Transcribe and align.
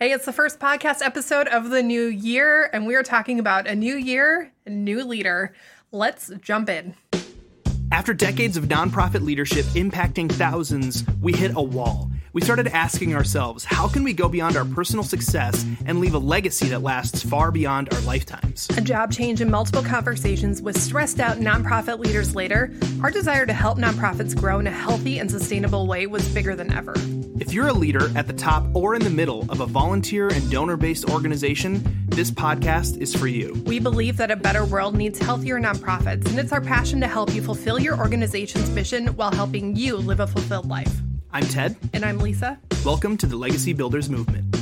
Hey, 0.00 0.12
it's 0.12 0.26
the 0.26 0.32
first 0.32 0.60
podcast 0.60 1.02
episode 1.02 1.48
of 1.48 1.70
the 1.70 1.82
new 1.82 2.04
year, 2.04 2.70
and 2.72 2.86
we 2.86 2.94
are 2.94 3.02
talking 3.02 3.40
about 3.40 3.66
a 3.66 3.74
new 3.74 3.96
year, 3.96 4.52
a 4.64 4.70
new 4.70 5.02
leader. 5.02 5.56
Let's 5.90 6.30
jump 6.40 6.68
in. 6.68 6.94
After 7.90 8.14
decades 8.14 8.56
of 8.56 8.66
nonprofit 8.66 9.22
leadership 9.22 9.64
impacting 9.74 10.30
thousands, 10.30 11.02
we 11.20 11.32
hit 11.32 11.50
a 11.56 11.60
wall. 11.60 12.12
We 12.34 12.42
started 12.42 12.68
asking 12.68 13.14
ourselves, 13.14 13.64
how 13.64 13.88
can 13.88 14.04
we 14.04 14.12
go 14.12 14.28
beyond 14.28 14.56
our 14.56 14.64
personal 14.66 15.02
success 15.02 15.64
and 15.86 15.98
leave 15.98 16.14
a 16.14 16.18
legacy 16.18 16.68
that 16.68 16.82
lasts 16.82 17.22
far 17.22 17.50
beyond 17.50 17.92
our 17.94 18.00
lifetimes? 18.02 18.68
A 18.76 18.82
job 18.82 19.10
change 19.10 19.40
and 19.40 19.50
multiple 19.50 19.82
conversations 19.82 20.60
with 20.60 20.78
stressed 20.78 21.20
out 21.20 21.38
nonprofit 21.38 21.98
leaders 21.98 22.34
later, 22.34 22.70
our 23.02 23.10
desire 23.10 23.46
to 23.46 23.52
help 23.54 23.78
nonprofits 23.78 24.36
grow 24.36 24.58
in 24.58 24.66
a 24.66 24.70
healthy 24.70 25.18
and 25.18 25.30
sustainable 25.30 25.86
way 25.86 26.06
was 26.06 26.28
bigger 26.28 26.54
than 26.54 26.70
ever. 26.72 26.94
If 27.40 27.54
you're 27.54 27.68
a 27.68 27.72
leader 27.72 28.10
at 28.16 28.26
the 28.26 28.34
top 28.34 28.66
or 28.74 28.94
in 28.94 29.02
the 29.02 29.10
middle 29.10 29.50
of 29.50 29.60
a 29.60 29.66
volunteer 29.66 30.28
and 30.28 30.50
donor 30.50 30.76
based 30.76 31.08
organization, 31.08 32.04
this 32.08 32.30
podcast 32.30 32.98
is 32.98 33.14
for 33.14 33.28
you. 33.28 33.62
We 33.64 33.78
believe 33.78 34.18
that 34.18 34.30
a 34.30 34.36
better 34.36 34.66
world 34.66 34.94
needs 34.94 35.18
healthier 35.18 35.58
nonprofits, 35.58 36.26
and 36.28 36.38
it's 36.38 36.52
our 36.52 36.60
passion 36.60 37.00
to 37.00 37.06
help 37.06 37.32
you 37.32 37.40
fulfill 37.40 37.78
your 37.78 37.96
organization's 37.96 38.68
mission 38.70 39.08
while 39.08 39.32
helping 39.32 39.76
you 39.76 39.96
live 39.96 40.20
a 40.20 40.26
fulfilled 40.26 40.68
life. 40.68 41.00
I'm 41.30 41.44
Ted. 41.44 41.76
And 41.92 42.04
I'm 42.04 42.18
Lisa. 42.18 42.58
Welcome 42.86 43.18
to 43.18 43.26
the 43.26 43.36
Legacy 43.36 43.74
Builders 43.74 44.08
Movement. 44.08 44.56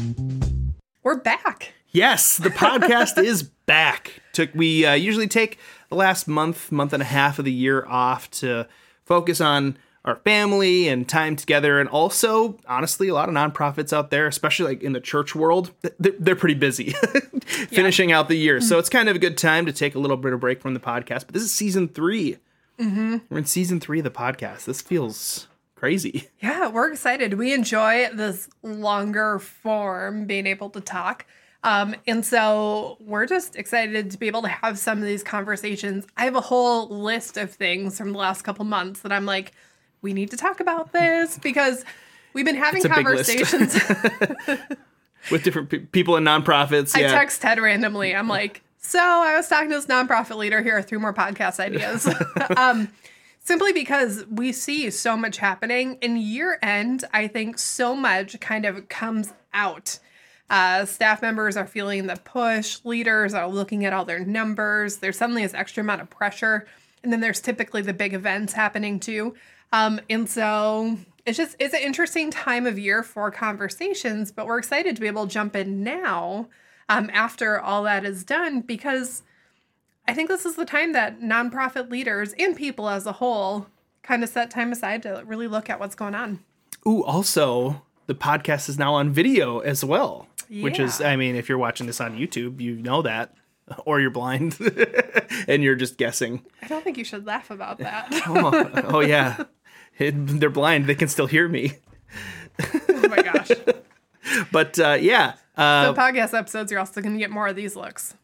We're 1.04 1.20
back. 1.20 1.72
Yes, 1.90 2.36
the 2.38 2.50
podcast 2.50 3.22
is 3.22 3.44
back. 3.44 4.20
Took 4.32 4.50
we 4.52 4.84
uh, 4.84 4.94
usually 4.94 5.28
take 5.28 5.58
the 5.90 5.94
last 5.94 6.26
month, 6.26 6.72
month 6.72 6.92
and 6.92 7.02
a 7.02 7.06
half 7.06 7.38
of 7.38 7.44
the 7.44 7.52
year 7.52 7.86
off 7.86 8.28
to 8.32 8.66
focus 9.04 9.40
on 9.40 9.78
our 10.04 10.16
family 10.16 10.88
and 10.88 11.08
time 11.08 11.36
together 11.36 11.80
and 11.80 11.88
also 11.88 12.58
honestly 12.68 13.08
a 13.08 13.14
lot 13.14 13.28
of 13.28 13.34
nonprofits 13.34 13.92
out 13.92 14.10
there 14.10 14.28
especially 14.28 14.74
like 14.74 14.82
in 14.84 14.92
the 14.92 15.00
church 15.00 15.34
world 15.34 15.72
they're, 15.98 16.12
they're 16.20 16.36
pretty 16.36 16.54
busy 16.54 16.90
finishing 17.40 18.10
yeah. 18.10 18.18
out 18.20 18.28
the 18.28 18.36
year 18.36 18.60
so 18.60 18.78
it's 18.78 18.88
kind 18.88 19.08
of 19.08 19.16
a 19.16 19.18
good 19.18 19.36
time 19.36 19.66
to 19.66 19.72
take 19.72 19.96
a 19.96 19.98
little 19.98 20.16
bit 20.16 20.32
of 20.32 20.38
break 20.38 20.62
from 20.62 20.74
the 20.74 20.80
podcast 20.80 21.26
but 21.26 21.30
this 21.30 21.42
is 21.42 21.52
season 21.52 21.88
3 21.88 22.36
mm-hmm. 22.78 23.16
we're 23.28 23.38
in 23.38 23.44
season 23.44 23.80
three 23.80 23.98
of 23.98 24.04
the 24.04 24.10
podcast 24.10 24.64
this 24.64 24.80
feels 24.80 25.48
crazy 25.76 26.28
yeah 26.40 26.68
we're 26.68 26.90
excited 26.90 27.34
we 27.34 27.52
enjoy 27.52 28.08
this 28.12 28.48
longer 28.62 29.38
form 29.38 30.26
being 30.26 30.46
able 30.46 30.68
to 30.70 30.80
talk 30.80 31.24
um, 31.66 31.96
and 32.06 32.24
so 32.24 32.96
we're 33.00 33.26
just 33.26 33.56
excited 33.56 34.12
to 34.12 34.18
be 34.18 34.28
able 34.28 34.42
to 34.42 34.48
have 34.48 34.78
some 34.78 34.98
of 34.98 35.04
these 35.04 35.24
conversations. 35.24 36.06
I 36.16 36.24
have 36.24 36.36
a 36.36 36.40
whole 36.40 36.86
list 36.88 37.36
of 37.36 37.50
things 37.50 37.98
from 37.98 38.12
the 38.12 38.18
last 38.18 38.42
couple 38.42 38.64
months 38.64 39.00
that 39.00 39.10
I'm 39.10 39.26
like, 39.26 39.50
we 40.00 40.12
need 40.12 40.30
to 40.30 40.36
talk 40.36 40.60
about 40.60 40.92
this 40.92 41.38
because 41.40 41.84
we've 42.34 42.44
been 42.44 42.54
having 42.54 42.84
conversations 42.84 43.74
with 45.32 45.42
different 45.42 45.70
pe- 45.70 45.78
people 45.80 46.14
and 46.14 46.24
nonprofits. 46.24 46.96
Yeah. 46.96 47.08
I 47.08 47.10
text 47.10 47.42
Ted 47.42 47.58
randomly. 47.58 48.14
I'm 48.14 48.28
like, 48.28 48.62
so 48.78 49.00
I 49.00 49.34
was 49.36 49.48
talking 49.48 49.68
to 49.70 49.74
this 49.74 49.86
nonprofit 49.86 50.36
leader 50.36 50.62
here. 50.62 50.80
Three 50.82 50.98
more 50.98 51.12
podcast 51.12 51.58
ideas. 51.58 52.08
um, 52.56 52.88
simply 53.46 53.72
because 53.72 54.26
we 54.26 54.50
see 54.50 54.90
so 54.90 55.16
much 55.16 55.36
happening 55.36 55.98
in 56.02 56.16
year 56.16 56.58
end. 56.62 57.04
I 57.12 57.28
think 57.28 57.58
so 57.58 57.94
much 57.94 58.38
kind 58.40 58.66
of 58.66 58.88
comes 58.88 59.32
out. 59.54 60.00
Uh, 60.50 60.84
staff 60.84 61.22
members 61.22 61.56
are 61.56 61.66
feeling 61.66 62.08
the 62.08 62.16
push. 62.16 62.80
Leaders 62.84 63.34
are 63.34 63.48
looking 63.48 63.84
at 63.84 63.92
all 63.92 64.04
their 64.04 64.24
numbers. 64.24 64.96
There's 64.96 65.16
suddenly 65.16 65.42
this 65.42 65.54
extra 65.54 65.82
amount 65.82 66.00
of 66.02 66.10
pressure. 66.10 66.66
And 67.04 67.12
then 67.12 67.20
there's 67.20 67.40
typically 67.40 67.82
the 67.82 67.92
big 67.92 68.14
events 68.14 68.52
happening 68.52 68.98
too. 68.98 69.36
Um, 69.72 70.00
and 70.10 70.28
so 70.28 70.98
it's 71.24 71.38
just 71.38 71.54
it's 71.60 71.74
an 71.74 71.82
interesting 71.82 72.32
time 72.32 72.66
of 72.66 72.80
year 72.80 73.04
for 73.04 73.30
conversations, 73.30 74.32
but 74.32 74.46
we're 74.46 74.58
excited 74.58 74.96
to 74.96 75.00
be 75.00 75.06
able 75.06 75.26
to 75.28 75.32
jump 75.32 75.54
in 75.54 75.84
now 75.84 76.48
um, 76.88 77.10
after 77.12 77.60
all 77.60 77.84
that 77.84 78.04
is 78.04 78.24
done 78.24 78.60
because 78.60 79.22
I 80.08 80.14
think 80.14 80.28
this 80.28 80.46
is 80.46 80.56
the 80.56 80.64
time 80.64 80.92
that 80.92 81.20
nonprofit 81.20 81.90
leaders 81.90 82.32
and 82.38 82.56
people 82.56 82.88
as 82.88 83.06
a 83.06 83.12
whole 83.12 83.66
kind 84.02 84.22
of 84.22 84.30
set 84.30 84.50
time 84.50 84.72
aside 84.72 85.02
to 85.02 85.22
really 85.26 85.48
look 85.48 85.68
at 85.68 85.80
what's 85.80 85.96
going 85.96 86.14
on. 86.14 86.40
Ooh, 86.86 87.02
also 87.02 87.82
the 88.06 88.14
podcast 88.14 88.68
is 88.68 88.78
now 88.78 88.94
on 88.94 89.10
video 89.10 89.58
as 89.58 89.84
well, 89.84 90.28
yeah. 90.48 90.62
which 90.62 90.78
is 90.78 91.00
I 91.00 91.16
mean, 91.16 91.34
if 91.34 91.48
you're 91.48 91.58
watching 91.58 91.86
this 91.86 92.00
on 92.00 92.16
YouTube, 92.16 92.60
you 92.60 92.76
know 92.76 93.02
that 93.02 93.34
or 93.84 94.00
you're 94.00 94.10
blind 94.10 94.56
and 95.48 95.62
you're 95.62 95.74
just 95.74 95.98
guessing. 95.98 96.44
I 96.62 96.68
don't 96.68 96.84
think 96.84 96.98
you 96.98 97.04
should 97.04 97.26
laugh 97.26 97.50
about 97.50 97.78
that. 97.78 98.08
oh, 98.26 98.84
oh, 98.88 99.00
yeah. 99.00 99.44
It, 99.98 100.12
they're 100.40 100.50
blind. 100.50 100.86
They 100.86 100.94
can 100.94 101.08
still 101.08 101.26
hear 101.26 101.48
me. 101.48 101.72
oh 102.60 103.08
my 103.08 103.22
gosh. 103.22 103.50
But 104.52 104.78
uh, 104.78 104.98
yeah. 105.00 105.34
Uh, 105.56 105.86
so 105.86 105.94
podcast 105.94 106.36
episodes, 106.36 106.70
you're 106.70 106.80
also 106.80 107.00
going 107.00 107.14
to 107.14 107.18
get 107.18 107.30
more 107.30 107.48
of 107.48 107.56
these 107.56 107.74
looks. 107.74 108.14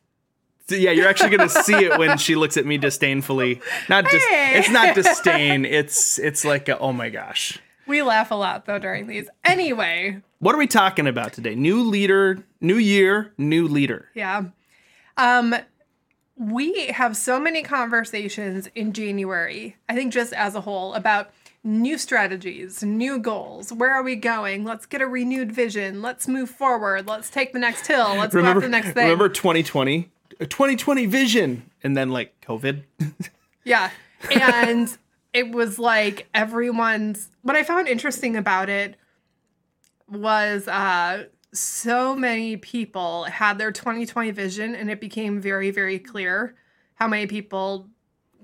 So 0.68 0.76
yeah, 0.76 0.90
you're 0.92 1.08
actually 1.08 1.36
going 1.36 1.48
to 1.48 1.62
see 1.62 1.74
it 1.74 1.98
when 1.98 2.18
she 2.18 2.34
looks 2.34 2.56
at 2.56 2.64
me 2.64 2.78
disdainfully. 2.78 3.60
Not 3.88 4.04
dis- 4.04 4.24
hey. 4.24 4.58
it's 4.58 4.70
not 4.70 4.94
disdain. 4.94 5.64
It's 5.64 6.18
it's 6.18 6.44
like 6.44 6.68
a, 6.68 6.78
oh 6.78 6.92
my 6.92 7.10
gosh. 7.10 7.58
We 7.86 8.02
laugh 8.02 8.30
a 8.30 8.34
lot 8.36 8.66
though 8.66 8.78
during 8.78 9.06
these. 9.06 9.28
Anyway, 9.44 10.22
what 10.38 10.54
are 10.54 10.58
we 10.58 10.66
talking 10.66 11.06
about 11.06 11.32
today? 11.32 11.54
New 11.54 11.82
leader, 11.82 12.44
new 12.60 12.76
year, 12.76 13.32
new 13.38 13.66
leader. 13.66 14.08
Yeah. 14.14 14.44
Um, 15.16 15.54
we 16.36 16.86
have 16.86 17.16
so 17.16 17.38
many 17.38 17.62
conversations 17.62 18.68
in 18.74 18.92
January, 18.92 19.76
I 19.88 19.94
think 19.94 20.12
just 20.12 20.32
as 20.32 20.54
a 20.54 20.60
whole, 20.60 20.94
about 20.94 21.30
new 21.64 21.98
strategies, 21.98 22.82
new 22.82 23.18
goals. 23.18 23.72
Where 23.72 23.92
are 23.92 24.02
we 24.02 24.16
going? 24.16 24.64
Let's 24.64 24.86
get 24.86 25.00
a 25.00 25.06
renewed 25.06 25.52
vision. 25.52 26.02
Let's 26.02 26.26
move 26.26 26.50
forward. 26.50 27.06
Let's 27.06 27.30
take 27.30 27.52
the 27.52 27.58
next 27.58 27.86
hill. 27.86 28.14
Let's 28.16 28.34
remember, 28.34 28.60
go 28.60 28.66
after 28.66 28.68
the 28.68 28.68
next 28.68 28.92
thing. 28.94 29.04
Remember 29.04 29.28
2020? 29.28 30.10
2020 30.38 31.06
vision. 31.06 31.70
And 31.82 31.97
then 31.97 32.10
like 32.10 32.41
COVID. 32.41 32.82
yeah. 33.65 33.91
And 34.31 34.97
it 35.32 35.50
was 35.50 35.78
like 35.78 36.28
everyone's 36.34 37.28
what 37.43 37.56
I 37.56 37.62
found 37.62 37.88
interesting 37.88 38.37
about 38.37 38.69
it 38.69 38.97
was 40.09 40.69
uh 40.69 41.25
so 41.53 42.15
many 42.16 42.56
people 42.56 43.25
had 43.25 43.59
their 43.59 43.72
2020 43.72 44.31
vision 44.31 44.75
and 44.75 44.91
it 44.91 45.00
became 45.00 45.41
very 45.41 45.70
very 45.70 45.98
clear 45.98 46.54
how 46.94 47.09
many 47.09 47.26
people 47.26 47.88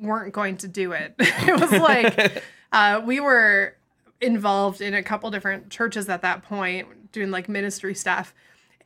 weren't 0.01 0.33
going 0.33 0.57
to 0.57 0.69
do 0.69 0.93
it 0.93 1.15
it 1.19 1.61
was 1.61 1.73
like 1.73 2.43
uh, 2.73 3.01
we 3.05 3.21
were 3.21 3.75
involved 4.21 4.81
in 4.81 4.95
a 4.95 5.03
couple 5.03 5.31
different 5.31 5.71
churches 5.71 6.09
at 6.09 6.23
that 6.23 6.43
point 6.43 7.13
doing 7.13 7.31
like 7.31 7.49
ministry 7.49 7.95
stuff 7.95 8.35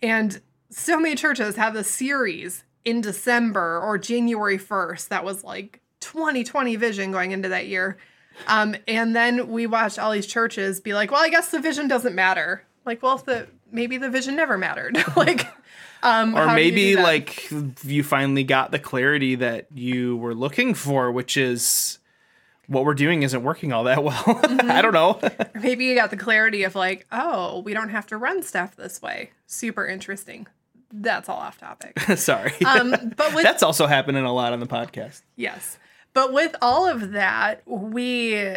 and 0.03 0.41
so 0.71 0.99
many 0.99 1.15
churches 1.15 1.57
have 1.57 1.75
a 1.75 1.84
series 1.84 2.65
in 2.84 3.00
december 3.00 3.81
or 3.81 3.98
january 3.98 4.59
1st 4.59 5.09
that 5.09 5.25
was 5.25 5.44
like 5.44 5.81
2020 6.00 6.76
vision 6.76 7.12
going 7.12 7.32
into 7.32 7.48
that 7.48 7.66
year 7.66 7.97
um, 8.47 8.75
and 8.88 9.15
then 9.15 9.48
we 9.48 9.66
watched 9.66 9.98
all 9.98 10.10
these 10.10 10.26
churches 10.26 10.81
be 10.81 10.94
like 10.94 11.10
well 11.10 11.22
i 11.22 11.28
guess 11.28 11.50
the 11.50 11.60
vision 11.60 11.87
doesn't 11.87 12.15
matter 12.15 12.65
like 12.84 13.03
well 13.03 13.16
if 13.16 13.25
the 13.25 13.47
maybe 13.72 13.97
the 13.97 14.10
vision 14.10 14.37
never 14.37 14.59
mattered. 14.59 15.03
like, 15.16 15.47
um, 16.03 16.37
or 16.37 16.54
maybe 16.54 16.82
you 16.82 16.97
like 16.97 17.50
you 17.82 18.03
finally 18.03 18.44
got 18.44 18.71
the 18.71 18.78
clarity 18.78 19.34
that 19.37 19.66
you 19.72 20.16
were 20.19 20.34
looking 20.34 20.75
for, 20.75 21.10
which 21.10 21.37
is 21.37 21.98
what 22.66 22.84
we're 22.84 22.94
doing 22.94 23.22
isn't 23.22 23.42
working 23.42 23.72
all 23.72 23.84
that 23.84 24.04
well. 24.04 24.12
Mm-hmm. 24.12 24.71
I 24.71 24.82
don't 24.82 24.92
know. 24.92 25.19
maybe 25.60 25.87
you 25.87 25.94
got 25.94 26.10
the 26.10 26.16
clarity 26.16 26.62
of 26.65 26.75
like, 26.75 27.06
oh, 27.10 27.60
we 27.60 27.75
don't 27.75 27.88
have 27.88 28.06
to 28.09 28.16
run 28.16 28.42
stuff 28.42 28.76
this 28.76 29.03
way. 29.03 29.31
Super 29.47 29.87
interesting. 29.87 30.47
That's 30.92 31.28
all 31.28 31.38
off 31.38 31.58
topic. 31.58 31.98
Sorry. 32.16 32.53
Um, 32.64 33.12
but 33.16 33.34
with, 33.34 33.44
that's 33.44 33.62
also 33.62 33.86
happening 33.86 34.25
a 34.25 34.32
lot 34.32 34.53
on 34.53 34.60
the 34.60 34.66
podcast. 34.66 35.22
Yes. 35.36 35.78
But 36.12 36.32
with 36.32 36.54
all 36.60 36.86
of 36.86 37.12
that, 37.12 37.62
we 37.66 38.56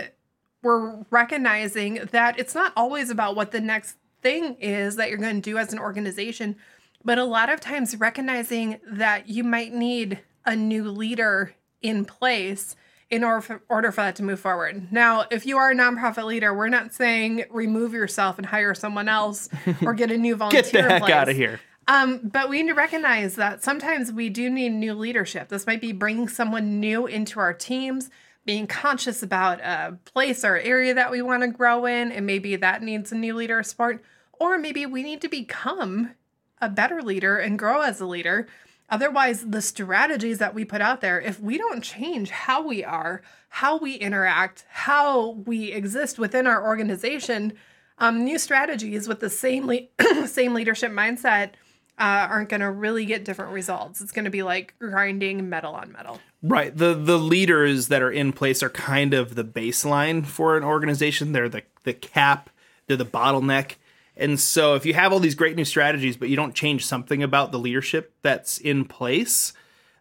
were 0.61 1.05
recognizing 1.09 2.07
that 2.11 2.37
it's 2.37 2.53
not 2.53 2.73
always 2.75 3.09
about 3.09 3.35
what 3.35 3.51
the 3.51 3.61
next 3.61 3.95
thing 4.21 4.55
is 4.59 4.97
that 4.97 5.09
you're 5.09 5.17
going 5.17 5.35
to 5.35 5.41
do 5.41 5.57
as 5.57 5.71
an 5.71 5.79
organization. 5.79 6.57
But 7.03 7.19
a 7.19 7.23
lot 7.23 7.49
of 7.49 7.61
times, 7.61 7.95
recognizing 7.95 8.79
that 8.85 9.29
you 9.29 9.43
might 9.43 9.73
need 9.73 10.19
a 10.45 10.55
new 10.55 10.89
leader 10.89 11.53
in 11.81 12.03
place 12.03 12.75
in 13.09 13.23
order 13.23 13.41
for, 13.41 13.61
order 13.69 13.91
for 13.91 14.01
that 14.01 14.15
to 14.15 14.23
move 14.23 14.39
forward. 14.39 14.91
Now, 14.91 15.25
if 15.29 15.45
you 15.45 15.57
are 15.57 15.71
a 15.71 15.75
nonprofit 15.75 16.25
leader, 16.25 16.53
we're 16.53 16.69
not 16.69 16.93
saying 16.93 17.45
remove 17.51 17.93
yourself 17.93 18.37
and 18.37 18.45
hire 18.45 18.73
someone 18.73 19.07
else 19.07 19.47
or 19.83 19.93
get 19.93 20.11
a 20.11 20.17
new 20.17 20.35
volunteer. 20.35 20.63
get 20.63 20.71
the 20.71 20.81
heck 20.81 21.09
out 21.09 21.29
of 21.29 21.35
here. 21.35 21.59
Um, 21.87 22.19
but 22.23 22.49
we 22.49 22.61
need 22.63 22.69
to 22.69 22.75
recognize 22.75 23.35
that 23.35 23.63
sometimes 23.63 24.11
we 24.11 24.29
do 24.29 24.49
need 24.49 24.69
new 24.69 24.93
leadership. 24.93 25.49
This 25.49 25.67
might 25.67 25.81
be 25.81 25.91
bringing 25.91 26.27
someone 26.27 26.79
new 26.79 27.05
into 27.05 27.39
our 27.39 27.53
teams, 27.53 28.09
being 28.43 28.65
conscious 28.65 29.21
about 29.21 29.59
a 29.61 29.97
place 30.05 30.43
or 30.43 30.57
area 30.57 30.93
that 30.95 31.11
we 31.11 31.21
want 31.21 31.43
to 31.43 31.47
grow 31.47 31.85
in, 31.85 32.11
and 32.11 32.25
maybe 32.25 32.55
that 32.55 32.81
needs 32.81 33.11
a 33.11 33.15
new 33.15 33.35
leader 33.35 33.61
support. 33.63 34.03
Or 34.39 34.57
maybe 34.57 34.85
we 34.85 35.03
need 35.03 35.21
to 35.21 35.29
become 35.29 36.15
a 36.59 36.69
better 36.69 37.01
leader 37.01 37.37
and 37.37 37.59
grow 37.59 37.81
as 37.81 38.01
a 38.01 38.05
leader. 38.05 38.47
Otherwise, 38.89 39.45
the 39.47 39.61
strategies 39.61 40.37
that 40.39 40.53
we 40.53 40.65
put 40.65 40.81
out 40.81 41.01
there, 41.01 41.19
if 41.21 41.39
we 41.39 41.57
don't 41.57 41.83
change 41.83 42.29
how 42.29 42.65
we 42.65 42.83
are, 42.83 43.21
how 43.49 43.77
we 43.77 43.95
interact, 43.95 44.65
how 44.69 45.31
we 45.45 45.71
exist 45.71 46.17
within 46.17 46.47
our 46.47 46.65
organization, 46.65 47.53
Um, 47.97 48.25
new 48.25 48.37
strategies 48.37 49.07
with 49.07 49.21
the 49.21 49.29
same 49.29 49.67
le- 49.67 50.27
same 50.27 50.53
leadership 50.53 50.91
mindset 50.91 51.51
uh, 51.97 52.27
aren't 52.29 52.49
going 52.49 52.61
to 52.61 52.69
really 52.69 53.05
get 53.05 53.23
different 53.23 53.51
results. 53.51 54.01
It's 54.01 54.11
going 54.11 54.25
to 54.25 54.31
be 54.31 54.43
like 54.43 54.73
grinding 54.79 55.47
metal 55.49 55.73
on 55.73 55.91
metal. 55.91 56.19
Right. 56.41 56.75
The 56.75 56.93
the 56.93 57.17
leaders 57.17 57.87
that 57.87 58.01
are 58.01 58.11
in 58.11 58.33
place 58.33 58.61
are 58.61 58.69
kind 58.69 59.13
of 59.13 59.35
the 59.35 59.43
baseline 59.43 60.25
for 60.25 60.57
an 60.57 60.63
organization. 60.63 61.31
They're 61.31 61.49
the 61.49 61.63
the 61.83 61.93
cap, 61.93 62.49
they're 62.87 62.97
the 62.97 63.05
bottleneck. 63.05 63.75
And 64.17 64.39
so 64.39 64.75
if 64.75 64.85
you 64.85 64.93
have 64.93 65.11
all 65.11 65.19
these 65.19 65.35
great 65.35 65.55
new 65.55 65.65
strategies 65.65 66.17
but 66.17 66.29
you 66.29 66.35
don't 66.35 66.53
change 66.53 66.85
something 66.85 67.23
about 67.23 67.51
the 67.51 67.59
leadership 67.59 68.13
that's 68.21 68.57
in 68.57 68.85
place, 68.85 69.53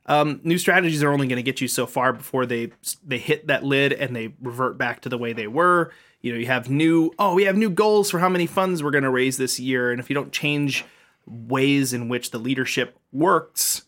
um, 0.06 0.40
new 0.44 0.58
strategies 0.58 1.02
are 1.02 1.12
only 1.12 1.26
going 1.26 1.36
to 1.36 1.42
get 1.42 1.60
you 1.60 1.68
so 1.68 1.86
far 1.86 2.12
before 2.12 2.44
they 2.44 2.72
they 3.06 3.18
hit 3.18 3.46
that 3.46 3.62
lid 3.62 3.92
and 3.92 4.14
they 4.14 4.34
revert 4.42 4.76
back 4.76 5.00
to 5.02 5.08
the 5.08 5.18
way 5.18 5.32
they 5.32 5.46
were. 5.46 5.92
You 6.20 6.32
know, 6.32 6.38
you 6.38 6.46
have 6.46 6.68
new 6.68 7.12
oh, 7.20 7.34
we 7.34 7.44
have 7.44 7.56
new 7.56 7.70
goals 7.70 8.10
for 8.10 8.18
how 8.18 8.28
many 8.28 8.46
funds 8.46 8.82
we're 8.82 8.90
going 8.90 9.04
to 9.04 9.10
raise 9.10 9.36
this 9.36 9.60
year 9.60 9.92
and 9.92 10.00
if 10.00 10.10
you 10.10 10.14
don't 10.14 10.32
change 10.32 10.84
ways 11.26 11.92
in 11.92 12.08
which 12.08 12.30
the 12.30 12.38
leadership 12.38 12.98
works 13.12 13.82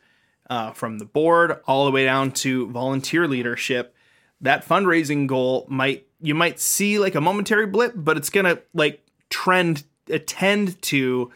uh, 0.49 0.71
from 0.73 0.99
the 0.99 1.05
board 1.05 1.61
all 1.67 1.85
the 1.85 1.91
way 1.91 2.05
down 2.05 2.31
to 2.31 2.69
volunteer 2.71 3.27
leadership 3.27 3.94
that 4.41 4.65
fundraising 4.67 5.27
goal 5.27 5.67
might 5.69 6.06
you 6.21 6.35
might 6.35 6.61
see 6.61 6.99
like 6.99 7.15
a 7.15 7.21
momentary 7.21 7.67
blip 7.67 7.93
but 7.97 8.17
it's 8.17 8.31
gonna 8.31 8.59
like 8.75 9.05
trend 9.31 9.85
attend 10.09 10.81
to 10.83 11.33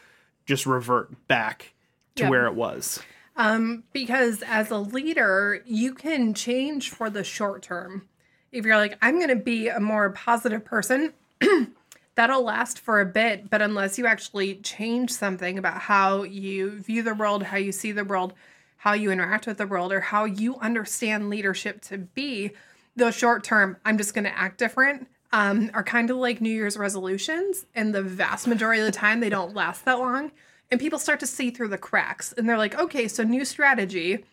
just 0.47 0.67
revert 0.67 1.27
back 1.27 1.75
to 2.17 2.25
Yeah. 2.25 2.31
where 2.31 2.47
it 2.47 2.55
was 2.55 3.01
Um, 3.37 3.85
because 3.93 4.43
as 4.47 4.71
a 4.71 4.77
leader, 4.79 5.63
you 5.65 5.95
can 5.95 6.35
change 6.35 6.91
for 6.91 7.09
the 7.09 7.25
short 7.25 7.63
term. 7.63 8.07
If 8.53 8.65
you're 8.67 8.77
like, 8.77 8.99
I'm 9.01 9.17
to 9.31 9.37
be 9.37 9.69
a 9.69 9.81
more 9.81 10.11
positive 10.11 10.63
person, 10.65 11.15
that'll 12.21 12.45
last 12.45 12.79
for 12.79 13.01
a 13.01 13.07
bit. 13.07 13.49
But 13.49 13.63
unless 13.63 13.97
you 13.97 14.07
actually 14.07 14.57
change 14.57 15.11
something 15.11 15.57
about 15.57 15.79
how 15.79 16.23
you 16.23 16.73
view 16.73 17.03
the 17.03 17.15
world, 17.15 17.45
how 17.45 17.57
you 17.57 17.73
see 17.73 17.93
the 17.93 18.05
world, 18.05 18.35
how 18.77 18.93
you 18.93 19.11
interact 19.11 19.47
with 19.47 19.57
the 19.57 19.67
world, 19.67 19.91
or 19.91 20.01
how 20.01 20.27
you 20.27 20.57
understand 20.57 21.31
leadership 21.31 21.81
to 21.85 21.97
be, 21.97 22.51
the 22.95 23.11
short 23.11 23.43
term, 23.43 23.79
I'm 23.87 23.97
just 23.97 24.13
going 24.13 24.25
to 24.25 24.39
act 24.39 24.59
different, 24.59 25.09
um, 25.33 25.71
are 25.73 25.83
kind 25.83 26.11
of 26.11 26.19
like 26.19 26.43
New 26.43 26.51
Year's 26.51 26.77
resolutions. 26.77 27.65
And 27.75 27.95
the 27.95 28.03
vast 28.03 28.47
majority 28.47 28.83
of 28.83 28.87
the 28.87 28.93
time, 28.93 29.21
they 29.21 29.31
don't 29.31 29.55
last 29.55 29.87
that 29.87 29.99
long. 29.99 30.31
And 30.71 30.79
people 30.79 30.99
start 30.99 31.21
to 31.21 31.27
see 31.27 31.51
through 31.51 31.69
the 31.69 31.79
cracks. 31.79 32.35
And 32.35 32.47
they're 32.47 32.59
like, 32.59 32.79
okay, 32.79 33.09
so 33.09 33.23
new 33.23 33.47
strategy, 33.47 34.27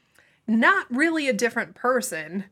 not 0.46 0.88
really 0.90 1.30
a 1.30 1.34
different 1.34 1.74
person. 1.74 2.44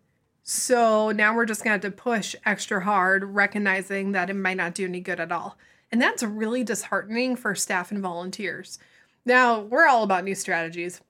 So 0.47 1.09
now 1.09 1.36
we're 1.36 1.45
just 1.45 1.63
going 1.63 1.80
to 1.80 1.88
have 1.88 1.94
to 1.94 2.01
push 2.01 2.36
extra 2.45 2.83
hard, 2.83 3.24
recognizing 3.24 4.12
that 4.12 4.30
it 4.30 4.36
might 4.36 4.57
not 4.57 4.75
do 4.75 4.86
any 4.86 5.00
good 5.00 5.19
at 5.19 5.31
all. 5.31 5.57
And 5.92 6.00
that's 6.00 6.21
really 6.21 6.63
disheartening 6.63 7.36
for 7.36 7.56
staff 7.56 7.92
and 7.92 8.00
volunteers. 8.00 8.77
Now, 9.25 9.62
we're 9.62 9.88
all 9.88 10.03
about 10.03 10.24
new 10.24 10.36
strategies. 10.36 11.01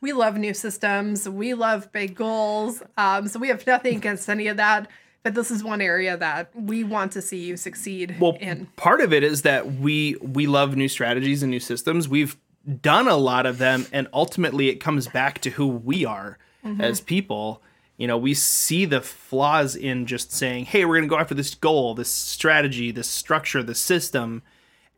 We 0.00 0.12
love 0.12 0.36
new 0.36 0.54
systems. 0.54 1.28
We 1.28 1.54
love 1.54 1.90
big 1.90 2.14
goals. 2.14 2.84
Um, 2.96 3.26
so 3.26 3.40
we 3.40 3.48
have 3.48 3.66
nothing 3.66 3.96
against 3.96 4.28
any 4.28 4.46
of 4.46 4.58
that. 4.58 4.88
But 5.24 5.34
this 5.34 5.50
is 5.50 5.64
one 5.64 5.80
area 5.80 6.16
that 6.16 6.54
we 6.54 6.84
want 6.84 7.10
to 7.12 7.22
see 7.22 7.44
you 7.44 7.56
succeed 7.56 8.16
well 8.20 8.36
in. 8.40 8.66
part 8.76 9.00
of 9.00 9.12
it 9.12 9.24
is 9.24 9.42
that 9.42 9.74
we 9.74 10.16
we 10.20 10.46
love 10.48 10.76
new 10.76 10.88
strategies 10.88 11.44
and 11.44 11.50
new 11.50 11.60
systems 11.60 12.08
we've 12.08 12.36
done 12.80 13.06
a 13.06 13.16
lot 13.16 13.46
of 13.46 13.58
them 13.58 13.86
and 13.92 14.08
ultimately 14.12 14.68
it 14.68 14.80
comes 14.80 15.06
back 15.06 15.40
to 15.40 15.50
who 15.50 15.68
we 15.68 16.04
are 16.04 16.38
as 16.80 17.00
people 17.00 17.62
you 18.02 18.08
know 18.08 18.18
we 18.18 18.34
see 18.34 18.84
the 18.84 19.00
flaws 19.00 19.76
in 19.76 20.06
just 20.06 20.32
saying 20.32 20.64
hey 20.64 20.84
we're 20.84 20.96
going 20.96 21.08
to 21.08 21.08
go 21.08 21.18
after 21.18 21.34
this 21.34 21.54
goal 21.54 21.94
this 21.94 22.10
strategy 22.10 22.90
this 22.90 23.08
structure 23.08 23.62
this 23.62 23.78
system 23.78 24.42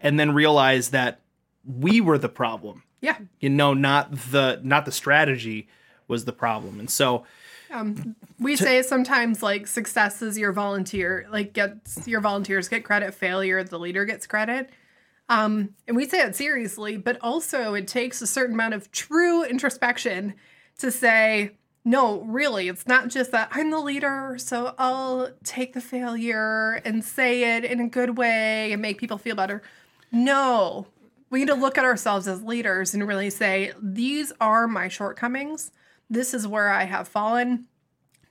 and 0.01 0.19
then 0.19 0.33
realize 0.33 0.89
that 0.89 1.21
we 1.67 2.01
were 2.01 2.17
the 2.17 2.31
problem 2.31 2.83
Yeah. 3.03 3.19
you 3.41 3.51
know 3.51 3.75
not 3.75 4.11
the 4.33 4.59
not 4.63 4.87
the 4.87 4.93
strategy 4.93 5.69
was 6.09 6.25
the 6.25 6.33
problem 6.33 6.81
and 6.81 6.89
so 6.89 7.25
We 8.39 8.57
say 8.57 8.83
sometimes 8.83 9.43
like 9.43 9.67
success 9.67 10.23
is 10.23 10.39
your 10.39 10.53
volunteer, 10.53 11.27
like 11.31 11.53
gets 11.53 12.07
your 12.07 12.21
volunteers 12.21 12.69
get 12.69 12.85
credit, 12.85 13.15
failure 13.15 13.65
the 13.65 13.79
leader 13.79 14.05
gets 14.05 14.27
credit. 14.27 14.71
Um, 15.29 15.75
and 15.89 15.97
we 15.97 16.07
say 16.07 16.21
it 16.21 16.37
seriously, 16.37 16.97
but 16.97 17.19
also 17.21 17.75
it 17.75 17.89
takes 17.89 18.23
a 18.23 18.27
certain 18.27 18.55
amount 18.55 18.75
of 18.75 18.93
true 18.93 19.43
introspection 19.45 20.35
to 20.79 20.91
say, 20.91 21.57
no, 21.85 22.23
really, 22.23 22.69
it's 22.69 22.87
not 22.87 23.09
just 23.09 23.31
that 23.33 23.51
I'm 23.53 23.71
the 23.71 23.79
leader, 23.79 24.37
so 24.39 24.75
I'll 24.79 25.31
take 25.45 25.75
the 25.75 25.81
failure 25.83 26.81
and 26.85 27.05
say 27.05 27.57
it 27.57 27.65
in 27.65 27.79
a 27.81 27.89
good 27.89 28.17
way 28.17 28.73
and 28.73 28.81
make 28.81 28.99
people 28.99 29.19
feel 29.19 29.37
better. 29.37 29.63
No, 30.11 30.87
we 31.29 31.41
need 31.41 31.49
to 31.49 31.55
look 31.55 31.77
at 31.77 31.85
ourselves 31.85 32.27
as 32.27 32.43
leaders 32.43 32.95
and 32.95 33.07
really 33.07 33.29
say, 33.29 33.73
these 33.83 34.33
are 34.41 34.67
my 34.67 34.89
shortcomings. 34.89 35.73
This 36.09 36.33
is 36.33 36.47
where 36.47 36.71
I 36.71 36.85
have 36.85 37.07
fallen. 37.07 37.67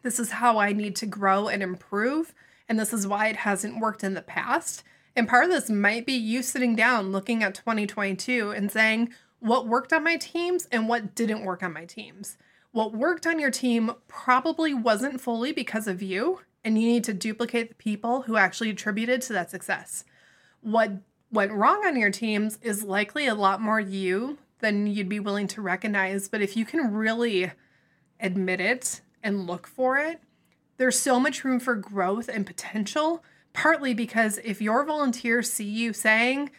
This 0.02 0.20
is 0.20 0.32
how 0.32 0.58
I 0.58 0.74
need 0.74 0.96
to 0.98 1.06
grow 1.06 1.48
and 1.48 1.62
improve. 1.62 2.34
And 2.68 2.80
this 2.80 2.94
is 2.94 3.06
why 3.06 3.28
it 3.28 3.36
hasn't 3.36 3.80
worked 3.80 4.04
in 4.04 4.16
the 4.16 4.22
past. 4.22 4.84
And 5.16 5.28
part 5.28 5.46
of 5.46 5.52
this 5.52 5.70
might 5.70 6.08
be 6.08 6.14
you 6.14 6.42
sitting 6.42 6.76
down 6.76 7.12
looking 7.12 7.44
at 7.44 7.54
2022 7.54 8.52
and 8.52 8.72
saying, 8.72 9.14
what 9.40 9.68
worked 9.68 9.94
on 9.94 10.04
my 10.04 10.16
teams 10.16 10.68
and 10.72 10.88
what 10.88 11.14
didn't 11.14 11.44
work 11.44 11.62
on 11.62 11.74
my 11.74 11.86
teams. 11.86 12.38
What 12.74 12.92
worked 12.92 13.28
on 13.28 13.40
your 13.40 13.52
team 13.52 13.92
probably 14.08 14.74
wasn't 14.74 15.22
fully 15.22 15.52
because 15.52 15.88
of 15.88 16.02
you, 16.02 16.40
and 16.64 16.81
you 16.81 16.88
need 16.88 17.04
to 17.04 17.14
duplicate 17.14 17.70
the 17.70 17.75
people 17.75 18.24
who 18.24 18.36
actually 18.36 18.72
attributed 18.72 19.22
to 19.22 19.34
that 19.34 19.52
success. 19.52 20.06
What 20.62 20.92
went 21.31 21.52
wrong 21.52 21.86
on 21.86 21.96
your 21.96 22.10
teams 22.10 22.58
is 22.64 22.84
likely 22.84 23.28
a 23.28 23.36
lot 23.36 23.62
more 23.62 23.80
you 23.80 24.40
than 24.58 24.88
you'd 24.88 25.08
be 25.08 25.20
willing 25.20 25.46
to 25.50 25.62
recognize. 25.62 26.28
But 26.28 26.42
if 26.42 26.58
you 26.58 26.66
can 26.66 26.92
really 26.92 27.52
admit 28.20 28.60
it 28.60 29.02
and 29.22 29.46
look 29.46 29.68
for 29.68 30.00
it, 30.00 30.19
there's 30.78 30.98
so 30.98 31.19
much 31.19 31.44
room 31.44 31.60
for 31.60 31.76
growth 31.76 32.28
and 32.28 32.44
potential. 32.44 33.24
Partly 33.54 33.94
because 33.94 34.40
if 34.44 34.64
your 34.64 34.84
volunteers 34.84 35.54
see 35.54 35.64
you 35.64 35.94
saying, 35.94 36.50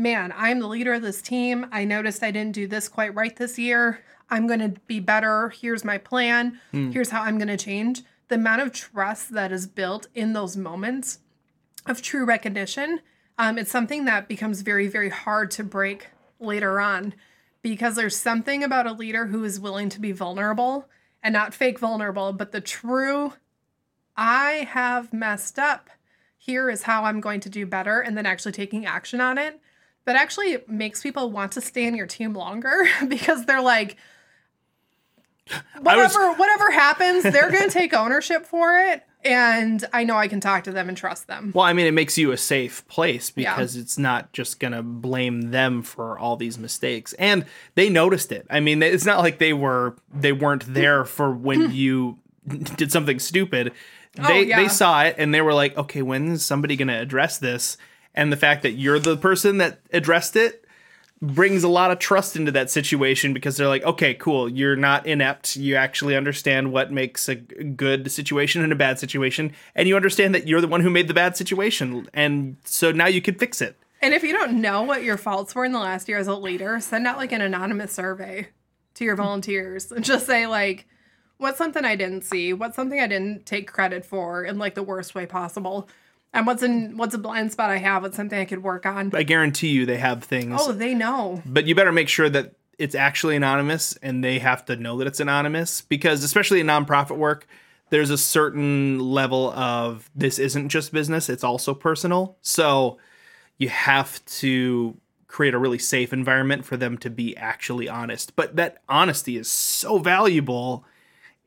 Man, 0.00 0.32
I'm 0.36 0.60
the 0.60 0.68
leader 0.68 0.94
of 0.94 1.02
this 1.02 1.20
team. 1.20 1.66
I 1.72 1.84
noticed 1.84 2.22
I 2.22 2.30
didn't 2.30 2.54
do 2.54 2.68
this 2.68 2.88
quite 2.88 3.14
right 3.16 3.34
this 3.34 3.58
year. 3.58 4.04
I'm 4.30 4.46
going 4.46 4.60
to 4.60 4.80
be 4.86 5.00
better. 5.00 5.50
Here's 5.50 5.84
my 5.84 5.98
plan. 5.98 6.60
Here's 6.92 7.10
how 7.10 7.22
I'm 7.22 7.38
going 7.38 7.48
to 7.48 7.56
change. 7.56 8.02
The 8.28 8.34
amount 8.34 8.62
of 8.62 8.72
trust 8.72 9.32
that 9.32 9.52
is 9.52 9.66
built 9.66 10.06
in 10.14 10.32
those 10.32 10.56
moments 10.56 11.20
of 11.86 12.02
true 12.02 12.24
recognition, 12.24 13.00
um, 13.38 13.56
it's 13.56 13.70
something 13.70 14.04
that 14.04 14.28
becomes 14.28 14.60
very, 14.60 14.86
very 14.86 15.08
hard 15.08 15.50
to 15.52 15.64
break 15.64 16.08
later 16.38 16.80
on 16.80 17.14
because 17.62 17.96
there's 17.96 18.16
something 18.16 18.62
about 18.62 18.86
a 18.86 18.92
leader 18.92 19.26
who 19.26 19.44
is 19.44 19.58
willing 19.58 19.88
to 19.88 20.00
be 20.00 20.12
vulnerable 20.12 20.88
and 21.22 21.32
not 21.32 21.54
fake 21.54 21.78
vulnerable, 21.78 22.32
but 22.32 22.52
the 22.52 22.60
true, 22.60 23.32
I 24.16 24.68
have 24.70 25.12
messed 25.12 25.58
up. 25.58 25.90
Here 26.36 26.70
is 26.70 26.82
how 26.82 27.04
I'm 27.04 27.20
going 27.20 27.40
to 27.40 27.48
do 27.50 27.66
better, 27.66 28.00
and 28.00 28.16
then 28.16 28.26
actually 28.26 28.52
taking 28.52 28.86
action 28.86 29.20
on 29.20 29.38
it. 29.38 29.60
That 30.04 30.16
actually 30.16 30.58
makes 30.66 31.02
people 31.02 31.30
want 31.30 31.52
to 31.52 31.60
stay 31.60 31.86
in 31.86 31.94
your 31.94 32.06
team 32.06 32.32
longer 32.32 32.86
because 33.08 33.44
they're 33.44 33.60
like, 33.60 33.96
I 35.86 35.96
was- 35.96 36.14
whatever, 36.14 36.32
whatever 36.34 36.70
happens, 36.70 37.22
they're 37.22 37.50
going 37.50 37.64
to 37.64 37.70
take 37.70 37.94
ownership 37.94 38.46
for 38.46 38.78
it. 38.78 39.02
And 39.24 39.84
I 39.92 40.04
know 40.04 40.16
I 40.16 40.28
can 40.28 40.38
talk 40.40 40.62
to 40.64 40.72
them 40.72 40.88
and 40.88 40.96
trust 40.96 41.26
them. 41.26 41.50
Well, 41.52 41.64
I 41.64 41.72
mean, 41.72 41.86
it 41.86 41.92
makes 41.92 42.16
you 42.16 42.30
a 42.30 42.36
safe 42.36 42.86
place 42.86 43.30
because 43.30 43.74
it's 43.74 43.98
not 43.98 44.32
just 44.32 44.60
going 44.60 44.72
to 44.72 44.82
blame 44.82 45.50
them 45.50 45.82
for 45.82 46.16
all 46.18 46.36
these 46.36 46.56
mistakes. 46.56 47.14
And 47.14 47.44
they 47.74 47.90
noticed 47.90 48.30
it. 48.30 48.46
I 48.48 48.60
mean, 48.60 48.80
it's 48.80 49.04
not 49.04 49.18
like 49.18 49.38
they 49.38 49.52
were 49.52 49.96
they 50.14 50.32
weren't 50.32 50.72
there 50.72 51.04
for 51.04 51.32
when 51.32 51.70
you 51.74 52.18
did 52.46 52.92
something 52.92 53.18
stupid. 53.18 53.72
Oh, 54.20 54.26
they 54.28 54.38
Oh, 54.38 54.42
yeah. 54.42 54.62
they 54.62 54.68
saw 54.68 55.02
it 55.02 55.16
and 55.18 55.34
they 55.34 55.42
were 55.42 55.52
like, 55.54 55.76
"Okay, 55.76 56.00
when 56.02 56.28
is 56.32 56.46
somebody 56.46 56.76
going 56.76 56.88
to 56.88 56.94
address 56.98 57.38
this?" 57.38 57.76
And 58.14 58.32
the 58.32 58.36
fact 58.36 58.62
that 58.62 58.72
you're 58.72 59.00
the 59.00 59.16
person 59.16 59.58
that 59.58 59.80
addressed 59.92 60.36
it 60.36 60.64
brings 61.20 61.64
a 61.64 61.68
lot 61.68 61.90
of 61.90 61.98
trust 61.98 62.36
into 62.36 62.52
that 62.52 62.70
situation 62.70 63.34
because 63.34 63.56
they're 63.56 63.68
like, 63.68 63.82
okay, 63.82 64.14
cool, 64.14 64.48
you're 64.48 64.76
not 64.76 65.06
inept. 65.06 65.56
You 65.56 65.74
actually 65.74 66.16
understand 66.16 66.72
what 66.72 66.92
makes 66.92 67.28
a 67.28 67.34
good 67.34 68.10
situation 68.10 68.62
and 68.62 68.72
a 68.72 68.76
bad 68.76 68.98
situation, 68.98 69.52
and 69.74 69.88
you 69.88 69.96
understand 69.96 70.34
that 70.34 70.46
you're 70.46 70.60
the 70.60 70.68
one 70.68 70.80
who 70.80 70.90
made 70.90 71.08
the 71.08 71.14
bad 71.14 71.36
situation, 71.36 72.08
and 72.14 72.56
so 72.64 72.92
now 72.92 73.06
you 73.06 73.20
can 73.20 73.34
fix 73.34 73.60
it. 73.60 73.76
And 74.00 74.14
if 74.14 74.22
you 74.22 74.32
don't 74.32 74.60
know 74.60 74.82
what 74.82 75.02
your 75.02 75.16
faults 75.16 75.54
were 75.54 75.64
in 75.64 75.72
the 75.72 75.80
last 75.80 76.08
year 76.08 76.18
as 76.18 76.28
a 76.28 76.34
leader, 76.34 76.78
send 76.78 77.06
out 77.06 77.16
like 77.16 77.32
an 77.32 77.40
anonymous 77.40 77.92
survey 77.92 78.48
to 78.94 79.04
your 79.04 79.16
volunteers 79.16 79.90
and 79.90 80.04
just 80.04 80.26
say 80.26 80.46
like, 80.46 80.86
what's 81.38 81.58
something 81.58 81.84
I 81.84 81.96
didn't 81.96 82.22
see? 82.22 82.52
What's 82.52 82.76
something 82.76 83.00
I 83.00 83.08
didn't 83.08 83.44
take 83.44 83.72
credit 83.72 84.04
for 84.04 84.44
in 84.44 84.58
like 84.58 84.74
the 84.76 84.84
worst 84.84 85.16
way 85.16 85.26
possible? 85.26 85.88
And 86.32 86.46
what's 86.46 86.62
in 86.62 86.96
what's 86.96 87.14
a 87.14 87.18
blind 87.18 87.52
spot 87.52 87.70
I 87.70 87.78
have? 87.78 88.02
What's 88.02 88.16
something 88.16 88.38
I 88.38 88.44
could 88.44 88.62
work 88.62 88.84
on? 88.86 89.10
I 89.14 89.22
guarantee 89.22 89.68
you 89.68 89.86
they 89.86 89.96
have 89.96 90.22
things, 90.24 90.60
Oh, 90.62 90.72
they 90.72 90.94
know. 90.94 91.42
but 91.46 91.66
you 91.66 91.74
better 91.74 91.92
make 91.92 92.08
sure 92.08 92.28
that 92.28 92.54
it's 92.78 92.94
actually 92.94 93.34
anonymous, 93.34 93.96
and 94.02 94.22
they 94.22 94.38
have 94.38 94.64
to 94.66 94.76
know 94.76 94.98
that 94.98 95.06
it's 95.06 95.18
anonymous 95.20 95.80
because, 95.80 96.22
especially 96.22 96.60
in 96.60 96.66
nonprofit 96.66 97.16
work. 97.16 97.46
There's 97.90 98.10
a 98.10 98.18
certain 98.18 98.98
level 99.00 99.50
of 99.52 100.10
this 100.14 100.38
isn't 100.38 100.68
just 100.68 100.92
business, 100.92 101.30
it's 101.30 101.42
also 101.42 101.72
personal. 101.72 102.36
So 102.42 102.98
you 103.56 103.70
have 103.70 104.22
to 104.26 104.98
create 105.26 105.54
a 105.54 105.58
really 105.58 105.78
safe 105.78 106.12
environment 106.12 106.66
for 106.66 106.76
them 106.76 106.98
to 106.98 107.08
be 107.08 107.34
actually 107.38 107.88
honest. 107.88 108.36
But 108.36 108.56
that 108.56 108.82
honesty 108.90 109.38
is 109.38 109.48
so 109.50 109.98
valuable 109.98 110.84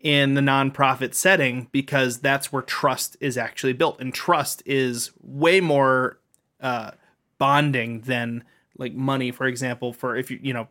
in 0.04 0.34
the 0.34 0.42
nonprofit 0.42 1.14
setting 1.14 1.68
because 1.72 2.20
that's 2.20 2.52
where 2.52 2.62
trust 2.62 3.18
is 3.20 3.38
actually 3.38 3.74
built. 3.74 4.00
And 4.00 4.14
trust 4.14 4.64
is 4.66 5.12
way 5.22 5.62
more 5.62 6.20
uh, 6.60 6.92
bonding 7.38 8.02
than 8.02 8.44
like 8.78 8.94
money, 8.94 9.32
for 9.32 9.46
example, 9.46 9.94
for 9.94 10.16
if 10.16 10.32
you, 10.32 10.40
you 10.42 10.54
know, 10.54 10.68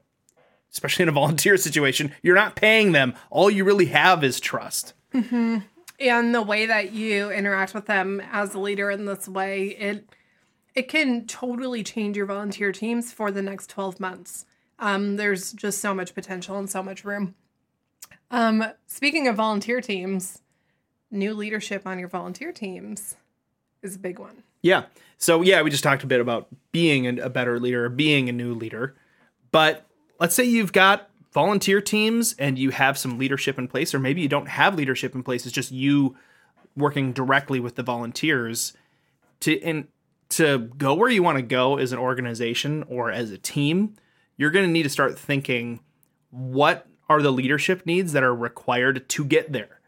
especially 0.73 1.05
in 1.05 1.09
a 1.09 1.13
volunteer 1.21 1.57
situation, 1.57 2.13
you're 2.23 2.37
not 2.37 2.57
paying 2.57 2.93
them. 2.93 3.15
All 3.31 3.51
you 3.51 3.65
really 3.65 3.87
have 3.87 4.25
is 4.25 4.41
trust. 4.41 4.95
Mm-hmm. 5.15 5.59
And 6.01 6.35
the 6.35 6.43
way 6.43 6.67
that 6.67 6.93
you 6.93 7.31
interact 7.31 7.75
with 7.75 7.87
them 7.87 8.23
as 8.33 8.55
a 8.55 8.59
leader 8.59 8.91
in 8.91 9.05
this 9.05 9.29
way, 9.29 9.69
it 9.69 10.09
it 10.75 10.89
can 10.89 11.27
totally 11.27 11.83
change 11.83 12.17
your 12.17 12.27
volunteer 12.27 12.73
teams 12.73 13.13
for 13.13 13.31
the 13.33 13.43
next 13.43 13.69
12 13.71 13.99
months. 13.99 14.47
Um, 14.79 15.17
there's 15.17 15.53
just 15.53 15.81
so 15.81 15.93
much 15.93 16.15
potential 16.15 16.57
and 16.57 16.71
so 16.71 16.83
much 16.83 17.05
room. 17.05 17.35
Um, 18.31 18.65
speaking 18.87 19.29
of 19.29 19.37
volunteer 19.37 19.81
teams, 19.81 20.41
new 21.11 21.35
leadership 21.35 21.87
on 21.87 21.99
your 21.99 22.09
volunteer 22.09 22.53
teams 22.53 23.17
is 23.83 23.97
a 23.97 23.99
big 23.99 24.19
one. 24.19 24.43
Yeah. 24.63 24.85
So 25.19 25.43
yeah, 25.43 25.63
we 25.63 25.71
just 25.71 25.83
talked 25.83 26.05
a 26.05 26.07
bit 26.07 26.21
about 26.21 26.49
being 26.73 27.19
a 27.19 27.29
better 27.29 27.59
leader, 27.59 27.89
being 27.89 28.29
a 28.29 28.33
new 28.33 28.55
leader. 28.55 28.95
But 29.51 29.87
let's 30.19 30.35
say 30.35 30.45
you've 30.45 30.73
got 30.73 31.11
volunteer 31.33 31.81
teams 31.81 32.35
and 32.39 32.59
you 32.59 32.71
have 32.71 32.99
some 32.99 33.19
leadership 33.19 33.59
in 33.59 33.69
place, 33.69 33.95
or 33.95 33.99
maybe 33.99 34.21
you 34.21 34.29
don't 34.29 34.49
have 34.49 34.75
leadership 34.75 35.15
in 35.15 35.23
place. 35.23 35.45
It's 35.45 35.55
just 35.55 35.73
you 35.73 36.17
working 36.77 37.13
directly 37.13 37.61
with 37.61 37.75
the 37.75 37.83
volunteers 37.83 38.73
to 39.41 39.61
and 39.63 39.89
to 40.31 40.59
go 40.59 40.95
where 40.95 41.11
you 41.11 41.23
want 41.23 41.37
to 41.37 41.43
go 41.43 41.77
as 41.77 41.93
an 41.93 41.99
organization 41.99 42.85
or 42.85 43.11
as 43.11 43.31
a 43.31 43.39
team. 43.39 43.97
You're 44.37 44.51
going 44.51 44.67
to 44.67 44.73
need 44.73 44.85
to 44.85 44.89
start 44.89 45.19
thinking 45.19 45.81
what 46.31 46.87
are 47.11 47.21
the 47.21 47.33
leadership 47.33 47.85
needs 47.85 48.13
that 48.13 48.23
are 48.23 48.35
required 48.35 49.07
to 49.09 49.25
get 49.25 49.53
there. 49.53 49.81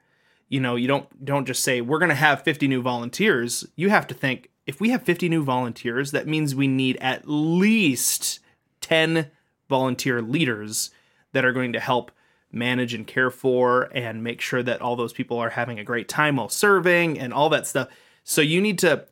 You 0.49 0.61
know, 0.61 0.75
you 0.75 0.89
don't 0.89 1.25
don't 1.25 1.47
just 1.47 1.63
say 1.63 1.81
we're 1.81 2.01
going 2.01 2.09
to 2.09 2.15
have 2.17 2.43
50 2.43 2.67
new 2.67 2.83
volunteers. 2.83 3.65
You 3.77 3.89
have 3.91 4.09
to 4.09 4.15
think 4.15 4.51
if 4.67 4.81
we 4.81 4.91
have 4.91 5.05
50 5.05 5.29
new 5.29 5.45
volunteers, 5.45 6.11
that 6.11 6.27
means 6.27 6.55
we 6.55 6.67
need 6.67 6.99
at 7.01 7.23
least 7.27 8.41
10 8.81 9.31
volunteer 9.69 10.21
leaders 10.21 10.91
that 11.33 11.45
are 11.45 11.53
going 11.53 11.73
to 11.73 11.81
help 11.81 12.11
manage 12.51 12.93
and 12.93 13.07
care 13.07 13.31
for 13.31 13.89
and 13.95 14.23
make 14.23 14.41
sure 14.41 14.63
that 14.63 14.83
all 14.83 14.97
those 14.97 15.13
people 15.13 15.39
are 15.39 15.51
having 15.51 15.79
a 15.79 15.85
great 15.85 16.09
time 16.09 16.37
while 16.37 16.49
serving 16.49 17.19
and 17.19 17.33
all 17.33 17.49
that 17.49 17.67
stuff. 17.67 17.89
So 18.25 18.43
you 18.43 18.61
need 18.61 18.79
to 18.81 19.07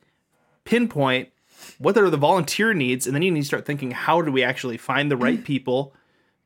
pinpoint 0.65 1.29
what 1.79 1.97
are 1.97 2.09
the 2.09 2.17
volunteer 2.17 2.73
needs 2.73 3.07
and 3.07 3.15
then 3.15 3.23
you 3.23 3.31
need 3.31 3.41
to 3.41 3.45
start 3.45 3.65
thinking 3.65 3.91
how 3.91 4.21
do 4.21 4.31
we 4.31 4.43
actually 4.43 4.77
find 4.77 5.09
the 5.09 5.17
right 5.17 5.43
people 5.43 5.93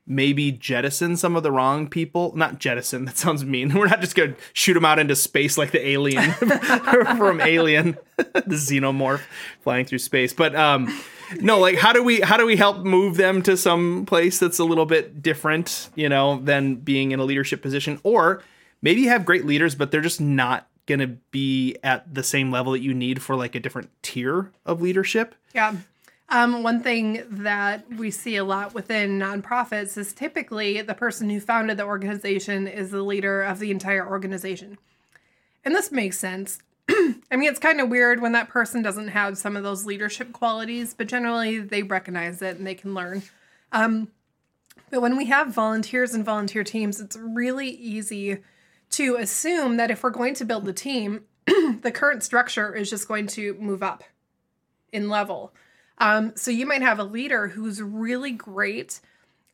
maybe 0.06 0.52
jettison 0.52 1.16
some 1.16 1.36
of 1.36 1.42
the 1.42 1.50
wrong 1.50 1.88
people. 1.88 2.32
Not 2.36 2.58
jettison, 2.58 3.04
that 3.06 3.18
sounds 3.18 3.44
mean. 3.44 3.74
We're 3.74 3.88
not 3.88 4.00
just 4.00 4.14
going 4.14 4.34
to 4.34 4.40
shoot 4.52 4.74
them 4.74 4.84
out 4.84 4.98
into 4.98 5.16
space 5.16 5.58
like 5.58 5.72
the 5.72 5.86
alien 5.86 6.32
from 7.16 7.40
Alien, 7.40 7.98
the 8.16 8.56
xenomorph 8.56 9.22
flying 9.60 9.84
through 9.84 9.98
space. 9.98 10.32
But 10.32 10.54
um 10.54 11.00
no, 11.40 11.58
like 11.58 11.76
how 11.76 11.92
do 11.92 12.02
we 12.02 12.20
how 12.20 12.36
do 12.36 12.46
we 12.46 12.56
help 12.56 12.84
move 12.84 13.16
them 13.16 13.42
to 13.42 13.56
some 13.56 14.06
place 14.06 14.38
that's 14.38 14.58
a 14.58 14.64
little 14.64 14.86
bit 14.86 15.22
different, 15.22 15.90
you 15.94 16.08
know, 16.08 16.40
than 16.40 16.76
being 16.76 17.10
in 17.12 17.20
a 17.20 17.24
leadership 17.24 17.62
position 17.62 17.98
or 18.04 18.42
maybe 18.82 19.00
you 19.00 19.08
have 19.08 19.24
great 19.24 19.44
leaders 19.44 19.74
but 19.74 19.90
they're 19.90 20.00
just 20.00 20.20
not 20.20 20.68
going 20.86 21.00
to 21.00 21.08
be 21.32 21.76
at 21.82 22.12
the 22.14 22.22
same 22.22 22.50
level 22.50 22.72
that 22.72 22.80
you 22.80 22.94
need 22.94 23.20
for 23.20 23.36
like 23.36 23.54
a 23.54 23.60
different 23.60 23.90
tier 24.02 24.52
of 24.64 24.80
leadership. 24.80 25.34
Yeah. 25.52 25.74
Um, 26.28 26.64
one 26.64 26.82
thing 26.82 27.22
that 27.28 27.84
we 27.96 28.10
see 28.10 28.36
a 28.36 28.44
lot 28.44 28.74
within 28.74 29.18
nonprofits 29.18 29.96
is 29.96 30.12
typically 30.12 30.82
the 30.82 30.94
person 30.94 31.30
who 31.30 31.38
founded 31.38 31.76
the 31.76 31.84
organization 31.84 32.66
is 32.66 32.90
the 32.90 33.02
leader 33.02 33.42
of 33.42 33.60
the 33.60 33.70
entire 33.70 34.06
organization. 34.06 34.76
And 35.64 35.74
this 35.74 35.92
makes 35.92 36.18
sense. 36.18 36.58
I 36.88 37.36
mean, 37.36 37.48
it's 37.48 37.60
kind 37.60 37.80
of 37.80 37.88
weird 37.88 38.20
when 38.20 38.32
that 38.32 38.48
person 38.48 38.82
doesn't 38.82 39.08
have 39.08 39.38
some 39.38 39.56
of 39.56 39.62
those 39.62 39.86
leadership 39.86 40.32
qualities, 40.32 40.94
but 40.94 41.06
generally 41.06 41.60
they 41.60 41.82
recognize 41.84 42.42
it 42.42 42.56
and 42.56 42.66
they 42.66 42.74
can 42.74 42.94
learn. 42.94 43.22
Um, 43.70 44.08
but 44.90 45.02
when 45.02 45.16
we 45.16 45.26
have 45.26 45.48
volunteers 45.48 46.14
and 46.14 46.24
volunteer 46.24 46.64
teams, 46.64 47.00
it's 47.00 47.16
really 47.16 47.68
easy 47.68 48.38
to 48.90 49.16
assume 49.16 49.76
that 49.76 49.90
if 49.90 50.02
we're 50.02 50.10
going 50.10 50.34
to 50.34 50.44
build 50.44 50.64
the 50.64 50.72
team, 50.72 51.24
the 51.46 51.92
current 51.92 52.22
structure 52.22 52.74
is 52.74 52.88
just 52.90 53.08
going 53.08 53.26
to 53.28 53.54
move 53.54 53.82
up 53.82 54.04
in 54.92 55.08
level. 55.08 55.52
Um, 55.98 56.32
so 56.36 56.50
you 56.50 56.66
might 56.66 56.82
have 56.82 56.98
a 56.98 57.04
leader 57.04 57.48
who's 57.48 57.80
really 57.80 58.32
great, 58.32 59.00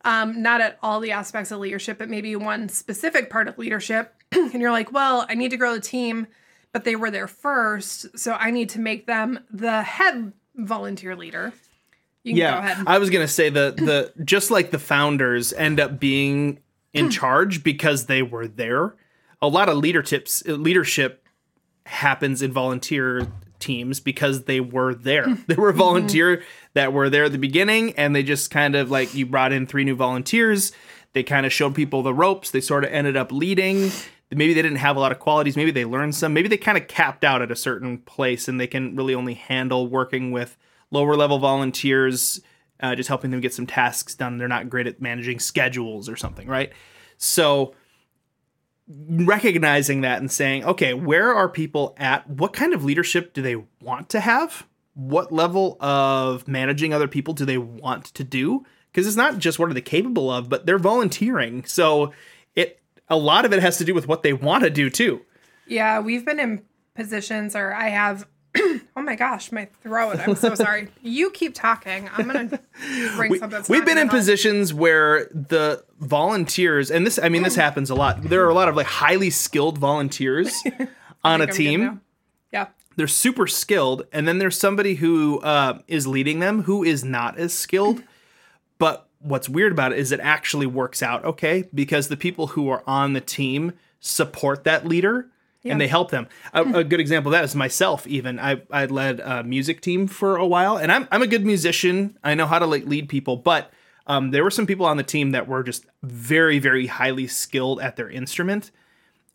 um, 0.05 0.43
not 0.43 0.61
at 0.61 0.79
all 0.83 1.01
the 1.01 1.13
aspects 1.13 1.51
of 1.51 1.61
leadership, 1.61 1.99
but 1.99 2.09
maybe 2.09 2.35
one 2.37 2.69
specific 2.69 3.31
part 3.31 3.49
of 3.49 3.59
leadership. 3.59 4.15
and 4.33 4.55
you're 4.61 4.73
like, 4.73 4.93
well, 4.93 5.27
I 5.29 5.35
need 5.35 5.51
to 5.51 5.57
grow 5.57 5.75
the 5.75 5.81
team, 5.81 6.27
but 6.73 6.85
they 6.85 6.97
were 6.97 7.11
there 7.11 7.29
first. 7.29 8.19
So 8.19 8.33
I 8.33 8.51
need 8.51 8.71
to 8.71 8.81
make 8.81 9.07
them 9.07 9.41
the 9.51 9.83
head 9.83 10.33
volunteer 10.57 11.15
leader. 11.15 11.53
yeah, 12.25 12.83
I 12.87 12.99
was 12.99 13.11
gonna 13.11 13.27
say 13.27 13.49
the 13.49 13.75
the 13.77 14.25
just 14.25 14.51
like 14.51 14.71
the 14.71 14.79
founders 14.79 15.53
end 15.53 15.81
up 15.81 15.99
being 15.99 16.61
in 16.93 17.11
charge 17.11 17.65
because 17.65 18.07
they 18.07 18.23
were 18.23 18.47
there. 18.47 18.95
A 19.41 19.49
lot 19.49 19.69
of 19.69 19.77
leaderships 19.77 20.45
leadership 20.47 21.27
happens 21.85 22.43
in 22.43 22.53
volunteer 22.53 23.27
teams 23.63 24.01
because 24.01 24.45
they 24.45 24.61
were 24.61 24.95
there. 24.95 25.39
They 25.47 25.55
were 25.55 25.71
a 25.71 25.75
volunteer 25.75 26.43
that 26.75 26.93
were 26.93 27.09
there 27.09 27.25
at 27.25 27.33
the 27.33 27.39
beginning, 27.39 27.95
and 27.95 28.15
they 28.15 28.23
just 28.23 28.51
kind 28.51 28.75
of 28.75 28.91
like 28.91 29.15
you 29.15 29.25
brought 29.27 29.53
in 29.53 29.67
three 29.67 29.85
new 29.85 29.95
volunteers. 29.95 30.73
They 31.13 31.23
kind 31.23 31.47
of 31.47 31.53
showed 31.53 31.75
people 31.75 32.03
the 32.03 32.15
ropes. 32.15 32.51
They 32.51 32.61
sort 32.61 32.85
of 32.85 32.93
ended 32.93 33.17
up 33.17 33.33
leading. 33.33 33.91
Maybe 34.31 34.55
they 34.55 34.63
didn't 34.63 34.79
have 34.79 34.97
a 34.97 35.01
lot 35.01 35.13
of 35.13 35.19
qualities. 35.19 35.57
Maybe 35.57 35.71
they 35.71 35.85
learned 35.85 36.15
some. 36.15 36.33
Maybe 36.33 36.49
they 36.49 36.57
kind 36.57 36.79
of 36.79 36.89
capped 36.89 37.23
out 37.25 37.43
at 37.43 37.51
a 37.51 37.57
certain 37.57 37.99
place, 37.99 38.49
and 38.49 38.59
they 38.59 38.67
can 38.67 38.97
really 38.97 39.15
only 39.15 39.35
handle 39.35 39.87
working 39.89 40.33
with 40.33 40.57
lower 40.91 41.17
level 41.17 41.39
volunteers, 41.39 42.41
uh, 42.81 42.95
just 42.95 43.09
helping 43.09 43.31
them 43.31 43.41
get 43.41 43.55
some 43.55 43.67
tasks 43.67 44.15
done. 44.15 44.39
They're 44.39 44.49
not 44.49 44.71
great 44.71 44.87
at 44.87 45.03
managing 45.03 45.39
schedules 45.39 46.09
or 46.09 46.17
something, 46.17 46.49
right? 46.49 46.73
So 47.19 47.75
recognizing 48.89 50.01
that 50.03 50.21
and 50.21 50.31
saying, 50.31 50.65
okay, 50.65 50.95
where 50.95 51.35
are 51.35 51.49
people 51.49 51.95
at? 51.99 52.29
What 52.29 52.53
kind 52.53 52.75
of 52.75 52.85
leadership 52.85 53.33
do 53.33 53.43
they 53.43 53.57
want 53.81 54.09
to 54.11 54.21
have? 54.21 54.67
What 54.95 55.33
level 55.33 55.77
of 55.81 56.47
managing 56.47 56.93
other 56.93 57.09
people 57.09 57.35
do 57.35 57.45
they 57.45 57.59
want 57.59 58.07
to 58.07 58.25
do? 58.25 58.65
Because 58.91 59.07
it's 59.07 59.17
not 59.17 59.39
just 59.39 59.59
what 59.59 59.71
are 59.71 59.75
they 59.75 59.81
capable 59.81 60.31
of, 60.31 60.49
but 60.49 60.67
they're 60.67 60.79
volunteering. 60.79 61.65
So 61.65 62.13
it 62.55 62.81
a 63.09 63.17
lot 63.17 63.45
of 63.45 63.53
it 63.53 63.61
has 63.61 63.79
to 63.79 63.85
do 63.85 63.95
with 63.95 64.07
what 64.07 64.23
they 64.23 64.33
want 64.33 64.65
to 64.65 64.71
do 64.71 64.91
too. 64.91 65.23
Yeah, 65.67 66.01
we've 66.01 66.27
been 66.27 66.41
in 66.41 66.63
positions 66.95 67.57
or 67.57 67.73
I 67.73 67.89
have 67.89 68.27
oh 68.97 69.03
my 69.03 69.17
gosh, 69.17 69.51
my 69.51 69.67
throat. 69.83 70.21
I'm 70.21 70.37
so 70.37 70.55
sorry. 70.55 70.89
you 71.03 71.31
keep 71.31 71.55
talking. 71.55 72.09
I'm 72.17 72.29
going 72.29 72.51
to 72.51 72.61
bring 73.17 73.31
we, 73.31 73.39
something. 73.39 73.65
We've 73.69 73.85
been 73.85 73.99
in 73.99 74.09
positions 74.09 74.75
where 74.75 75.25
the 75.27 75.85
volunteers, 76.01 76.91
and 76.91 77.07
this, 77.07 77.19
I 77.23 77.29
mean, 77.29 77.43
this 77.43 77.57
happens 77.57 77.89
a 77.91 77.95
lot. 77.95 78.23
There 78.23 78.45
are 78.45 78.51
a 78.51 78.55
lot 78.55 78.69
of 78.69 78.77
like 78.77 78.87
highly 78.87 79.31
skilled 79.31 79.79
volunteers 79.79 80.53
on 81.25 81.41
a 81.41 81.47
team. 81.47 82.03
Yeah. 82.53 82.69
They're 82.97 83.09
super 83.09 83.47
skilled. 83.47 84.07
And 84.13 84.29
then 84.29 84.39
there's 84.39 84.59
somebody 84.59 84.97
who 84.97 85.41
uh, 85.41 85.79
is 85.89 86.07
leading 86.07 86.41
them 86.41 86.65
who 86.65 86.85
is 86.85 87.03
not 87.03 87.39
as 87.39 87.55
skilled. 87.55 88.03
but 88.83 89.09
what's 89.21 89.49
weird 89.49 89.71
about 89.71 89.93
it 89.93 89.99
is 90.01 90.11
it 90.11 90.19
actually 90.19 90.67
works 90.67 91.01
out 91.05 91.25
okay 91.25 91.69
because 91.73 92.09
the 92.09 92.17
people 92.17 92.49
who 92.49 92.69
are 92.69 92.83
on 92.85 93.13
the 93.13 93.21
team 93.21 93.73
support 94.01 94.65
that 94.65 94.85
leader 94.85 95.29
yeah. 95.63 95.73
and 95.73 95.81
they 95.81 95.87
help 95.87 96.11
them. 96.11 96.29
A, 96.53 96.63
a, 96.81 96.85
good 96.85 97.01
example 97.01 97.33
of 97.33 97.39
that 97.39 97.45
is 97.45 97.55
myself. 97.55 98.07
Even 98.07 98.39
I 98.39 98.63
I 98.71 98.87
led 98.87 99.21
a 99.21 99.43
music 99.43 99.81
team 99.81 100.07
for 100.07 100.37
a 100.37 100.47
while, 100.47 100.77
and 100.77 100.91
I'm 100.91 101.09
I'm 101.11 101.23
a 101.23 101.27
good 101.27 101.45
musician. 101.45 102.19
I 102.23 102.35
know 102.35 102.47
how 102.47 102.59
to 102.59 102.67
like 102.67 102.87
lead 102.87 103.09
people, 103.09 103.37
but 103.37 103.71
um, 104.07 104.31
there 104.31 104.43
were 104.43 104.51
some 104.51 104.67
people 104.67 104.87
on 104.87 104.97
the 104.97 105.03
team 105.03 105.31
that 105.31 105.47
were 105.47 105.63
just 105.63 105.87
very 106.03 106.59
very 106.59 106.87
highly 106.87 107.27
skilled 107.27 107.81
at 107.81 107.97
their 107.97 108.11
instrument, 108.11 108.71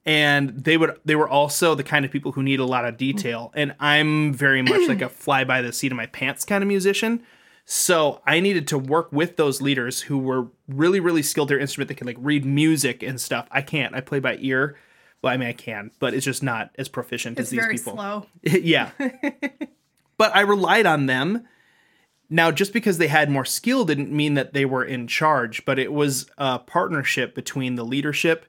and 0.05 0.49
they 0.63 0.77
would 0.77 0.99
they 1.05 1.15
were 1.15 1.29
also 1.29 1.75
the 1.75 1.83
kind 1.83 2.05
of 2.05 2.11
people 2.11 2.33
who 2.33 2.43
need 2.43 2.59
a 2.59 2.65
lot 2.65 2.85
of 2.85 2.97
detail. 2.97 3.51
And 3.55 3.75
I'm 3.79 4.33
very 4.33 4.61
much 4.61 4.87
like 4.87 5.01
a 5.01 5.09
fly 5.23 5.43
by 5.43 5.61
the 5.61 5.71
seat 5.71 5.91
of 5.91 5.97
my 5.97 6.07
pants 6.07 6.45
kind 6.45 6.63
of 6.63 6.67
musician. 6.67 7.23
So 7.69 8.21
I 8.25 8.39
needed 8.39 8.65
to 8.69 8.77
work 8.77 9.11
with 9.11 9.35
those 9.35 9.61
leaders 9.61 9.99
who 9.99 10.17
were 10.17 10.47
really, 10.69 11.01
really 11.01 11.21
skilled 11.21 11.49
their 11.49 11.59
instrument. 11.59 11.89
They 11.89 11.95
could 11.95 12.07
like 12.07 12.15
read 12.17 12.45
music 12.45 13.03
and 13.03 13.19
stuff. 13.19 13.45
I 13.51 13.61
can't. 13.61 13.93
I 13.93 13.99
play 13.99 14.21
by 14.21 14.37
ear. 14.39 14.77
Well, 15.27 15.33
I 15.33 15.37
mean, 15.37 15.49
I 15.49 15.53
can, 15.53 15.91
but 15.99 16.13
it's 16.13 16.23
just 16.23 16.41
not 16.41 16.71
as 16.77 16.87
proficient 16.87 17.37
it's 17.37 17.47
as 17.47 17.49
these 17.49 17.59
people. 17.59 17.73
It's 17.73 17.83
very 17.83 18.59
people. 18.61 18.61
Slow. 18.61 18.61
yeah. 18.63 18.91
but 20.17 20.33
I 20.33 20.39
relied 20.39 20.85
on 20.85 21.07
them. 21.07 21.45
Now, 22.29 22.49
just 22.49 22.71
because 22.71 22.97
they 22.97 23.09
had 23.09 23.29
more 23.29 23.43
skill 23.43 23.83
didn't 23.83 24.09
mean 24.09 24.35
that 24.35 24.53
they 24.53 24.63
were 24.63 24.85
in 24.85 25.05
charge, 25.05 25.65
but 25.65 25.79
it 25.79 25.91
was 25.91 26.29
a 26.37 26.59
partnership 26.59 27.35
between 27.35 27.75
the 27.75 27.83
leadership 27.83 28.45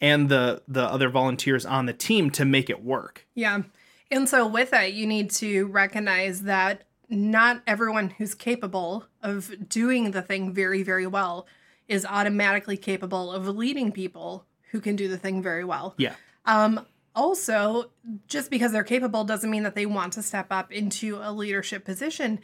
and 0.00 0.28
the 0.28 0.62
the 0.66 0.82
other 0.82 1.08
volunteers 1.08 1.64
on 1.64 1.86
the 1.86 1.92
team 1.92 2.30
to 2.30 2.44
make 2.44 2.68
it 2.68 2.82
work. 2.82 3.24
Yeah. 3.36 3.62
And 4.10 4.28
so 4.28 4.44
with 4.44 4.70
that, 4.70 4.92
you 4.92 5.06
need 5.06 5.30
to 5.32 5.66
recognize 5.66 6.42
that 6.42 6.82
not 7.08 7.62
everyone 7.64 8.10
who's 8.10 8.34
capable 8.34 9.06
of 9.22 9.68
doing 9.68 10.10
the 10.10 10.22
thing 10.22 10.52
very, 10.52 10.82
very 10.82 11.06
well 11.06 11.46
is 11.86 12.04
automatically 12.04 12.76
capable 12.76 13.30
of 13.30 13.46
leading 13.46 13.92
people 13.92 14.46
who 14.70 14.80
can 14.80 14.96
do 14.96 15.08
the 15.08 15.18
thing 15.18 15.42
very 15.42 15.64
well. 15.64 15.94
Yeah. 15.98 16.14
Um, 16.46 16.86
also, 17.14 17.90
just 18.28 18.50
because 18.50 18.72
they're 18.72 18.84
capable 18.84 19.24
doesn't 19.24 19.50
mean 19.50 19.64
that 19.64 19.74
they 19.74 19.86
want 19.86 20.12
to 20.12 20.22
step 20.22 20.46
up 20.50 20.70
into 20.72 21.18
a 21.20 21.32
leadership 21.32 21.84
position. 21.84 22.40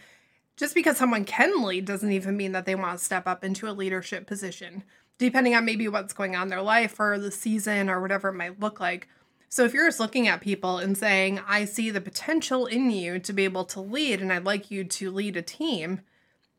Just 0.57 0.75
because 0.75 0.97
someone 0.97 1.25
can 1.25 1.63
lead 1.63 1.85
doesn't 1.85 2.13
even 2.13 2.37
mean 2.37 2.53
that 2.53 2.67
they 2.67 2.75
want 2.75 2.99
to 2.99 3.05
step 3.05 3.27
up 3.27 3.45
into 3.45 3.69
a 3.69 3.73
leadership 3.73 4.27
position, 4.27 4.85
depending 5.19 5.55
on 5.55 5.65
maybe 5.65 5.89
what's 5.89 6.13
going 6.13 6.35
on 6.37 6.43
in 6.43 6.49
their 6.49 6.63
life 6.63 6.99
or 6.99 7.19
the 7.19 7.31
season 7.31 7.89
or 7.89 8.01
whatever 8.01 8.29
it 8.29 8.35
might 8.35 8.61
look 8.61 8.81
like. 8.81 9.09
So, 9.49 9.65
if 9.65 9.73
you're 9.73 9.87
just 9.87 10.01
looking 10.01 10.27
at 10.27 10.41
people 10.41 10.79
and 10.79 10.99
saying, 10.99 11.41
I 11.47 11.65
see 11.65 11.91
the 11.91 12.01
potential 12.01 12.67
in 12.67 12.91
you 12.91 13.21
to 13.21 13.33
be 13.33 13.45
able 13.45 13.65
to 13.67 13.81
lead 13.81 14.21
and 14.21 14.33
I'd 14.33 14.45
like 14.45 14.71
you 14.73 14.83
to 14.83 15.11
lead 15.11 15.37
a 15.37 15.43
team, 15.43 16.01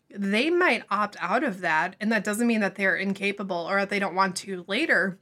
they 0.09 0.49
might 0.49 0.83
opt 0.89 1.17
out 1.19 1.43
of 1.43 1.59
that. 1.61 1.97
And 1.99 2.11
that 2.11 2.23
doesn't 2.23 2.47
mean 2.47 2.61
that 2.61 2.75
they're 2.75 2.95
incapable 2.95 3.67
or 3.69 3.79
that 3.79 3.89
they 3.89 3.99
don't 3.99 4.15
want 4.15 4.37
to 4.37 4.63
later 4.67 5.19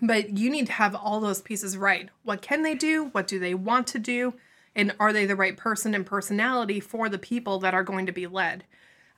but 0.00 0.36
you 0.36 0.50
need 0.50 0.66
to 0.66 0.72
have 0.72 0.94
all 0.94 1.20
those 1.20 1.42
pieces 1.42 1.76
right. 1.76 2.08
What 2.22 2.42
can 2.42 2.62
they 2.62 2.74
do? 2.74 3.06
What 3.06 3.26
do 3.26 3.38
they 3.38 3.54
want 3.54 3.86
to 3.88 3.98
do? 3.98 4.34
And 4.74 4.94
are 5.00 5.12
they 5.12 5.26
the 5.26 5.36
right 5.36 5.56
person 5.56 5.94
and 5.94 6.06
personality 6.06 6.80
for 6.80 7.08
the 7.08 7.18
people 7.18 7.58
that 7.60 7.74
are 7.74 7.82
going 7.82 8.06
to 8.06 8.12
be 8.12 8.26
led? 8.26 8.64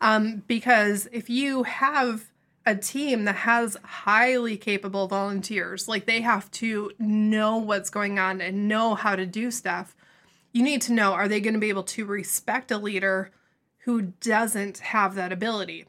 Um, 0.00 0.42
because 0.46 1.08
if 1.12 1.28
you 1.28 1.64
have 1.64 2.30
a 2.64 2.74
team 2.74 3.24
that 3.24 3.36
has 3.36 3.76
highly 3.82 4.56
capable 4.56 5.06
volunteers, 5.06 5.88
like 5.88 6.06
they 6.06 6.22
have 6.22 6.50
to 6.52 6.92
know 6.98 7.58
what's 7.58 7.90
going 7.90 8.18
on 8.18 8.40
and 8.40 8.68
know 8.68 8.94
how 8.94 9.16
to 9.16 9.26
do 9.26 9.50
stuff, 9.50 9.94
you 10.52 10.62
need 10.62 10.80
to 10.82 10.92
know 10.92 11.12
are 11.12 11.28
they 11.28 11.40
going 11.40 11.54
to 11.54 11.60
be 11.60 11.68
able 11.68 11.82
to 11.82 12.06
respect 12.06 12.70
a 12.70 12.78
leader 12.78 13.30
who 13.80 14.02
doesn't 14.20 14.78
have 14.78 15.14
that 15.14 15.32
ability? 15.32 15.86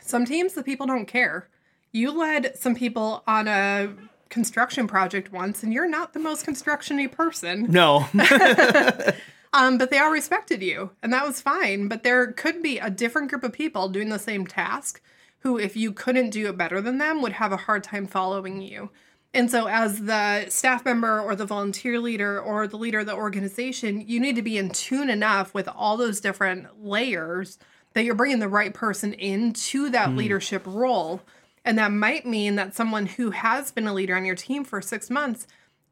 Some 0.00 0.24
teams, 0.24 0.54
the 0.54 0.62
people 0.62 0.86
don't 0.86 1.06
care 1.06 1.49
you 1.92 2.10
led 2.10 2.56
some 2.56 2.74
people 2.74 3.22
on 3.26 3.48
a 3.48 3.92
construction 4.28 4.86
project 4.86 5.32
once, 5.32 5.62
and 5.62 5.72
you're 5.72 5.88
not 5.88 6.12
the 6.12 6.20
most 6.20 6.46
constructiony 6.46 7.10
person. 7.10 7.66
No. 7.70 8.06
um, 9.52 9.76
but 9.76 9.90
they 9.90 9.98
all 9.98 10.10
respected 10.10 10.62
you, 10.62 10.90
and 11.02 11.12
that 11.12 11.26
was 11.26 11.40
fine. 11.40 11.88
But 11.88 12.02
there 12.02 12.32
could 12.32 12.62
be 12.62 12.78
a 12.78 12.90
different 12.90 13.30
group 13.30 13.44
of 13.44 13.52
people 13.52 13.88
doing 13.88 14.08
the 14.08 14.18
same 14.18 14.46
task 14.46 15.02
who, 15.40 15.58
if 15.58 15.76
you 15.76 15.92
couldn't 15.92 16.30
do 16.30 16.48
it 16.48 16.56
better 16.56 16.80
than 16.80 16.98
them, 16.98 17.22
would 17.22 17.32
have 17.32 17.52
a 17.52 17.56
hard 17.56 17.82
time 17.82 18.06
following 18.06 18.62
you. 18.62 18.90
And 19.32 19.50
so, 19.50 19.66
as 19.66 20.04
the 20.04 20.46
staff 20.48 20.84
member 20.84 21.20
or 21.20 21.36
the 21.36 21.46
volunteer 21.46 21.98
leader 21.98 22.40
or 22.40 22.66
the 22.66 22.76
leader 22.76 23.00
of 23.00 23.06
the 23.06 23.14
organization, 23.14 24.04
you 24.06 24.18
need 24.18 24.36
to 24.36 24.42
be 24.42 24.58
in 24.58 24.70
tune 24.70 25.08
enough 25.08 25.54
with 25.54 25.68
all 25.68 25.96
those 25.96 26.20
different 26.20 26.84
layers 26.84 27.58
that 27.94 28.04
you're 28.04 28.14
bringing 28.14 28.40
the 28.40 28.48
right 28.48 28.74
person 28.74 29.12
into 29.14 29.88
that 29.90 30.10
mm. 30.10 30.16
leadership 30.16 30.62
role 30.66 31.22
and 31.64 31.78
that 31.78 31.92
might 31.92 32.26
mean 32.26 32.56
that 32.56 32.74
someone 32.74 33.06
who 33.06 33.30
has 33.30 33.70
been 33.70 33.86
a 33.86 33.94
leader 33.94 34.16
on 34.16 34.24
your 34.24 34.36
team 34.36 34.64
for 34.64 34.80
six 34.80 35.10
months 35.10 35.46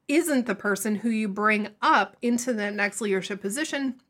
isn't 0.09 0.47
the 0.47 0.55
person 0.55 0.97
who 0.97 1.11
you 1.11 1.29
bring 1.29 1.69
up 1.83 2.17
into 2.23 2.53
the 2.53 2.71
next 2.71 3.01
leadership 3.01 3.43
position 3.43 4.01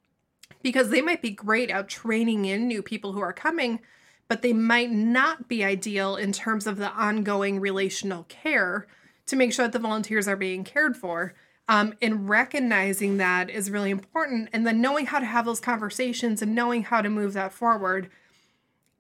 because 0.63 0.91
they 0.91 1.01
might 1.01 1.23
be 1.23 1.31
great 1.31 1.71
at 1.71 1.89
training 1.89 2.45
in 2.45 2.69
new 2.69 2.83
people 2.83 3.13
who 3.13 3.21
are 3.21 3.33
coming, 3.33 3.81
but 4.29 4.43
they 4.43 4.53
might 4.53 4.91
not 4.91 5.49
be 5.49 5.65
ideal 5.65 6.17
in 6.17 6.33
terms 6.33 6.67
of 6.67 6.77
the 6.77 6.91
ongoing 6.91 7.61
relational 7.61 8.25
care 8.25 8.87
to 9.27 9.37
make 9.37 9.53
sure 9.53 9.67
that 9.67 9.73
the 9.73 9.79
volunteers 9.79 10.29
are 10.29 10.37
being 10.37 10.65
cared 10.65 10.97
for. 10.97 11.35
Um, 11.71 11.93
and 12.01 12.31
recognizing 12.31 13.19
that 13.19 13.51
is 13.51 13.71
really 13.71 13.91
important. 13.91 14.49
And 14.55 14.67
then 14.67 14.81
knowing 14.81 15.05
how 15.05 15.19
to 15.19 15.27
have 15.27 15.45
those 15.45 15.61
conversations 15.61 16.41
and 16.41 16.55
knowing 16.55 16.85
how 16.85 17.03
to 17.03 17.11
move 17.11 17.35
that 17.35 17.53
forward 17.53 18.09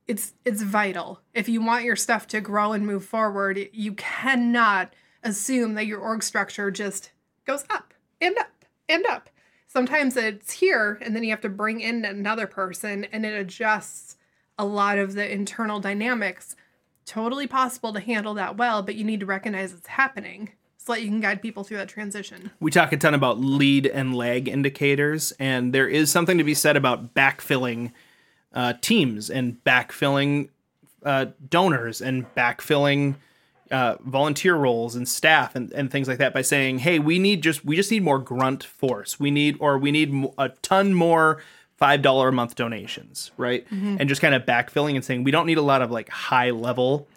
it's 0.08 0.32
it's 0.44 0.62
vital. 0.62 1.20
If 1.34 1.48
you 1.48 1.62
want 1.62 1.84
your 1.84 1.94
stuff 1.94 2.26
to 2.28 2.40
grow 2.40 2.72
and 2.72 2.86
move 2.86 3.04
forward, 3.04 3.68
you 3.72 3.92
cannot 3.92 4.94
assume 5.22 5.74
that 5.74 5.86
your 5.86 6.00
org 6.00 6.22
structure 6.22 6.70
just 6.70 7.12
goes 7.44 7.64
up 7.70 7.92
and 8.20 8.36
up 8.38 8.64
and 8.88 9.04
up. 9.06 9.28
Sometimes 9.66 10.16
it's 10.16 10.52
here 10.52 10.98
and 11.02 11.14
then 11.14 11.22
you 11.22 11.30
have 11.30 11.42
to 11.42 11.50
bring 11.50 11.80
in 11.80 12.04
another 12.04 12.46
person 12.46 13.04
and 13.12 13.26
it 13.26 13.38
adjusts 13.38 14.16
a 14.58 14.64
lot 14.64 14.98
of 14.98 15.12
the 15.12 15.30
internal 15.30 15.78
dynamics. 15.78 16.56
Totally 17.04 17.46
possible 17.46 17.92
to 17.92 18.00
handle 18.00 18.34
that 18.34 18.56
well, 18.56 18.82
but 18.82 18.94
you 18.94 19.04
need 19.04 19.20
to 19.20 19.26
recognize 19.26 19.72
it's 19.72 19.88
happening 19.88 20.52
so 20.78 20.94
that 20.94 21.02
you 21.02 21.08
can 21.08 21.20
guide 21.20 21.42
people 21.42 21.64
through 21.64 21.76
that 21.76 21.88
transition. 21.88 22.50
We 22.60 22.70
talk 22.70 22.92
a 22.92 22.96
ton 22.96 23.12
about 23.12 23.40
lead 23.40 23.86
and 23.86 24.14
lag 24.14 24.48
indicators, 24.48 25.32
and 25.32 25.72
there 25.74 25.88
is 25.88 26.10
something 26.10 26.38
to 26.38 26.44
be 26.44 26.54
said 26.54 26.76
about 26.76 27.14
backfilling 27.14 27.92
uh, 28.52 28.74
teams 28.80 29.30
and 29.30 29.62
backfilling 29.64 30.48
uh, 31.04 31.26
donors 31.48 32.00
and 32.00 32.32
backfilling 32.34 33.16
uh, 33.70 33.96
volunteer 34.04 34.54
roles 34.54 34.94
and 34.94 35.06
staff 35.06 35.54
and, 35.54 35.72
and 35.72 35.90
things 35.90 36.08
like 36.08 36.18
that 36.18 36.32
by 36.32 36.42
saying, 36.42 36.78
hey, 36.78 36.98
we 36.98 37.18
need 37.18 37.42
just 37.42 37.64
we 37.64 37.76
just 37.76 37.90
need 37.90 38.02
more 38.02 38.18
grunt 38.18 38.64
force. 38.64 39.20
We 39.20 39.30
need 39.30 39.56
or 39.60 39.78
we 39.78 39.90
need 39.90 40.28
a 40.38 40.48
ton 40.62 40.94
more 40.94 41.42
five 41.76 42.02
dollar 42.02 42.28
a 42.28 42.32
month 42.32 42.54
donations, 42.54 43.30
right? 43.36 43.66
Mm-hmm. 43.66 43.96
And 44.00 44.08
just 44.08 44.20
kind 44.20 44.34
of 44.34 44.44
backfilling 44.44 44.94
and 44.94 45.04
saying 45.04 45.24
we 45.24 45.30
don't 45.30 45.46
need 45.46 45.58
a 45.58 45.62
lot 45.62 45.82
of 45.82 45.90
like 45.90 46.08
high 46.08 46.50
level 46.50 47.08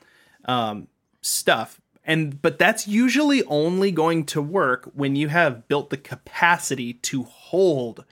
um, 0.46 0.88
stuff. 1.22 1.80
And 2.04 2.42
but 2.42 2.58
that's 2.60 2.88
usually 2.88 3.44
only 3.46 3.92
going 3.92 4.26
to 4.26 4.42
work 4.42 4.92
when 4.94 5.16
you 5.16 5.30
have 5.30 5.68
built 5.68 5.90
the 5.90 5.98
capacity 5.98 6.94
to 6.94 7.24
hold 7.24 8.04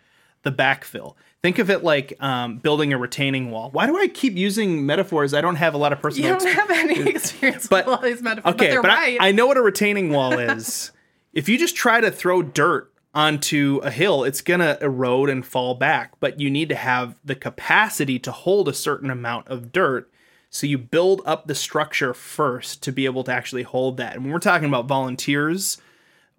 the 0.44 0.52
backfill. 0.52 1.16
Think 1.42 1.60
of 1.60 1.70
it 1.70 1.84
like 1.84 2.22
um, 2.22 2.58
building 2.58 2.92
a 2.92 2.98
retaining 2.98 3.50
wall. 3.50 3.70
Why 3.72 3.86
do 3.86 3.98
I 3.98 4.08
keep 4.08 4.36
using 4.36 4.86
metaphors? 4.86 5.34
I 5.34 5.40
don't 5.40 5.56
have 5.56 5.74
a 5.74 5.78
lot 5.78 5.94
of 5.94 6.02
personal. 6.02 6.34
You 6.34 6.38
don't 6.38 6.54
have 6.54 6.70
any 6.70 7.10
experience 7.10 7.68
but, 7.68 7.86
with 7.86 7.96
all 7.96 8.02
these 8.02 8.22
metaphors. 8.22 8.56
Okay, 8.56 8.76
but, 8.76 8.82
but 8.82 8.88
right. 8.90 9.18
I, 9.22 9.30
I 9.30 9.32
know 9.32 9.48
what 9.48 9.56
a 9.56 9.62
retaining 9.62 10.12
wall 10.12 10.38
is. 10.38 10.92
if 11.34 11.48
you 11.48 11.58
just 11.58 11.78
try 11.78 12.02
to 12.02 12.12
throw 12.12 12.42
dirt 12.42 12.92
onto 13.14 13.80
a 13.84 13.90
hill, 13.90 14.26
it's 14.26 14.42
gonna 14.42 14.78
erode 14.82 15.30
and 15.30 15.46
fall 15.46 15.76
back. 15.76 16.20
But 16.20 16.42
you 16.42 16.50
need 16.50 16.68
to 16.70 16.76
have 16.76 17.18
the 17.24 17.36
capacity 17.36 18.20
to 18.20 18.32
hold 18.34 18.68
a 18.68 18.74
certain 18.74 19.10
amount 19.10 19.48
of 19.48 19.72
dirt. 19.72 20.12
So 20.50 20.68
you 20.68 20.78
build 20.78 21.22
up 21.26 21.48
the 21.48 21.56
structure 21.56 22.14
first 22.14 22.84
to 22.84 22.92
be 22.92 23.06
able 23.06 23.24
to 23.24 23.32
actually 23.32 23.64
hold 23.64 23.96
that. 23.98 24.16
And 24.16 24.24
when 24.24 24.34
we're 24.34 24.40
talking 24.40 24.68
about 24.68 24.88
volunteers 24.88 25.78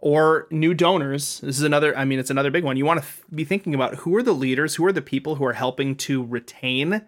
or 0.00 0.46
new 0.50 0.74
donors. 0.74 1.40
This 1.40 1.58
is 1.58 1.62
another, 1.62 1.96
I 1.96 2.04
mean, 2.04 2.18
it's 2.18 2.30
another 2.30 2.50
big 2.50 2.64
one. 2.64 2.76
You 2.76 2.86
want 2.86 3.02
to 3.02 3.06
be 3.34 3.44
thinking 3.44 3.74
about 3.74 3.96
who 3.96 4.16
are 4.16 4.22
the 4.22 4.32
leaders, 4.32 4.74
who 4.74 4.86
are 4.86 4.92
the 4.92 5.02
people 5.02 5.36
who 5.36 5.44
are 5.44 5.52
helping 5.52 5.94
to 5.96 6.24
retain. 6.24 7.02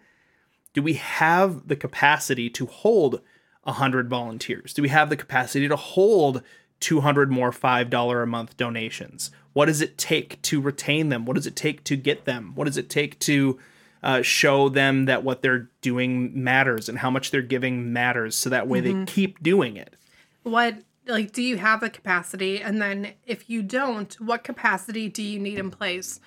Do 0.74 0.82
we 0.82 0.94
have 0.94 1.68
the 1.68 1.76
capacity 1.76 2.50
to 2.50 2.66
hold 2.66 3.22
100 3.64 4.08
volunteers? 4.08 4.74
Do 4.74 4.82
we 4.82 4.88
have 4.90 5.08
the 5.08 5.16
capacity 5.16 5.68
to 5.68 5.76
hold 5.76 6.42
200 6.80 7.30
more 7.30 7.50
$5 7.50 8.22
a 8.22 8.26
month 8.26 8.56
donations? 8.56 9.30
What 9.54 9.66
does 9.66 9.80
it 9.80 9.96
take 9.96 10.40
to 10.42 10.60
retain 10.60 11.08
them? 11.08 11.24
What 11.24 11.36
does 11.36 11.46
it 11.46 11.56
take 11.56 11.84
to 11.84 11.96
get 11.96 12.24
them? 12.26 12.52
What 12.54 12.64
does 12.64 12.76
it 12.76 12.90
take 12.90 13.18
to 13.20 13.58
uh, 14.02 14.22
show 14.22 14.68
them 14.68 15.06
that 15.06 15.24
what 15.24 15.42
they're 15.42 15.70
doing 15.80 16.42
matters 16.42 16.88
and 16.88 16.98
how 16.98 17.10
much 17.10 17.30
they're 17.30 17.40
giving 17.40 17.92
matters 17.92 18.34
so 18.34 18.50
that 18.50 18.68
way 18.68 18.82
mm-hmm. 18.82 19.04
they 19.04 19.12
keep 19.12 19.42
doing 19.42 19.76
it? 19.76 19.94
What 20.42 20.76
like 21.12 21.32
do 21.32 21.42
you 21.42 21.58
have 21.58 21.80
the 21.80 21.90
capacity? 21.90 22.60
And 22.60 22.80
then 22.80 23.14
if 23.26 23.48
you 23.48 23.62
don't 23.62 24.12
what 24.20 24.44
capacity 24.44 25.08
do 25.08 25.22
you 25.22 25.38
need 25.38 25.58
in 25.58 25.70
place? 25.70 26.20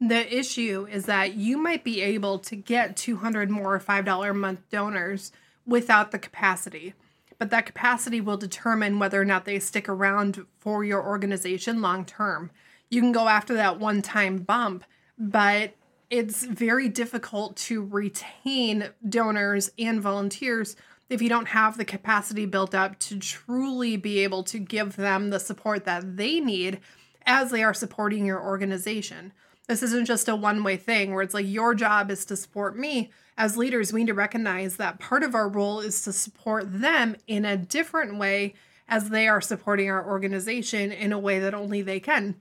The 0.00 0.36
issue 0.36 0.86
is 0.90 1.06
that 1.06 1.34
you 1.34 1.58
might 1.58 1.82
be 1.82 2.00
able 2.00 2.38
to 2.40 2.54
get 2.54 2.96
200 2.96 3.50
more 3.50 3.80
$5 3.80 4.30
a 4.30 4.34
month 4.34 4.60
donors 4.70 5.32
without 5.66 6.12
the 6.12 6.18
capacity. 6.18 6.94
But 7.38 7.50
that 7.50 7.66
capacity 7.66 8.20
will 8.20 8.36
determine 8.36 8.98
whether 8.98 9.20
or 9.20 9.24
not 9.24 9.44
they 9.44 9.58
stick 9.58 9.88
around 9.88 10.44
for 10.58 10.84
your 10.84 11.04
organization 11.04 11.82
long 11.82 12.04
term. 12.04 12.50
You 12.90 13.00
can 13.00 13.12
go 13.12 13.28
after 13.28 13.54
that 13.54 13.78
one 13.78 14.02
time 14.02 14.38
bump 14.38 14.84
but 15.18 15.74
it's 16.10 16.44
very 16.44 16.88
difficult 16.88 17.56
to 17.56 17.84
retain 17.84 18.90
donors 19.06 19.70
and 19.78 20.00
volunteers 20.00 20.76
if 21.08 21.22
you 21.22 21.28
don't 21.28 21.48
have 21.48 21.76
the 21.76 21.84
capacity 21.84 22.46
built 22.46 22.74
up 22.74 22.98
to 23.00 23.18
truly 23.18 23.96
be 23.96 24.18
able 24.20 24.42
to 24.44 24.58
give 24.58 24.96
them 24.96 25.30
the 25.30 25.40
support 25.40 25.84
that 25.84 26.16
they 26.16 26.40
need 26.40 26.80
as 27.24 27.50
they 27.50 27.62
are 27.62 27.74
supporting 27.74 28.26
your 28.26 28.42
organization. 28.42 29.32
This 29.66 29.82
isn't 29.82 30.06
just 30.06 30.28
a 30.28 30.36
one 30.36 30.64
way 30.64 30.76
thing 30.76 31.12
where 31.12 31.22
it's 31.22 31.34
like 31.34 31.46
your 31.46 31.74
job 31.74 32.10
is 32.10 32.24
to 32.26 32.36
support 32.36 32.78
me. 32.78 33.10
As 33.36 33.56
leaders, 33.56 33.92
we 33.92 34.00
need 34.00 34.08
to 34.08 34.14
recognize 34.14 34.76
that 34.76 34.98
part 34.98 35.22
of 35.22 35.34
our 35.34 35.48
role 35.48 35.80
is 35.80 36.02
to 36.02 36.12
support 36.12 36.80
them 36.80 37.16
in 37.26 37.44
a 37.44 37.56
different 37.56 38.18
way 38.18 38.54
as 38.88 39.10
they 39.10 39.28
are 39.28 39.40
supporting 39.40 39.90
our 39.90 40.06
organization 40.06 40.90
in 40.90 41.12
a 41.12 41.18
way 41.18 41.38
that 41.38 41.54
only 41.54 41.82
they 41.82 42.00
can. 42.00 42.36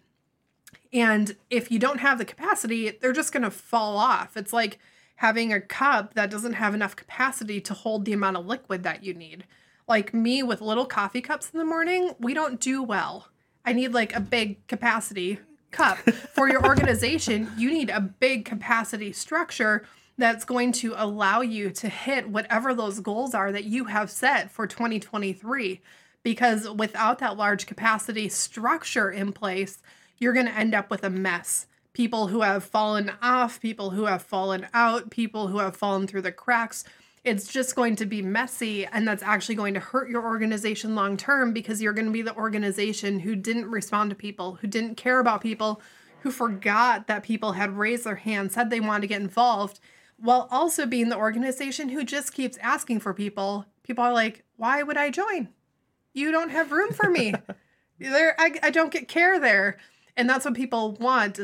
And 0.94 1.36
if 1.50 1.70
you 1.70 1.80
don't 1.80 2.00
have 2.00 2.18
the 2.18 2.26
capacity, 2.26 2.90
they're 2.90 3.12
just 3.12 3.34
going 3.34 3.44
to 3.44 3.52
fall 3.52 3.98
off. 3.98 4.38
It's 4.38 4.54
like, 4.54 4.80
having 5.18 5.52
a 5.52 5.62
cup 5.62 6.14
that 6.14 6.30
doesn't 6.30 6.54
have 6.54 6.74
enough 6.74 6.96
capacity 6.96 7.60
to 7.62 7.74
hold 7.74 8.06
the 8.06 8.14
amount 8.14 8.38
of 8.38 8.46
liquid 8.46 8.84
that 8.84 9.04
you 9.04 9.14
need. 9.14 9.46
Like 9.88 10.14
me 10.14 10.44
with 10.44 10.62
little 10.62 10.86
coffee 10.86 11.22
cups 11.22 11.50
in 11.52 11.60
the 11.60 11.66
morning, 11.66 12.12
we 12.20 12.34
don't 12.34 12.60
do 12.60 12.84
well. 12.84 13.28
I 13.66 13.74
need 13.74 13.94
like 13.94 14.16
a 14.16 14.20
big 14.20 14.66
capacity 14.68 15.40
cup. 15.72 15.98
For 15.98 16.48
your 16.50 16.66
organization, 16.66 17.52
you 17.58 17.72
need 17.72 17.90
a 17.90 18.00
big 18.00 18.46
capacity 18.46 19.12
structure 19.12 19.86
that's 20.18 20.46
going 20.46 20.72
to 20.74 20.94
allow 20.96 21.42
you 21.42 21.70
to 21.72 21.90
hit 21.90 22.30
whatever 22.30 22.74
those 22.74 23.00
goals 23.00 23.34
are 23.34 23.52
that 23.52 23.66
you 23.66 23.86
have 23.86 24.10
set 24.12 24.52
for 24.52 24.68
2023. 24.68 25.82
Because 26.24 26.70
without 26.70 27.20
that 27.20 27.38
large 27.38 27.66
capacity 27.66 28.30
structure 28.30 29.10
in 29.10 29.32
place, 29.32 29.82
you're 30.18 30.34
going 30.34 30.48
to 30.48 30.58
end 30.58 30.76
up 30.76 30.92
with 30.92 31.04
a 31.04 31.10
mess. 31.10 31.68
People 31.98 32.28
who 32.28 32.42
have 32.42 32.64
fallen 32.64 33.12
off, 33.24 33.60
people 33.60 33.90
who 33.90 34.06
have 34.06 34.22
fallen 34.22 34.68
out, 34.72 35.10
people 35.10 35.48
who 35.48 35.58
have 35.58 35.76
fallen 35.76 36.06
through 36.06 36.22
the 36.22 36.32
cracks. 36.32 36.84
It's 37.24 37.52
just 37.52 37.76
going 37.76 37.96
to 37.96 38.06
be 38.06 38.22
messy, 38.22 38.86
and 38.86 39.08
that's 39.08 39.24
actually 39.24 39.56
going 39.56 39.74
to 39.74 39.80
hurt 39.80 40.08
your 40.08 40.24
organization 40.24 40.94
long 40.94 41.18
term 41.18 41.54
because 41.54 41.82
you're 41.82 41.94
going 41.94 42.06
to 42.06 42.12
be 42.12 42.22
the 42.22 42.36
organization 42.36 43.22
who 43.22 43.36
didn't 43.36 43.72
respond 43.72 44.12
to 44.12 44.16
people, 44.16 44.60
who 44.62 44.68
didn't 44.68 44.94
care 44.94 45.20
about 45.20 45.42
people, 45.42 45.82
who 46.20 46.30
forgot 46.30 47.08
that 47.08 47.24
people 47.24 47.54
had 47.54 47.80
raised 47.80 48.04
their 48.04 48.14
hand, 48.14 48.52
said 48.52 48.70
they 48.70 48.80
wanted 48.80 49.02
to 49.02 49.08
get 49.08 49.22
involved, 49.22 49.80
while 50.18 50.48
also 50.52 50.86
being 50.86 51.10
the 51.10 51.18
organization 51.18 51.90
who 51.90 52.04
just 52.04 52.32
keeps 52.32 52.60
asking 52.60 53.00
for 53.00 53.16
people. 53.16 53.66
People 53.82 54.04
are 54.04 54.14
like, 54.14 54.44
why 54.56 54.84
would 54.84 54.98
I 54.98 55.10
join? 55.10 55.50
You 56.14 56.32
don't 56.32 56.52
have 56.52 56.72
room 56.72 56.94
for 56.94 57.10
me. 57.10 57.34
there, 58.00 58.36
I, 58.38 58.54
I 58.62 58.70
don't 58.70 58.94
get 58.94 59.08
care 59.08 59.40
there. 59.40 59.80
And 60.16 60.30
that's 60.30 60.46
what 60.46 60.56
people 60.56 60.94
want. 60.94 61.40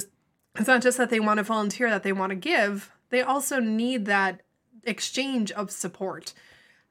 It's 0.56 0.68
not 0.68 0.82
just 0.82 0.98
that 0.98 1.10
they 1.10 1.20
want 1.20 1.40
to 1.40 1.44
volunteer, 1.44 1.90
that 1.90 2.04
they 2.04 2.14
want 2.14 2.30
to 2.30 2.36
give. 2.36 2.92
They 3.10 3.22
also 3.22 3.60
need 3.60 4.06
that 4.06 4.42
exchange 4.84 5.52
of 5.52 5.72
support. 5.72 6.34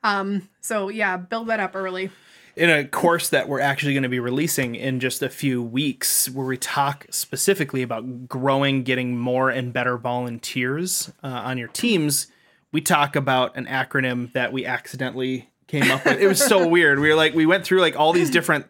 Um, 0.03 0.49
so 0.61 0.89
yeah, 0.89 1.17
build 1.17 1.49
that 1.49 1.61
up 1.61 1.77
early. 1.77 2.11
In 2.55 2.69
a 2.69 2.85
course 2.85 3.31
that 3.31 3.49
we're 3.49 3.61
actually 3.61 3.95
going 3.95 4.03
to 4.03 4.11
be 4.11 4.21
releasing 4.21 4.75
in 4.75 5.01
just 5.01 5.23
a 5.23 5.31
few 5.31 5.63
weeks, 5.63 6.29
where 6.29 6.45
we 6.45 6.59
talk 6.59 7.07
specifically 7.11 7.83
about 7.83 8.29
growing, 8.29 8.83
getting 8.83 9.17
more 9.17 9.49
and 9.49 9.73
better 9.73 9.97
volunteers 9.97 11.11
uh, 11.23 11.29
on 11.29 11.57
your 11.57 11.69
teams, 11.69 12.27
we 12.71 12.83
talk 12.83 13.17
about 13.17 13.57
an 13.57 13.67
acronym 13.67 14.33
that 14.35 14.53
we 14.53 14.67
accidentally 14.67 15.51
came 15.67 15.91
up 15.91 16.05
with. 16.05 16.21
It 16.21 16.27
was 16.27 16.45
so 16.45 16.67
weird. 16.69 16.99
We 16.99 17.09
were 17.09 17.15
like, 17.15 17.33
we 17.35 17.47
went 17.47 17.65
through 17.65 17.81
like 17.81 17.99
all 17.99 18.13
these 18.13 18.31
different 18.31 18.67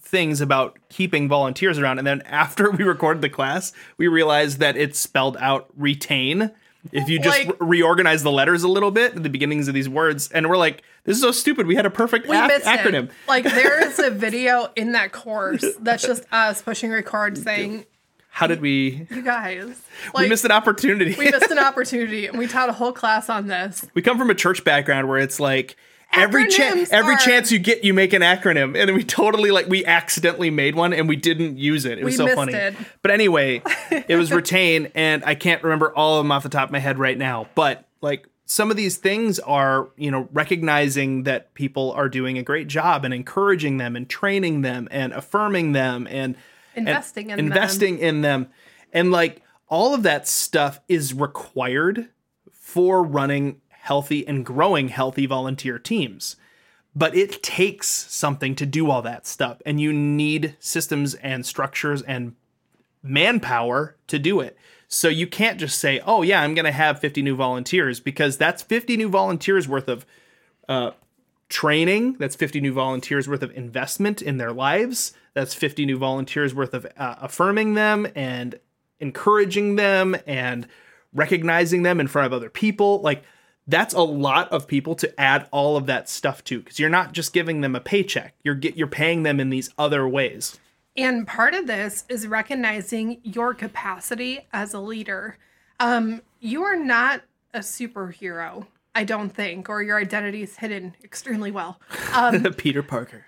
things 0.00 0.40
about 0.40 0.78
keeping 0.88 1.28
volunteers 1.28 1.78
around, 1.78 1.98
and 1.98 2.06
then 2.06 2.22
after 2.22 2.70
we 2.72 2.84
recorded 2.84 3.22
the 3.22 3.30
class, 3.30 3.72
we 3.96 4.08
realized 4.08 4.58
that 4.58 4.76
it 4.76 4.96
spelled 4.96 5.36
out 5.38 5.68
retain. 5.76 6.50
If 6.90 7.08
you 7.08 7.20
just 7.20 7.46
Like- 7.46 7.60
re- 7.60 7.78
reorganize 7.78 8.22
the 8.24 8.32
letters 8.32 8.64
a 8.64 8.68
little 8.68 8.90
bit 8.90 9.14
at 9.14 9.22
the 9.22 9.30
beginnings 9.30 9.68
of 9.68 9.74
these 9.74 9.88
words 9.88 10.28
and 10.32 10.48
we're 10.50 10.56
like 10.56 10.82
this 11.04 11.16
is 11.16 11.22
so 11.22 11.30
stupid. 11.30 11.66
We 11.68 11.76
had 11.76 11.86
a 11.86 11.90
perfect 11.90 12.26
We 12.28 12.36
ac- 12.36 12.64
acronym 12.64 13.04
it. 13.04 13.10
Like 13.28 13.44
there 13.44 13.86
is 13.86 13.98
a 14.00 14.10
video 14.10 14.68
in 14.74 14.90
that 14.92 15.12
course 15.12 15.64
that's 15.80 16.02
just 16.04 16.24
us 16.32 16.60
pushing 16.60 16.90
record 16.90 17.38
saying, 17.38 17.84
how 18.30 18.48
did 18.48 18.60
we 18.60 19.06
"You 19.10 19.22
guys, 19.22 19.80
we 20.16 20.28
missed 20.28 20.44
an 20.44 20.50
opportunity. 20.50 21.14
we 21.16 21.30
missed 21.30 21.50
an 21.52 21.58
opportunity, 21.60 22.26
and 22.26 22.36
we 22.38 22.48
taught 22.48 22.68
a 22.68 22.72
whole 22.72 22.92
class 22.92 23.28
on 23.28 23.46
this." 23.46 23.84
we 23.94 24.02
come 24.02 24.18
from 24.18 24.30
a 24.30 24.34
church 24.34 24.64
background 24.64 25.08
where 25.08 25.18
it's 25.18 25.38
like 25.38 25.76
every 26.12 26.46
chance 26.48 26.90
every 26.92 27.16
chance 27.16 27.50
you 27.50 27.58
get 27.58 27.84
you 27.84 27.94
make 27.94 28.12
an 28.12 28.22
acronym. 28.22 28.76
And 28.80 28.94
we 28.94 29.02
totally 29.04 29.50
like 29.50 29.66
we 29.68 29.84
accidentally 29.84 30.50
made 30.50 30.74
one 30.74 30.92
and 30.92 31.08
we 31.08 31.16
didn't 31.16 31.58
use 31.58 31.84
it. 31.84 31.98
It 31.98 32.04
was 32.04 32.12
We 32.18 32.26
so 32.28 32.34
funny. 32.34 32.52
it. 32.54 32.74
but 33.02 33.10
anyway 33.10 33.62
it 33.90 34.16
was 34.16 34.30
retain 34.32 34.90
and 34.94 35.24
i 35.24 35.34
can't 35.34 35.62
remember 35.62 35.94
all 35.94 36.18
of 36.18 36.24
them 36.24 36.32
off 36.32 36.42
the 36.42 36.48
top 36.48 36.68
of 36.68 36.72
my 36.72 36.78
head 36.78 36.98
right 36.98 37.16
now. 37.18 37.48
But 37.54 37.86
like 38.00 38.26
some 38.44 38.70
of 38.70 38.76
these 38.76 38.96
things 38.98 39.38
are 39.38 39.88
you 39.96 40.10
know 40.10 40.28
recognizing 40.32 41.22
that 41.22 41.54
people 41.54 41.92
are 41.92 42.08
doing 42.08 42.36
a 42.38 42.42
great 42.42 42.66
job 42.68 43.04
and 43.04 43.14
encouraging 43.14 43.78
them 43.78 43.96
and 43.96 44.08
training 44.08 44.60
them 44.62 44.88
and 44.90 45.12
affirming 45.12 45.72
them 45.72 46.06
and 46.10 46.36
and 46.74 46.88
Investing 46.88 47.30
in 47.30 47.36
them. 47.36 47.46
investing 47.46 47.98
in 47.98 48.22
them. 48.22 48.48
And 48.92 49.10
like 49.10 49.42
all 49.68 49.94
of 49.94 50.02
that 50.02 50.28
stuff 50.28 50.80
is 50.88 51.14
required 51.14 52.08
for 52.52 53.02
running 53.02 53.60
healthy 53.82 54.26
and 54.26 54.46
growing 54.46 54.88
healthy 54.88 55.26
volunteer 55.26 55.76
teams. 55.76 56.36
But 56.94 57.16
it 57.16 57.42
takes 57.42 57.88
something 57.88 58.54
to 58.56 58.66
do 58.66 58.90
all 58.90 59.02
that 59.02 59.26
stuff, 59.26 59.60
and 59.66 59.80
you 59.80 59.92
need 59.92 60.56
systems 60.60 61.14
and 61.14 61.44
structures 61.44 62.02
and 62.02 62.36
manpower 63.02 63.96
to 64.06 64.18
do 64.18 64.40
it. 64.40 64.56
So 64.86 65.08
you 65.08 65.26
can't 65.26 65.58
just 65.58 65.78
say, 65.78 66.00
"Oh 66.06 66.22
yeah, 66.22 66.42
I'm 66.42 66.54
going 66.54 66.66
to 66.66 66.72
have 66.72 67.00
50 67.00 67.22
new 67.22 67.34
volunteers," 67.34 67.98
because 67.98 68.36
that's 68.36 68.62
50 68.62 68.96
new 68.96 69.08
volunteers 69.08 69.66
worth 69.66 69.88
of 69.88 70.06
uh, 70.68 70.92
training. 71.48 72.16
That's 72.18 72.36
50 72.36 72.60
new 72.60 72.72
volunteers 72.72 73.26
worth 73.26 73.42
of 73.42 73.50
investment 73.56 74.22
in 74.22 74.36
their 74.36 74.52
lives. 74.52 75.14
That's 75.34 75.54
50 75.54 75.86
new 75.86 75.98
volunteers 75.98 76.54
worth 76.54 76.74
of 76.74 76.86
uh, 76.96 77.16
affirming 77.20 77.74
them 77.74 78.06
and 78.14 78.60
encouraging 79.00 79.76
them 79.76 80.14
and 80.26 80.68
recognizing 81.12 81.82
them 81.82 81.98
in 81.98 82.06
front 82.06 82.26
of 82.26 82.32
other 82.32 82.50
people. 82.50 83.00
Like 83.00 83.24
that's 83.66 83.94
a 83.94 84.02
lot 84.02 84.50
of 84.50 84.66
people 84.66 84.94
to 84.96 85.20
add 85.20 85.46
all 85.50 85.76
of 85.76 85.86
that 85.86 86.08
stuff 86.08 86.42
to 86.44 86.60
because 86.60 86.78
you're 86.78 86.90
not 86.90 87.12
just 87.12 87.32
giving 87.32 87.60
them 87.60 87.76
a 87.76 87.80
paycheck. 87.80 88.34
You're 88.42 88.54
get 88.54 88.76
you're 88.76 88.86
paying 88.86 89.22
them 89.22 89.40
in 89.40 89.50
these 89.50 89.70
other 89.78 90.06
ways. 90.08 90.58
And 90.96 91.26
part 91.26 91.54
of 91.54 91.66
this 91.66 92.04
is 92.08 92.26
recognizing 92.26 93.20
your 93.22 93.54
capacity 93.54 94.46
as 94.52 94.74
a 94.74 94.80
leader. 94.80 95.38
Um, 95.80 96.22
you 96.40 96.64
are 96.64 96.76
not 96.76 97.22
a 97.54 97.60
superhero, 97.60 98.66
I 98.94 99.04
don't 99.04 99.30
think, 99.30 99.70
or 99.70 99.82
your 99.82 99.98
identity 99.98 100.42
is 100.42 100.56
hidden 100.56 100.94
extremely 101.02 101.50
well. 101.50 101.80
Um, 102.14 102.42
Peter 102.54 102.82
Parker. 102.82 103.24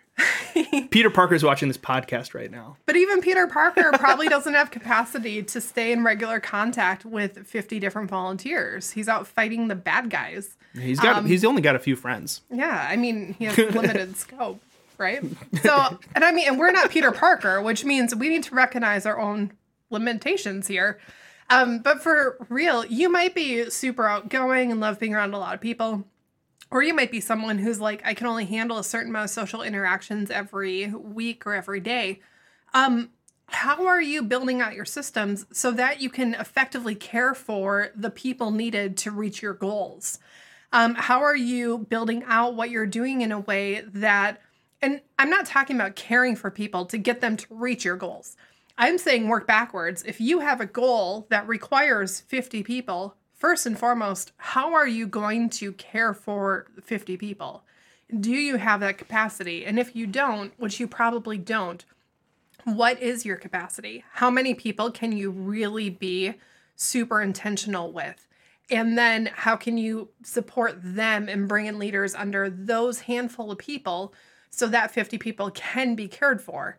Peter 0.91 1.11
Parker's 1.11 1.43
watching 1.43 1.69
this 1.69 1.79
podcast 1.79 2.35
right 2.35 2.51
now. 2.51 2.77
but 2.87 2.97
even 2.97 3.21
Peter 3.21 3.47
Parker 3.47 3.91
probably 3.95 4.29
doesn't 4.29 4.55
have 4.55 4.71
capacity 4.71 5.43
to 5.43 5.61
stay 5.61 5.93
in 5.93 6.05
regular 6.05 6.41
contact 6.41 7.05
with 7.05 7.47
50 7.47 7.79
different 7.81 8.11
volunteers. 8.11 8.93
He's 8.93 9.09
out 9.09 9.27
fighting 9.27 9.69
the 9.69 9.75
bad 9.75 10.11
guys. 10.11 10.57
He's 10.75 11.01
got 11.01 11.25
he's 11.25 11.45
only 11.45 11.63
got 11.63 11.77
a 11.77 11.79
few 11.79 11.97
friends. 11.97 12.41
Yeah, 12.51 12.87
I 12.89 12.97
mean, 12.97 13.35
he 13.39 13.45
has 13.47 13.57
limited 13.75 14.17
scope, 14.17 14.61
right? 14.99 15.23
So, 15.63 15.99
and 16.15 16.25
I 16.25 16.33
mean, 16.33 16.49
and 16.49 16.59
we're 16.59 16.73
not 16.73 16.91
Peter 16.91 17.13
Parker, 17.13 17.61
which 17.63 17.85
means 17.85 18.15
we 18.15 18.29
need 18.29 18.43
to 18.45 18.55
recognize 18.55 19.07
our 19.07 19.19
own 19.19 19.53
limitations 19.91 20.67
here. 20.67 20.99
Um, 21.51 21.81
but 21.81 22.03
for 22.03 22.39
real, 22.49 22.85
you 22.87 23.11
might 23.11 23.35
be 23.35 23.69
super 23.71 24.07
outgoing 24.07 24.73
and 24.73 24.81
love 24.81 24.99
being 24.99 25.15
around 25.15 25.35
a 25.35 25.39
lot 25.39 25.55
of 25.55 25.61
people. 25.61 26.05
Or 26.71 26.83
you 26.83 26.95
might 26.95 27.11
be 27.11 27.21
someone 27.21 27.59
who's 27.59 27.81
like, 27.81 28.03
I 28.05 28.15
can 28.15 28.27
only 28.27 28.47
handle 28.47 28.79
a 28.79 28.85
certain 28.85 29.11
amount 29.11 29.27
of 29.27 29.31
social 29.31 29.63
interactions 29.63 30.31
every 30.31 30.89
week 30.89 31.47
or 31.47 31.55
every 31.55 31.81
day. 31.81 32.21
Um, 32.73 33.11
how 33.47 33.87
are 33.87 34.01
you 34.01 34.23
building 34.23 34.61
out 34.61 34.75
your 34.75 34.85
systems 34.85 35.47
so 35.53 35.71
that 35.73 36.01
you 36.01 36.11
can 36.11 36.35
effectively 36.35 36.95
care 36.95 37.35
for 37.35 37.91
the 37.95 38.11
people 38.11 38.51
needed 38.51 38.97
to 38.99 39.11
reach 39.11 39.43
your 39.43 39.55
goals? 39.55 40.19
Um, 40.73 40.95
how 40.97 41.23
are 41.23 41.37
you 41.37 41.79
building 41.79 42.25
out 42.27 42.57
what 42.57 42.71
you're 42.71 42.87
doing 42.87 43.21
in 43.21 43.31
a 43.31 43.39
way 43.39 43.83
that, 43.95 44.41
and 44.83 45.01
I'm 45.19 45.31
not 45.31 45.47
talking 45.47 45.77
about 45.77 45.95
caring 45.95 46.35
for 46.35 46.51
people 46.51 46.87
to 46.87 46.99
get 46.99 47.21
them 47.21 47.37
to 47.37 47.47
reach 47.51 47.85
your 47.85 47.97
goals. 47.97 48.37
I'm 48.77 48.99
saying 48.99 49.29
work 49.29 49.47
backwards. 49.47 50.03
If 50.03 50.21
you 50.21 50.41
have 50.41 50.61
a 50.61 50.67
goal 50.67 51.27
that 51.31 51.47
requires 51.47 52.21
50 52.21 52.65
people, 52.65 53.15
first 53.45 53.67
and 53.67 53.79
foremost, 53.79 54.33
how 54.39 54.73
are 54.73 54.89
you 54.89 55.07
going 55.07 55.51
to 55.51 55.71
care 55.73 56.15
for 56.15 56.67
50 56.83 57.19
people? 57.19 57.63
Do 58.19 58.31
you 58.31 58.57
have 58.57 58.81
that 58.81 58.97
capacity? 58.97 59.67
And 59.67 59.79
if 59.79 59.95
you 59.95 60.07
don't, 60.07 60.55
which 60.57 60.81
you 60.81 60.89
probably 60.89 61.37
don't, 61.37 61.85
what 62.65 63.03
is 63.03 63.27
your 63.27 63.37
capacity? 63.37 64.03
How 64.13 64.31
many 64.31 64.55
people 64.55 64.91
can 64.91 65.13
you 65.13 65.31
really 65.31 65.91
be 65.91 66.33
super 66.75 67.21
intentional 67.21 67.93
with? 67.93 68.27
And 68.71 68.97
then 68.97 69.29
how 69.35 69.57
can 69.57 69.77
you 69.77 70.09
support 70.23 70.79
them 70.83 71.29
and 71.29 71.47
bring 71.47 71.67
in 71.67 71.79
leaders 71.79 72.15
under 72.15 72.49
those 72.49 73.01
handful 73.01 73.51
of 73.51 73.59
people 73.59 74.15
so 74.49 74.67
that 74.69 74.91
50 74.91 75.19
people 75.19 75.51
can 75.51 75.95
be 75.95 76.09
cared 76.09 76.41
for? 76.41 76.79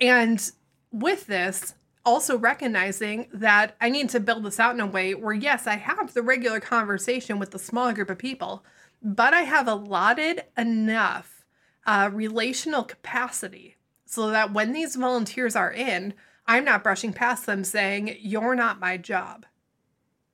And 0.00 0.50
with 0.90 1.26
this, 1.26 1.74
also 2.06 2.38
recognizing 2.38 3.26
that 3.32 3.76
I 3.80 3.90
need 3.90 4.08
to 4.10 4.20
build 4.20 4.44
this 4.44 4.60
out 4.60 4.74
in 4.74 4.80
a 4.80 4.86
way 4.86 5.14
where, 5.14 5.34
yes, 5.34 5.66
I 5.66 5.74
have 5.76 6.14
the 6.14 6.22
regular 6.22 6.60
conversation 6.60 7.38
with 7.38 7.50
the 7.50 7.58
small 7.58 7.92
group 7.92 8.08
of 8.08 8.16
people, 8.16 8.64
but 9.02 9.34
I 9.34 9.42
have 9.42 9.66
allotted 9.66 10.44
enough 10.56 11.44
uh, 11.84 12.08
relational 12.12 12.84
capacity 12.84 13.76
so 14.06 14.30
that 14.30 14.52
when 14.52 14.72
these 14.72 14.96
volunteers 14.96 15.56
are 15.56 15.72
in, 15.72 16.14
I'm 16.46 16.64
not 16.64 16.84
brushing 16.84 17.12
past 17.12 17.44
them 17.44 17.64
saying, 17.64 18.16
You're 18.20 18.54
not 18.54 18.80
my 18.80 18.96
job. 18.96 19.44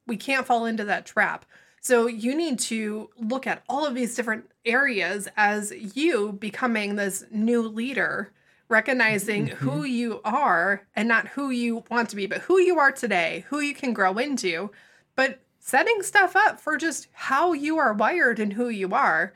We 0.06 0.16
can't 0.16 0.46
fall 0.46 0.66
into 0.66 0.85
that 0.85 1.06
trap. 1.06 1.46
So 1.80 2.06
you 2.06 2.35
need 2.37 2.58
to 2.61 3.11
look 3.18 3.46
at 3.46 3.64
all 3.68 3.87
of 3.87 3.94
these 3.94 4.14
different 4.14 4.50
areas 4.64 5.26
as 5.37 5.72
you 5.96 6.32
becoming 6.32 6.94
this 6.94 7.24
new 7.32 7.62
leader, 7.62 8.32
recognizing 8.72 9.46
who 9.46 9.85
you 9.85 10.20
are 10.24 10.87
and 10.96 11.06
not 11.06 11.28
who 11.28 11.50
you 11.50 11.85
want 11.90 12.08
to 12.08 12.16
be, 12.16 12.26
but 12.26 12.40
who 12.40 12.58
you 12.58 12.78
are 12.78 12.90
today, 12.90 13.44
who 13.48 13.61
you 13.61 13.74
can 13.74 13.92
grow 13.92 14.18
into, 14.18 14.70
but 15.14 15.40
setting 15.61 16.02
stuff 16.02 16.35
up 16.35 16.58
for 16.58 16.76
just 16.76 17.06
how 17.12 17.52
you 17.52 17.78
are 17.78 17.92
wired 17.92 18.40
and 18.40 18.54
who 18.54 18.68
you 18.68 18.92
are. 18.94 19.32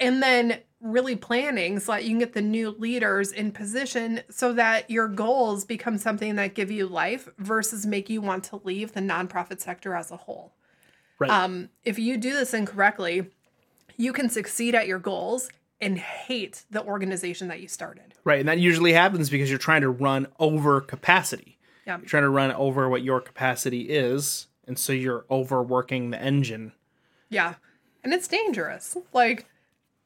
and 0.00 0.22
then 0.22 0.58
really 0.80 1.14
planning 1.14 1.78
so 1.78 1.92
that 1.92 2.04
you 2.04 2.10
can 2.10 2.18
get 2.18 2.32
the 2.32 2.40
new 2.40 2.70
leaders 2.70 3.32
in 3.32 3.52
position 3.52 4.22
so 4.30 4.54
that 4.54 4.90
your 4.90 5.06
goals 5.06 5.64
become 5.64 5.98
something 5.98 6.36
that 6.36 6.54
give 6.54 6.70
you 6.70 6.86
life 6.86 7.28
versus 7.36 7.84
make 7.84 8.08
you 8.08 8.22
want 8.22 8.42
to 8.42 8.56
leave 8.64 8.92
the 8.92 9.00
nonprofit 9.00 9.60
sector 9.60 9.94
as 9.94 10.10
a 10.10 10.16
whole. 10.16 10.54
Right. 11.18 11.30
Um, 11.30 11.68
if 11.84 11.98
you 11.98 12.16
do 12.16 12.32
this 12.32 12.54
incorrectly, 12.54 13.26
you 13.98 14.14
can 14.14 14.30
succeed 14.30 14.74
at 14.74 14.86
your 14.86 14.98
goals 14.98 15.50
and 15.80 15.98
hate 15.98 16.64
the 16.70 16.84
organization 16.84 17.48
that 17.48 17.60
you 17.60 17.68
started. 17.68 18.14
right. 18.24 18.40
And 18.40 18.48
that 18.48 18.58
usually 18.58 18.92
happens 18.92 19.30
because 19.30 19.48
you're 19.48 19.58
trying 19.58 19.80
to 19.82 19.90
run 19.90 20.26
over 20.38 20.80
capacity. 20.80 21.58
Yeah. 21.86 21.96
You're 21.98 22.06
trying 22.06 22.22
to 22.24 22.28
run 22.30 22.52
over 22.52 22.88
what 22.88 23.02
your 23.02 23.20
capacity 23.20 23.82
is. 23.88 24.46
And 24.66 24.78
so 24.78 24.92
you're 24.92 25.24
overworking 25.30 26.10
the 26.10 26.20
engine. 26.20 26.72
Yeah. 27.28 27.54
And 28.04 28.12
it's 28.12 28.28
dangerous. 28.28 28.96
Like 29.12 29.46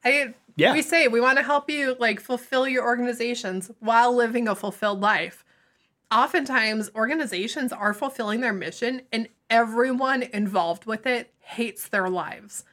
I 0.03 0.33
Yeah. 0.55 0.73
we 0.73 0.81
say 0.81 1.07
we 1.07 1.19
want 1.19 1.37
to 1.37 1.43
help 1.43 1.69
you 1.69 1.95
like 1.99 2.19
fulfill 2.19 2.67
your 2.67 2.83
organizations 2.85 3.69
while 3.79 4.15
living 4.15 4.47
a 4.47 4.55
fulfilled 4.55 5.01
life. 5.01 5.43
Oftentimes 6.11 6.89
organizations 6.95 7.73
are 7.73 7.93
fulfilling 7.93 8.41
their 8.41 8.53
mission 8.53 9.01
and 9.11 9.27
everyone 9.49 10.23
involved 10.23 10.85
with 10.85 11.05
it 11.05 11.33
hates 11.39 11.87
their 11.89 12.09
lives. 12.09 12.63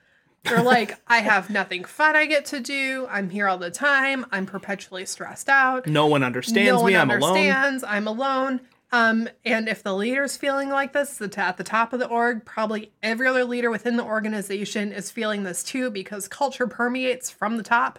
They're 0.44 0.62
like, 0.62 0.98
I 1.06 1.18
have 1.18 1.50
nothing 1.50 1.84
fun 1.84 2.16
I 2.16 2.26
get 2.26 2.44
to 2.46 2.60
do. 2.60 3.06
I'm 3.08 3.30
here 3.30 3.48
all 3.48 3.58
the 3.58 3.70
time. 3.70 4.26
I'm 4.32 4.44
perpetually 4.44 5.06
stressed 5.06 5.48
out. 5.48 5.86
No 5.86 6.06
one 6.06 6.22
understands 6.22 6.68
no 6.68 6.80
one 6.80 6.92
me. 6.92 6.98
I'm 6.98 7.10
alone. 7.10 7.80
I'm 7.86 8.08
alone. 8.08 8.60
Um, 8.90 9.28
and 9.44 9.68
if 9.68 9.82
the 9.82 9.94
leader's 9.94 10.36
feeling 10.36 10.68
like 10.68 10.92
this 10.92 11.16
the 11.16 11.28
t- 11.28 11.40
at 11.40 11.56
the 11.56 11.64
top 11.64 11.92
of 11.94 11.98
the 11.98 12.08
org, 12.08 12.44
probably 12.44 12.92
every 13.02 13.26
other 13.26 13.44
leader 13.44 13.70
within 13.70 13.96
the 13.96 14.04
organization 14.04 14.92
is 14.92 15.10
feeling 15.10 15.44
this 15.44 15.62
too 15.62 15.90
because 15.90 16.28
culture 16.28 16.66
permeates 16.66 17.30
from 17.30 17.56
the 17.56 17.62
top. 17.62 17.98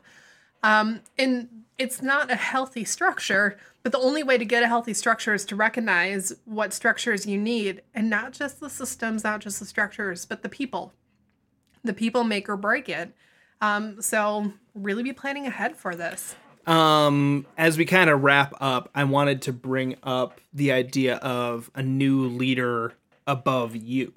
Um, 0.62 1.02
and 1.18 1.48
it's 1.80 2.04
not 2.04 2.30
a 2.30 2.36
healthy 2.36 2.84
structure, 2.84 3.58
but 3.82 3.92
the 3.92 4.00
only 4.00 4.22
way 4.22 4.38
to 4.38 4.46
get 4.46 4.64
a 4.64 4.68
healthy 4.68 4.94
structure 4.94 5.34
is 5.34 5.46
to 5.46 5.56
recognize 5.56 6.34
what 6.46 6.74
structures 6.74 7.26
you 7.26 7.40
need 7.40 7.82
and 7.96 8.10
not 8.10 8.32
just 8.32 8.60
the 8.60 8.70
systems, 8.70 9.24
not 9.24 9.40
just 9.40 9.60
the 9.60 9.66
structures, 9.66 10.26
but 10.26 10.44
the 10.44 10.50
people. 10.50 10.94
The 11.84 11.94
people 11.94 12.24
make 12.24 12.50
or 12.50 12.58
break 12.58 12.90
it. 12.90 13.14
Um, 13.62 14.02
so 14.02 14.54
really 14.76 15.04
be 15.04 15.14
planning 15.14 15.48
ahead 15.48 15.76
for 15.78 15.96
this. 15.96 16.36
Um, 16.66 17.46
as 17.58 17.78
we 17.78 17.86
kind 17.86 18.10
of 18.10 18.24
wrap 18.24 18.54
up, 18.62 18.90
I 18.96 19.04
wanted 19.04 19.42
to 19.44 19.54
bring 19.54 19.96
up 20.04 20.40
the 20.54 20.72
idea 20.72 21.16
of 21.18 21.70
a 21.76 21.84
new 21.84 22.28
leader 22.28 22.94
above 23.28 23.76
you. 23.76 24.14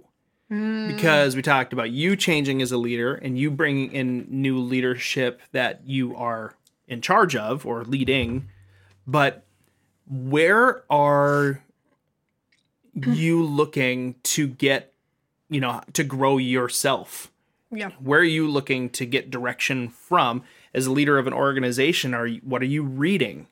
Because 0.48 1.34
we 1.34 1.42
talked 1.42 1.72
about 1.72 1.90
you 1.90 2.14
changing 2.14 2.62
as 2.62 2.70
a 2.70 2.76
leader 2.76 3.16
and 3.16 3.36
you 3.36 3.50
bringing 3.50 3.90
in 3.90 4.28
new 4.28 4.60
leadership 4.60 5.42
that 5.50 5.80
you 5.84 6.14
are 6.14 6.54
in 6.86 7.00
charge 7.00 7.34
of 7.34 7.66
or 7.66 7.82
leading. 7.82 8.48
But 9.08 9.44
where 10.08 10.84
are 10.88 11.64
you 12.94 13.42
looking 13.42 14.14
to 14.22 14.46
get, 14.46 14.94
you 15.48 15.60
know, 15.60 15.80
to 15.94 16.04
grow 16.04 16.38
yourself? 16.38 17.32
Yeah. 17.76 17.90
where 18.00 18.20
are 18.20 18.24
you 18.24 18.48
looking 18.48 18.90
to 18.90 19.06
get 19.06 19.30
direction 19.30 19.88
from 19.88 20.42
as 20.74 20.86
a 20.86 20.92
leader 20.92 21.18
of 21.18 21.26
an 21.26 21.32
organization? 21.32 22.14
Are 22.14 22.26
you, 22.26 22.40
what 22.44 22.62
are 22.62 22.66
you 22.66 22.82
reading? 22.82 23.48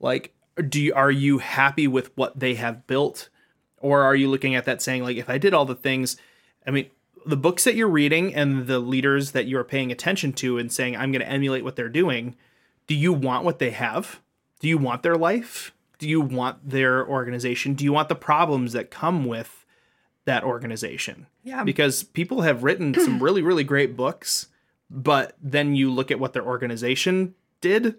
Like 0.00 0.34
do 0.68 0.80
you, 0.80 0.94
are 0.94 1.10
you 1.10 1.38
happy 1.38 1.88
with 1.88 2.16
what 2.16 2.38
they 2.38 2.54
have 2.54 2.86
built? 2.86 3.28
Or 3.78 4.02
are 4.02 4.14
you 4.14 4.28
looking 4.28 4.54
at 4.54 4.64
that 4.64 4.80
saying 4.80 5.02
like 5.02 5.16
if 5.16 5.28
i 5.28 5.36
did 5.36 5.52
all 5.52 5.66
the 5.66 5.74
things 5.74 6.16
i 6.66 6.70
mean 6.70 6.88
the 7.26 7.36
books 7.36 7.64
that 7.64 7.74
you're 7.74 7.88
reading 7.88 8.34
and 8.34 8.66
the 8.66 8.78
leaders 8.78 9.32
that 9.32 9.46
you're 9.46 9.64
paying 9.64 9.92
attention 9.92 10.32
to 10.32 10.56
and 10.56 10.72
saying 10.72 10.96
i'm 10.96 11.12
going 11.12 11.20
to 11.20 11.28
emulate 11.28 11.64
what 11.64 11.76
they're 11.76 11.90
doing 11.90 12.34
do 12.86 12.94
you 12.94 13.12
want 13.12 13.44
what 13.44 13.58
they 13.58 13.70
have? 13.70 14.20
Do 14.60 14.68
you 14.68 14.78
want 14.78 15.02
their 15.02 15.16
life? 15.16 15.72
Do 15.98 16.08
you 16.08 16.20
want 16.20 16.68
their 16.68 17.06
organization? 17.06 17.74
Do 17.74 17.84
you 17.84 17.92
want 17.92 18.08
the 18.08 18.14
problems 18.14 18.72
that 18.72 18.90
come 18.90 19.24
with 19.24 19.63
that 20.26 20.44
organization 20.44 21.26
Yeah. 21.42 21.64
because 21.64 22.02
people 22.02 22.42
have 22.42 22.64
written 22.64 22.94
some 22.94 23.22
really 23.22 23.42
really 23.42 23.64
great 23.64 23.96
books 23.96 24.48
but 24.90 25.36
then 25.42 25.74
you 25.74 25.90
look 25.90 26.10
at 26.10 26.20
what 26.20 26.32
their 26.32 26.44
organization 26.44 27.34
did 27.60 27.96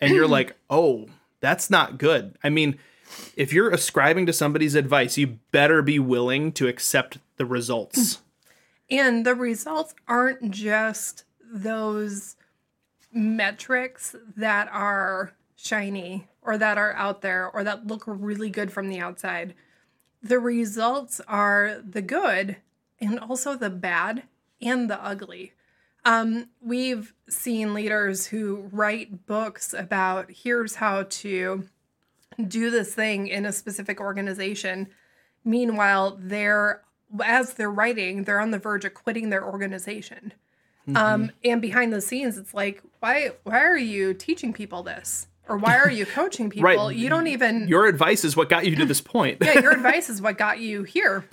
and 0.00 0.12
you're 0.14 0.28
like 0.28 0.56
oh 0.70 1.06
that's 1.40 1.70
not 1.70 1.98
good 1.98 2.36
i 2.44 2.48
mean 2.48 2.78
if 3.36 3.52
you're 3.52 3.70
ascribing 3.70 4.26
to 4.26 4.32
somebody's 4.32 4.74
advice 4.74 5.16
you 5.16 5.38
better 5.52 5.82
be 5.82 5.98
willing 5.98 6.52
to 6.52 6.66
accept 6.68 7.18
the 7.36 7.46
results 7.46 8.16
hmm. 8.16 8.22
And 8.88 9.26
the 9.26 9.34
results 9.34 9.96
aren't 10.06 10.52
just 10.52 11.24
those 11.52 12.36
metrics 13.12 14.14
that 14.36 14.68
are 14.70 15.32
shiny 15.56 16.28
or 16.42 16.56
that 16.56 16.78
are 16.78 16.92
out 16.92 17.20
there 17.22 17.50
or 17.50 17.64
that 17.64 17.86
look 17.86 18.04
really 18.06 18.50
good 18.50 18.70
from 18.70 18.88
the 18.88 19.00
outside. 19.00 19.54
The 20.22 20.38
results 20.38 21.20
are 21.28 21.80
the 21.88 22.02
good 22.02 22.56
and 23.00 23.18
also 23.18 23.56
the 23.56 23.70
bad 23.70 24.24
and 24.60 24.90
the 24.90 25.02
ugly. 25.02 25.52
Um, 26.04 26.50
we've 26.60 27.12
seen 27.28 27.74
leaders 27.74 28.26
who 28.26 28.68
write 28.72 29.26
books 29.26 29.74
about 29.74 30.30
here's 30.30 30.76
how 30.76 31.04
to 31.08 31.64
do 32.46 32.70
this 32.70 32.94
thing 32.94 33.28
in 33.28 33.44
a 33.44 33.52
specific 33.52 34.00
organization. 34.00 34.88
Meanwhile, 35.44 36.18
they're 36.20 36.82
as 37.24 37.54
they're 37.54 37.70
writing, 37.70 38.24
they're 38.24 38.40
on 38.40 38.50
the 38.50 38.58
verge 38.58 38.84
of 38.84 38.94
quitting 38.94 39.30
their 39.30 39.44
organization. 39.44 40.32
Um, 40.94 41.32
and 41.44 41.60
behind 41.60 41.92
the 41.92 42.00
scenes, 42.00 42.38
it's 42.38 42.54
like, 42.54 42.82
why 43.00 43.32
why 43.42 43.60
are 43.60 43.76
you 43.76 44.14
teaching 44.14 44.52
people 44.52 44.84
this? 44.84 45.26
Or 45.48 45.56
why 45.56 45.78
are 45.78 45.90
you 45.90 46.06
coaching 46.06 46.50
people? 46.50 46.64
Right. 46.64 46.96
You 46.96 47.08
don't 47.08 47.26
even 47.26 47.68
your 47.68 47.86
advice 47.86 48.24
is 48.24 48.36
what 48.36 48.48
got 48.48 48.66
you 48.66 48.76
to 48.76 48.84
this 48.84 49.00
point 49.00 49.38
yeah, 49.40 49.60
your 49.60 49.72
advice 49.80 50.08
is 50.08 50.20
what 50.20 50.38
got 50.38 50.58
you 50.58 50.82
here. 50.82 51.28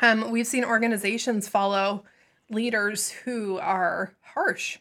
Um, 0.00 0.30
we've 0.30 0.46
seen 0.46 0.64
organizations 0.64 1.48
follow 1.48 2.04
leaders 2.50 3.10
who 3.10 3.58
are 3.58 4.14
harsh 4.20 4.78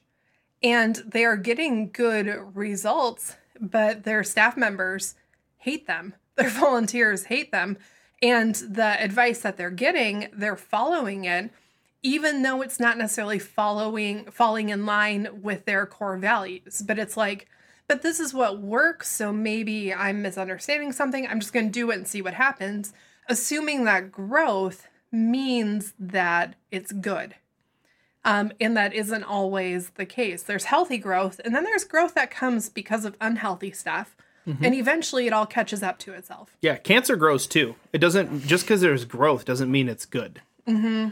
and 0.64 0.96
they 1.06 1.26
are 1.26 1.38
getting 1.38 1.92
good 1.92 2.28
results, 2.56 3.36
but 3.60 4.04
their 4.04 4.24
staff 4.24 4.56
members 4.58 5.16
hate 5.58 5.88
them. 5.88 6.14
Their 6.36 6.50
volunteers 6.50 7.26
hate 7.26 7.52
them. 7.52 7.78
And 8.22 8.56
the 8.56 9.04
advice 9.04 9.42
that 9.42 9.58
they're 9.58 9.70
getting, 9.70 10.30
they're 10.34 10.56
following 10.56 11.26
it, 11.26 11.52
even 12.02 12.42
though 12.42 12.62
it's 12.62 12.80
not 12.80 12.98
necessarily 12.98 13.38
following 13.38 14.26
falling 14.32 14.70
in 14.70 14.86
line 14.86 15.28
with 15.42 15.66
their 15.66 15.86
core 15.86 16.18
values. 16.18 16.84
But 16.86 16.98
it's 16.98 17.18
like, 17.18 17.48
but 17.92 18.04
this 18.04 18.22
is 18.22 18.34
what 18.34 18.62
works, 18.62 19.12
so 19.12 19.34
maybe 19.34 19.94
I'm 19.94 20.22
misunderstanding 20.22 20.94
something. 20.94 21.28
I'm 21.28 21.42
just 21.42 21.52
going 21.52 21.66
to 21.66 21.72
do 21.74 21.92
it 21.92 21.96
and 21.96 22.08
see 22.08 22.22
what 22.22 22.36
happens, 22.36 22.94
assuming 23.28 23.84
that 23.84 24.14
growth 24.14 24.88
means 25.12 25.94
that 26.00 26.56
it's 26.72 26.94
good. 26.94 27.36
Um, 28.24 28.54
and 28.62 28.78
that 28.78 28.94
isn't 28.94 29.26
always 29.26 29.90
the 29.90 30.06
case. 30.06 30.42
There's 30.42 30.64
healthy 30.64 30.98
growth, 30.98 31.42
and 31.44 31.54
then 31.54 31.66
there's 31.66 31.84
growth 31.84 32.14
that 32.14 32.32
comes 32.32 32.70
because 32.70 33.04
of 33.04 33.18
unhealthy 33.20 33.72
stuff. 33.72 34.16
And 34.48 34.74
eventually 34.74 35.28
it 35.28 35.34
all 35.34 35.46
catches 35.46 35.84
up 35.84 36.00
to 36.00 36.14
itself. 36.14 36.58
yeah 36.62 36.76
cancer 36.76 37.16
grows 37.16 37.46
too 37.46 37.76
it 37.94 38.00
doesn't 38.00 38.42
just 38.48 38.64
because 38.64 38.82
there's 38.82 39.06
growth 39.06 39.46
doesn't 39.46 39.72
mean 39.72 39.88
it's 39.88 40.06
good 40.06 40.42
Hmm. 40.66 41.10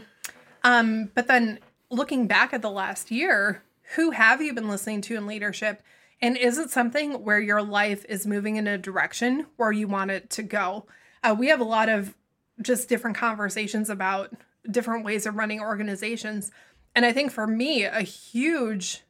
Um, 0.64 1.10
but 1.14 1.28
then 1.28 1.60
looking 1.90 2.26
back 2.26 2.52
at 2.52 2.60
the 2.60 2.70
last 2.70 3.10
year, 3.10 3.62
who 3.94 4.10
have 4.10 4.42
you 4.42 4.52
been 4.52 4.68
listening 4.68 5.00
to 5.02 5.16
in 5.16 5.26
leadership? 5.26 5.82
And 6.22 6.36
is 6.36 6.58
it 6.58 6.70
something 6.70 7.24
where 7.24 7.40
your 7.40 7.62
life 7.62 8.04
is 8.08 8.26
moving 8.26 8.56
in 8.56 8.66
a 8.66 8.76
direction 8.76 9.46
where 9.56 9.72
you 9.72 9.88
want 9.88 10.10
it 10.10 10.30
to 10.30 10.42
go? 10.42 10.86
Uh, 11.22 11.34
we 11.38 11.48
have 11.48 11.60
a 11.60 11.64
lot 11.64 11.88
of 11.88 12.14
just 12.60 12.88
different 12.88 13.16
conversations 13.16 13.88
about 13.88 14.32
different 14.70 15.04
ways 15.04 15.24
of 15.24 15.36
running 15.36 15.60
organizations. 15.60 16.50
And 16.94 17.06
I 17.06 17.12
think 17.12 17.32
for 17.32 17.46
me, 17.46 17.84
a 17.84 18.02
huge, 18.02 19.02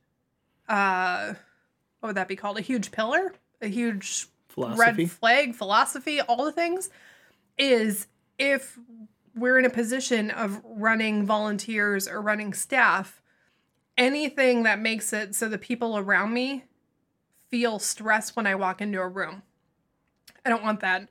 uh, 0.68 1.34
what 1.98 2.08
would 2.08 2.16
that 2.16 2.28
be 2.28 2.36
called? 2.36 2.58
A 2.58 2.62
huge 2.62 2.92
pillar, 2.92 3.32
a 3.60 3.68
huge 3.68 4.26
philosophy 4.48 5.02
red 5.02 5.10
flag 5.10 5.54
philosophy, 5.54 6.20
all 6.20 6.44
the 6.44 6.52
things, 6.52 6.90
is 7.58 8.06
if 8.38 8.78
we're 9.34 9.58
in 9.58 9.64
a 9.64 9.70
position 9.70 10.30
of 10.30 10.60
running 10.64 11.24
volunteers 11.24 12.06
or 12.06 12.20
running 12.20 12.52
staff, 12.52 13.22
anything 13.96 14.62
that 14.64 14.78
makes 14.78 15.12
it 15.12 15.34
so 15.34 15.48
the 15.48 15.58
people 15.58 15.96
around 15.96 16.32
me 16.32 16.64
feel 17.50 17.78
stress 17.78 18.36
when 18.36 18.46
I 18.46 18.54
walk 18.54 18.80
into 18.80 19.00
a 19.00 19.08
room. 19.08 19.42
I 20.44 20.50
don't 20.50 20.62
want 20.62 20.80
that. 20.80 21.08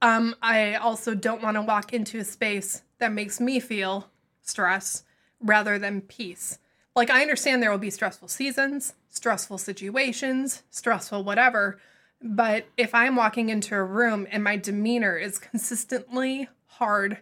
Um, 0.00 0.36
I 0.42 0.74
also 0.74 1.14
don't 1.14 1.42
want 1.42 1.56
to 1.56 1.62
walk 1.62 1.92
into 1.92 2.18
a 2.18 2.24
space 2.24 2.82
that 2.98 3.12
makes 3.12 3.40
me 3.40 3.58
feel 3.58 4.10
stress 4.42 5.04
rather 5.40 5.78
than 5.78 6.02
peace. 6.02 6.58
Like, 6.94 7.10
I 7.10 7.22
understand 7.22 7.62
there 7.62 7.70
will 7.70 7.78
be 7.78 7.90
stressful 7.90 8.28
seasons, 8.28 8.94
stressful 9.08 9.58
situations, 9.58 10.62
stressful 10.70 11.24
whatever. 11.24 11.78
But 12.20 12.66
if 12.76 12.94
I'm 12.94 13.16
walking 13.16 13.48
into 13.48 13.74
a 13.74 13.84
room 13.84 14.26
and 14.30 14.42
my 14.42 14.56
demeanor 14.56 15.16
is 15.16 15.38
consistently 15.38 16.48
hard, 16.66 17.18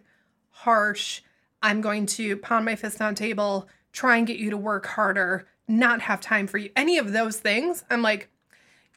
harsh, 0.49 1.21
I'm 1.61 1.81
going 1.81 2.05
to 2.07 2.37
pound 2.37 2.65
my 2.65 2.75
fist 2.75 3.01
on 3.01 3.15
table, 3.15 3.67
try 3.91 4.17
and 4.17 4.27
get 4.27 4.37
you 4.37 4.49
to 4.49 4.57
work 4.57 4.85
harder, 4.87 5.47
not 5.67 6.01
have 6.01 6.21
time 6.21 6.47
for 6.47 6.57
you. 6.57 6.69
Any 6.75 6.97
of 6.97 7.13
those 7.13 7.37
things, 7.37 7.83
I'm 7.89 8.01
like, 8.01 8.29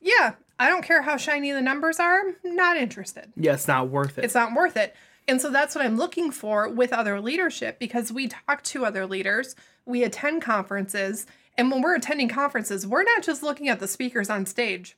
yeah, 0.00 0.34
I 0.58 0.68
don't 0.68 0.84
care 0.84 1.02
how 1.02 1.16
shiny 1.16 1.52
the 1.52 1.62
numbers 1.62 1.98
are, 1.98 2.22
not 2.44 2.76
interested. 2.76 3.32
Yeah, 3.36 3.54
it's 3.54 3.68
not 3.68 3.88
worth 3.88 4.18
it. 4.18 4.24
It's 4.24 4.34
not 4.34 4.54
worth 4.54 4.76
it. 4.76 4.94
And 5.28 5.40
so 5.40 5.50
that's 5.50 5.74
what 5.74 5.84
I'm 5.84 5.96
looking 5.96 6.30
for 6.30 6.68
with 6.68 6.92
other 6.92 7.20
leadership 7.20 7.78
because 7.78 8.12
we 8.12 8.28
talk 8.28 8.62
to 8.64 8.84
other 8.84 9.06
leaders, 9.06 9.54
we 9.84 10.02
attend 10.02 10.42
conferences, 10.42 11.26
and 11.56 11.70
when 11.70 11.82
we're 11.82 11.94
attending 11.94 12.28
conferences, 12.28 12.86
we're 12.86 13.02
not 13.02 13.22
just 13.22 13.42
looking 13.42 13.68
at 13.68 13.80
the 13.80 13.88
speakers 13.88 14.30
on 14.30 14.46
stage. 14.46 14.96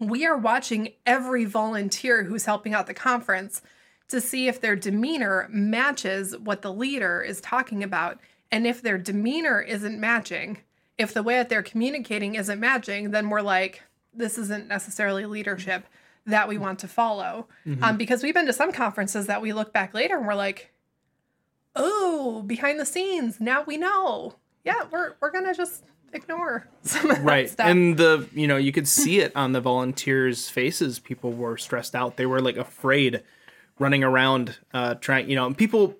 We 0.00 0.26
are 0.26 0.36
watching 0.36 0.92
every 1.06 1.44
volunteer 1.44 2.24
who's 2.24 2.46
helping 2.46 2.74
out 2.74 2.86
the 2.86 2.94
conference 2.94 3.62
to 4.08 4.20
see 4.20 4.48
if 4.48 4.60
their 4.60 4.76
demeanor 4.76 5.48
matches 5.50 6.36
what 6.36 6.62
the 6.62 6.72
leader 6.72 7.22
is 7.22 7.40
talking 7.40 7.82
about. 7.82 8.18
And 8.50 8.66
if 8.66 8.82
their 8.82 8.98
demeanor 8.98 9.60
isn't 9.60 9.98
matching, 9.98 10.58
if 10.98 11.14
the 11.14 11.22
way 11.22 11.34
that 11.36 11.48
they're 11.48 11.62
communicating 11.62 12.34
isn't 12.34 12.60
matching, 12.60 13.12
then 13.12 13.30
we're 13.30 13.40
like, 13.40 13.82
this 14.16 14.38
isn't 14.38 14.68
necessarily 14.68 15.26
leadership 15.26 15.86
that 16.26 16.48
we 16.48 16.56
want 16.58 16.78
to 16.80 16.88
follow. 16.88 17.48
Um, 17.82 17.96
because 17.96 18.22
we've 18.22 18.34
been 18.34 18.46
to 18.46 18.52
some 18.52 18.72
conferences 18.72 19.26
that 19.26 19.42
we 19.42 19.52
look 19.52 19.72
back 19.72 19.92
later 19.94 20.16
and 20.16 20.26
we're 20.26 20.34
like, 20.34 20.72
oh, 21.76 22.42
behind 22.46 22.78
the 22.80 22.86
scenes, 22.86 23.40
now 23.40 23.62
we 23.62 23.76
know. 23.76 24.36
Yeah, 24.64 24.84
we're 24.90 25.14
we're 25.20 25.30
gonna 25.30 25.54
just 25.54 25.84
ignore 26.12 26.68
some 26.82 27.10
of 27.10 27.16
that 27.18 27.24
right 27.24 27.50
stuff. 27.50 27.66
and 27.66 27.96
the 27.96 28.26
you 28.32 28.46
know 28.46 28.56
you 28.56 28.72
could 28.72 28.86
see 28.88 29.18
it 29.18 29.32
on 29.34 29.52
the 29.52 29.60
volunteers 29.60 30.48
faces 30.48 31.00
people 31.00 31.32
were 31.32 31.56
stressed 31.56 31.94
out 31.96 32.16
they 32.16 32.24
were 32.24 32.40
like 32.40 32.56
afraid 32.56 33.20
running 33.80 34.04
around 34.04 34.56
uh 34.72 34.94
trying 34.94 35.28
you 35.28 35.34
know 35.34 35.44
and 35.44 35.58
people 35.58 35.96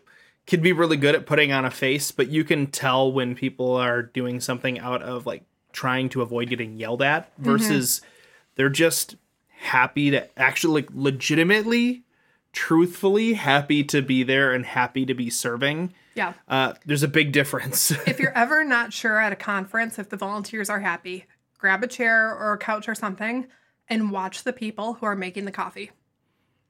could 0.46 0.62
be 0.62 0.72
really 0.72 0.96
good 0.96 1.16
at 1.16 1.26
putting 1.26 1.50
on 1.50 1.64
a 1.64 1.70
face 1.70 2.12
but 2.12 2.28
you 2.28 2.44
can 2.44 2.68
tell 2.68 3.10
when 3.10 3.34
people 3.34 3.74
are 3.74 4.02
doing 4.02 4.38
something 4.40 4.78
out 4.78 5.02
of 5.02 5.26
like 5.26 5.42
trying 5.74 6.08
to 6.08 6.22
avoid 6.22 6.48
getting 6.48 6.78
yelled 6.78 7.02
at 7.02 7.30
versus 7.38 8.00
they're 8.54 8.70
just 8.70 9.16
happy 9.48 10.10
to 10.10 10.38
actually 10.38 10.82
like 10.82 10.90
legitimately 10.94 12.02
truthfully 12.52 13.34
happy 13.34 13.84
to 13.84 14.00
be 14.00 14.22
there 14.22 14.52
and 14.52 14.64
happy 14.64 15.04
to 15.04 15.12
be 15.12 15.28
serving 15.28 15.92
yeah. 16.14 16.32
uh 16.48 16.72
there's 16.86 17.02
a 17.02 17.08
big 17.08 17.32
difference 17.32 17.90
if 18.06 18.20
you're 18.20 18.36
ever 18.36 18.64
not 18.64 18.92
sure 18.92 19.18
at 19.18 19.32
a 19.32 19.36
conference 19.36 19.98
if 19.98 20.08
the 20.08 20.16
volunteers 20.16 20.70
are 20.70 20.80
happy, 20.80 21.26
grab 21.58 21.82
a 21.82 21.86
chair 21.86 22.34
or 22.34 22.52
a 22.52 22.58
couch 22.58 22.88
or 22.88 22.94
something 22.94 23.46
and 23.88 24.10
watch 24.10 24.42
the 24.42 24.52
people 24.52 24.94
who 24.94 25.06
are 25.06 25.16
making 25.16 25.44
the 25.44 25.50
coffee. 25.50 25.90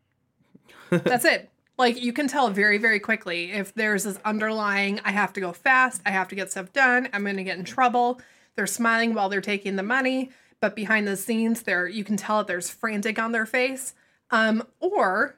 That's 0.90 1.24
it. 1.24 1.50
Like 1.76 2.00
you 2.00 2.12
can 2.12 2.28
tell 2.28 2.50
very, 2.50 2.78
very 2.78 3.00
quickly 3.00 3.50
if 3.50 3.74
there's 3.74 4.04
this 4.04 4.18
underlying, 4.24 5.00
I 5.04 5.10
have 5.10 5.32
to 5.32 5.40
go 5.40 5.52
fast, 5.52 6.00
I 6.06 6.10
have 6.10 6.28
to 6.28 6.36
get 6.36 6.52
stuff 6.52 6.72
done, 6.72 7.08
I'm 7.12 7.24
gonna 7.24 7.42
get 7.42 7.58
in 7.58 7.64
trouble. 7.64 8.20
They're 8.56 8.66
smiling 8.66 9.14
while 9.14 9.28
they're 9.28 9.40
taking 9.40 9.76
the 9.76 9.82
money, 9.82 10.30
but 10.60 10.76
behind 10.76 11.06
the 11.06 11.16
scenes, 11.16 11.62
they're 11.62 11.88
you 11.88 12.04
can 12.04 12.16
tell 12.16 12.44
there's 12.44 12.70
frantic 12.70 13.18
on 13.18 13.32
their 13.32 13.46
face. 13.46 13.94
Um, 14.30 14.66
or 14.80 15.36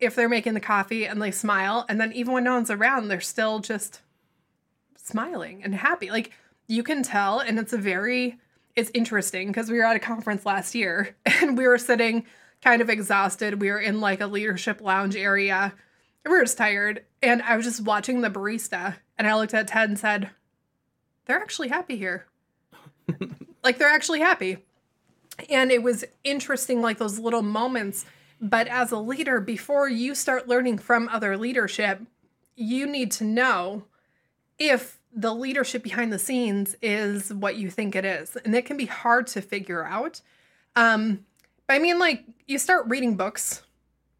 if 0.00 0.14
they're 0.14 0.28
making 0.28 0.54
the 0.54 0.60
coffee 0.60 1.06
and 1.06 1.20
they 1.20 1.30
smile, 1.30 1.84
and 1.88 2.00
then 2.00 2.12
even 2.12 2.32
when 2.32 2.44
no 2.44 2.54
one's 2.54 2.70
around, 2.70 3.08
they're 3.08 3.20
still 3.20 3.58
just 3.58 4.00
smiling 4.96 5.62
and 5.62 5.74
happy. 5.74 6.10
Like 6.10 6.32
you 6.66 6.82
can 6.82 7.02
tell, 7.02 7.40
and 7.40 7.58
it's 7.58 7.72
a 7.72 7.78
very 7.78 8.38
it's 8.78 8.90
interesting 8.94 9.48
because 9.48 9.70
we 9.70 9.78
were 9.78 9.84
at 9.84 9.96
a 9.96 10.00
conference 10.00 10.46
last 10.46 10.72
year 10.74 11.16
and 11.26 11.58
we 11.58 11.66
were 11.66 11.78
sitting 11.78 12.24
kind 12.62 12.80
of 12.80 12.88
exhausted. 12.88 13.60
We 13.60 13.70
were 13.70 13.80
in 13.80 14.00
like 14.00 14.20
a 14.20 14.26
leadership 14.26 14.80
lounge 14.80 15.16
area. 15.16 15.74
And 16.24 16.32
we 16.32 16.38
were 16.38 16.44
just 16.44 16.58
tired. 16.58 17.04
And 17.22 17.42
I 17.42 17.56
was 17.56 17.66
just 17.66 17.80
watching 17.80 18.20
the 18.20 18.30
barista 18.30 18.96
and 19.16 19.26
I 19.26 19.34
looked 19.34 19.54
at 19.54 19.68
Ted 19.68 19.88
and 19.88 19.98
said, 19.98 20.30
They're 21.24 21.40
actually 21.40 21.68
happy 21.68 21.96
here. 21.96 22.26
like 23.64 23.78
they're 23.78 23.88
actually 23.88 24.20
happy. 24.20 24.58
And 25.50 25.70
it 25.70 25.82
was 25.82 26.04
interesting, 26.24 26.82
like 26.82 26.98
those 26.98 27.18
little 27.18 27.42
moments. 27.42 28.04
But 28.40 28.68
as 28.68 28.92
a 28.92 28.98
leader, 28.98 29.40
before 29.40 29.88
you 29.88 30.14
start 30.14 30.48
learning 30.48 30.78
from 30.78 31.08
other 31.08 31.36
leadership, 31.36 32.00
you 32.56 32.86
need 32.86 33.10
to 33.12 33.24
know 33.24 33.84
if 34.58 34.98
the 35.12 35.34
leadership 35.34 35.82
behind 35.82 36.12
the 36.12 36.18
scenes 36.18 36.76
is 36.82 37.32
what 37.32 37.56
you 37.56 37.70
think 37.70 37.96
it 37.96 38.04
is. 38.04 38.36
And 38.36 38.54
it 38.54 38.66
can 38.66 38.76
be 38.76 38.86
hard 38.86 39.26
to 39.28 39.40
figure 39.40 39.84
out. 39.84 40.20
Um, 40.76 41.24
but 41.66 41.74
I 41.74 41.78
mean, 41.78 41.98
like, 41.98 42.24
you 42.46 42.58
start 42.58 42.86
reading 42.88 43.16
books, 43.16 43.62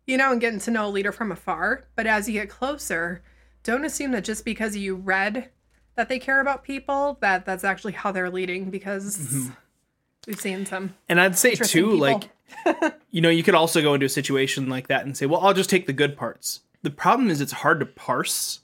you 0.07 0.17
know, 0.17 0.33
and 0.33 0.41
getting 0.41 0.61
to 0.61 0.71
know 0.71 0.87
a 0.87 0.91
leader 0.91 1.13
from 1.13 1.33
afar. 1.33 1.85
But 1.95 2.07
as 2.07 2.29
you 2.29 2.35
get 2.35 2.49
closer, 2.49 3.23
don't 3.63 3.85
assume 3.85 4.13
that 4.13 4.25
just 4.25 4.45
because 4.45 4.77
you 4.77 4.97
read 4.97 5.51
that 5.99 6.09
they 6.09 6.19
care 6.19 6.41
about 6.41 6.65
people, 6.65 7.19
that 7.21 7.45
that's 7.45 7.65
actually 7.65 7.93
how 7.93 8.11
they're 8.13 8.31
leading 8.31 8.71
because 8.71 9.51
we've 10.27 10.41
seen 10.41 10.65
some. 10.65 10.95
and 11.09 11.21
i'd 11.21 11.37
say 11.37 11.55
too 11.55 11.85
people. 11.85 11.99
like 11.99 12.31
you 13.11 13.21
know, 13.21 13.29
you 13.29 13.43
could 13.43 13.55
also 13.55 13.83
go 13.83 13.95
into 13.95 14.07
a 14.07 14.11
situation 14.11 14.69
like 14.69 14.89
that 14.89 15.05
and 15.05 15.17
say, 15.17 15.27
well, 15.27 15.41
I'll 15.41 15.55
just 15.55 15.71
take 15.71 15.87
the 15.87 15.93
good 15.93 16.17
parts. 16.17 16.61
The 16.83 16.91
problem 16.91 17.31
is 17.31 17.41
it's 17.41 17.53
hard 17.53 17.81
to 17.81 17.87
parse 17.87 18.61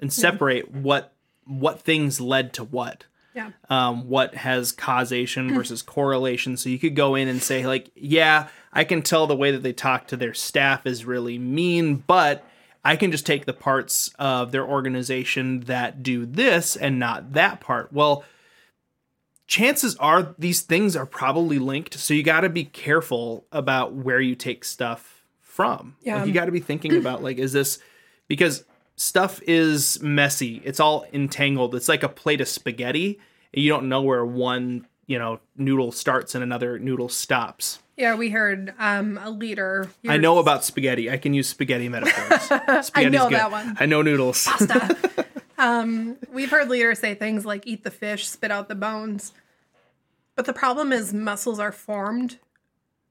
and 0.00 0.12
separate 0.12 0.70
what 0.70 1.12
what 1.46 1.80
things 1.80 2.20
led 2.20 2.52
to 2.54 2.64
what. 2.64 3.04
Yeah. 3.34 3.50
Um, 3.68 4.08
what 4.08 4.34
has 4.36 4.70
causation 4.70 5.52
versus 5.54 5.82
correlation. 5.82 6.56
So 6.56 6.68
you 6.68 6.78
could 6.78 6.94
go 6.94 7.16
in 7.16 7.26
and 7.26 7.42
say, 7.42 7.66
like, 7.66 7.90
yeah, 7.96 8.48
I 8.72 8.84
can 8.84 9.02
tell 9.02 9.26
the 9.26 9.34
way 9.34 9.50
that 9.50 9.62
they 9.64 9.72
talk 9.72 10.06
to 10.08 10.16
their 10.16 10.34
staff 10.34 10.86
is 10.86 11.04
really 11.04 11.36
mean, 11.38 11.96
but 11.96 12.46
I 12.84 12.96
can 12.96 13.10
just 13.10 13.24
take 13.24 13.46
the 13.46 13.52
parts 13.54 14.10
of 14.18 14.52
their 14.52 14.66
organization 14.66 15.60
that 15.60 16.02
do 16.02 16.26
this 16.26 16.76
and 16.76 16.98
not 16.98 17.32
that 17.32 17.60
part. 17.60 17.92
Well, 17.92 18.24
chances 19.46 19.96
are 19.96 20.34
these 20.38 20.60
things 20.60 20.94
are 20.94 21.06
probably 21.06 21.58
linked. 21.58 21.94
So 21.94 22.12
you 22.12 22.22
got 22.22 22.40
to 22.40 22.48
be 22.48 22.64
careful 22.64 23.46
about 23.52 23.94
where 23.94 24.20
you 24.20 24.34
take 24.34 24.64
stuff 24.64 25.24
from. 25.40 25.96
Yeah. 26.02 26.18
Like 26.18 26.26
you 26.26 26.32
got 26.32 26.46
to 26.46 26.52
be 26.52 26.60
thinking 26.60 26.96
about 26.96 27.22
like, 27.22 27.38
is 27.38 27.52
this 27.52 27.78
because 28.28 28.64
stuff 28.96 29.40
is 29.46 30.02
messy? 30.02 30.60
It's 30.64 30.80
all 30.80 31.06
entangled. 31.12 31.74
It's 31.74 31.88
like 31.88 32.02
a 32.02 32.08
plate 32.08 32.40
of 32.40 32.48
spaghetti. 32.48 33.18
You 33.52 33.70
don't 33.70 33.88
know 33.88 34.02
where 34.02 34.26
one 34.26 34.86
you 35.06 35.18
know 35.18 35.40
noodle 35.56 35.92
starts 35.92 36.34
and 36.34 36.42
another 36.42 36.78
noodle 36.78 37.08
stops. 37.08 37.78
Yeah, 37.96 38.16
we 38.16 38.30
heard 38.30 38.74
um, 38.78 39.18
a 39.22 39.30
leader. 39.30 39.88
I 40.06 40.16
know 40.16 40.38
about 40.38 40.64
spaghetti. 40.64 41.10
I 41.10 41.16
can 41.16 41.32
use 41.32 41.48
spaghetti 41.48 41.88
metaphors. 41.88 42.42
Spaghetti's 42.86 43.12
know 43.12 43.28
good. 43.28 43.38
that 43.38 43.50
one. 43.52 43.76
I 43.78 43.86
know 43.86 44.02
noodles. 44.02 44.44
Pasta. 44.44 44.96
um, 45.58 46.16
we've 46.32 46.50
heard 46.50 46.68
leaders 46.68 46.98
say 46.98 47.14
things 47.14 47.46
like 47.46 47.66
eat 47.66 47.84
the 47.84 47.92
fish, 47.92 48.26
spit 48.26 48.50
out 48.50 48.68
the 48.68 48.74
bones. 48.74 49.32
But 50.34 50.46
the 50.46 50.52
problem 50.52 50.92
is 50.92 51.14
muscles 51.14 51.60
are 51.60 51.70
formed 51.70 52.38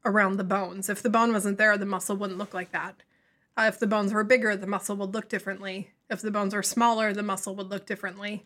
around 0.03 0.35
the 0.35 0.43
bones. 0.43 0.89
If 0.89 1.01
the 1.01 1.09
bone 1.09 1.31
wasn't 1.31 1.57
there, 1.57 1.77
the 1.77 1.85
muscle 1.85 2.17
wouldn't 2.17 2.39
look 2.39 2.53
like 2.53 2.71
that. 2.71 3.03
Uh, 3.55 3.65
if 3.67 3.79
the 3.79 3.87
bones 3.87 4.13
were 4.13 4.23
bigger, 4.23 4.55
the 4.57 4.67
muscle 4.67 4.97
would 4.97 5.13
look 5.13 5.29
differently. 5.29 5.91
If 6.09 6.21
the 6.21 6.31
bones 6.31 6.53
were 6.53 6.63
smaller, 6.63 7.13
the 7.13 7.23
muscle 7.23 7.55
would 7.55 7.69
look 7.69 7.85
differently. 7.85 8.43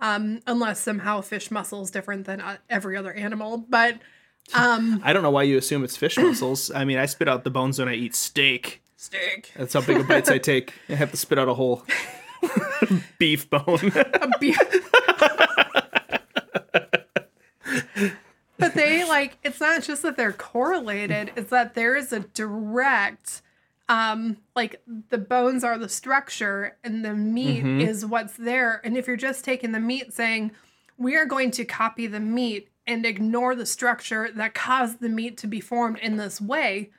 Um, 0.00 0.40
unless 0.46 0.80
somehow 0.80 1.20
fish 1.20 1.50
muscle 1.50 1.82
is 1.82 1.90
different 1.90 2.24
than 2.24 2.40
uh, 2.40 2.56
every 2.70 2.96
other 2.96 3.12
animal. 3.12 3.58
But 3.58 3.98
um, 4.52 5.00
I 5.04 5.12
don't 5.12 5.22
know 5.22 5.30
why 5.30 5.44
you 5.44 5.56
assume 5.56 5.84
it's 5.84 5.96
fish 5.96 6.18
muscles. 6.18 6.70
I 6.70 6.84
mean, 6.84 6.98
I 6.98 7.06
spit 7.06 7.28
out 7.28 7.44
the 7.44 7.50
bones 7.50 7.78
when 7.78 7.88
I 7.88 7.94
eat 7.94 8.14
steak. 8.14 8.82
steak. 8.96 9.52
That's 9.56 9.72
how 9.72 9.80
big 9.80 9.96
of 9.96 10.08
bites 10.08 10.28
I 10.28 10.38
take. 10.38 10.74
I 10.88 10.94
have 10.94 11.10
to 11.12 11.16
spit 11.16 11.38
out 11.38 11.48
a 11.48 11.54
whole 11.54 11.84
beef 13.18 13.48
bone. 13.48 13.92
a 13.94 14.30
beef. 14.38 14.58
but 18.58 18.74
they 18.74 19.04
like 19.08 19.38
it's 19.42 19.60
not 19.60 19.82
just 19.82 20.02
that 20.02 20.16
they're 20.16 20.32
correlated, 20.32 21.32
it's 21.36 21.50
that 21.50 21.74
there 21.74 21.96
is 21.96 22.12
a 22.12 22.20
direct 22.20 23.42
um 23.88 24.38
like 24.56 24.82
the 25.10 25.18
bones 25.18 25.62
are 25.62 25.76
the 25.76 25.88
structure 25.88 26.76
and 26.82 27.04
the 27.04 27.14
meat 27.14 27.64
is 27.64 28.04
what's 28.06 28.34
there. 28.34 28.80
And 28.84 28.96
if 28.96 29.06
you're 29.06 29.16
just 29.16 29.44
taking 29.44 29.72
the 29.72 29.80
meat 29.80 30.12
saying 30.12 30.52
we 30.96 31.16
are 31.16 31.26
going 31.26 31.50
to 31.52 31.64
copy 31.64 32.06
the 32.06 32.20
meat 32.20 32.68
and 32.86 33.06
ignore 33.06 33.54
the 33.54 33.66
structure 33.66 34.30
that 34.34 34.54
caused 34.54 35.00
the 35.00 35.08
meat 35.08 35.36
to 35.38 35.46
be 35.46 35.60
formed 35.60 35.98
in 35.98 36.16
this 36.16 36.40
way, 36.40 36.90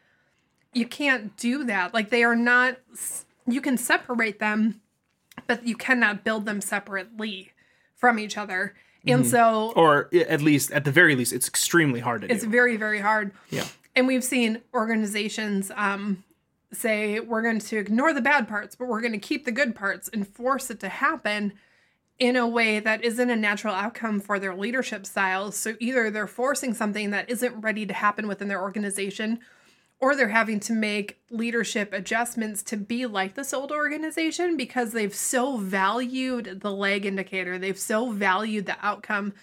you 0.74 0.88
can't 0.88 1.36
do 1.38 1.64
that. 1.66 1.94
Like 1.94 2.10
they 2.10 2.24
are 2.24 2.36
not 2.36 2.78
you 3.48 3.62
can 3.62 3.78
separate 3.78 4.40
them 4.40 4.82
but 5.48 5.66
you 5.66 5.76
cannot 5.76 6.24
build 6.24 6.46
them 6.46 6.62
separately 6.62 7.52
from 7.96 8.20
each 8.20 8.38
other. 8.38 8.76
And 9.08 9.26
so 9.26 9.72
or 9.76 10.10
at 10.14 10.42
least, 10.42 10.72
at 10.72 10.84
the 10.84 10.92
very 10.92 11.16
least, 11.16 11.32
it's 11.32 11.48
extremely 11.48 12.00
hard 12.00 12.22
to 12.22 12.26
it's 12.26 12.42
do. 12.42 12.48
It's 12.48 12.52
very, 12.52 12.76
very 12.76 13.00
hard. 13.00 13.32
Yeah. 13.52 13.68
And 13.96 14.08
we've 14.08 14.24
seen 14.24 14.62
organizations 14.74 15.72
um, 15.76 16.24
say, 16.74 17.20
we're 17.20 17.44
going 17.44 17.60
to 17.60 17.78
ignore 17.78 18.14
the 18.14 18.22
bad 18.22 18.48
parts, 18.48 18.76
but 18.76 18.88
we're 18.88 19.02
going 19.02 19.14
to 19.14 19.20
keep 19.20 19.46
the 19.46 19.52
good 19.52 19.76
parts 19.76 20.10
and 20.12 20.28
force 20.28 20.72
it 20.72 20.80
to 20.80 20.90
happen 20.90 21.54
in 22.18 22.36
a 22.36 22.48
way 22.48 22.80
that 22.80 23.04
isn't 23.04 23.30
a 23.30 23.36
natural 23.36 23.76
outcome 23.76 24.20
for 24.20 24.40
their 24.40 24.56
leadership 24.56 25.06
styles. 25.06 25.58
So 25.58 25.76
either 25.80 26.10
they're 26.10 26.28
forcing 26.28 26.74
something 26.74 27.12
that 27.12 27.30
isn't 27.30 27.62
ready 27.62 27.86
to 27.86 27.94
happen 27.94 28.28
within 28.28 28.48
their 28.48 28.62
organization, 28.62 29.40
or 30.00 30.16
they're 30.16 30.30
having 30.30 30.60
to 30.62 30.74
make 30.74 31.20
leadership 31.30 31.92
adjustments 31.94 32.64
to 32.64 32.78
be 32.78 33.06
like 33.06 33.36
this 33.36 33.54
old 33.54 33.72
organization 33.72 34.58
because 34.58 34.92
they've 34.92 35.16
so 35.16 35.58
valued 35.58 36.62
the 36.62 36.72
leg 36.72 37.06
indicator, 37.06 37.58
they've 37.58 37.80
so 37.80 38.12
valued 38.12 38.66
the 38.66 38.78
outcome 38.82 39.34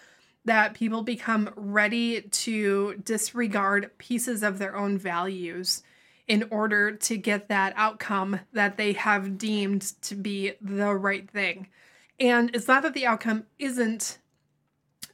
that 0.45 0.75
people 0.75 1.03
become 1.03 1.51
ready 1.57 2.23
to 2.23 3.01
disregard 3.05 3.91
pieces 3.99 4.43
of 4.43 4.59
their 4.59 4.77
own 4.77 4.99
values 4.99 5.83
in 6.27 6.47
order 6.51 6.93
to 6.93 7.17
get 7.17 7.49
that 7.49 7.73
outcome 7.77 8.41
that 8.53 8.77
they 8.77 8.93
have 8.93 9.39
deemed 9.39 9.83
to 10.03 10.15
be 10.15 10.53
the 10.61 10.95
right 10.95 11.31
thing. 11.31 11.69
And 12.19 12.55
it's 12.55 12.69
not 12.69 12.83
that 12.83 12.95
the 12.95 13.07
outcome 13.07 13.47
isn't 13.59 14.19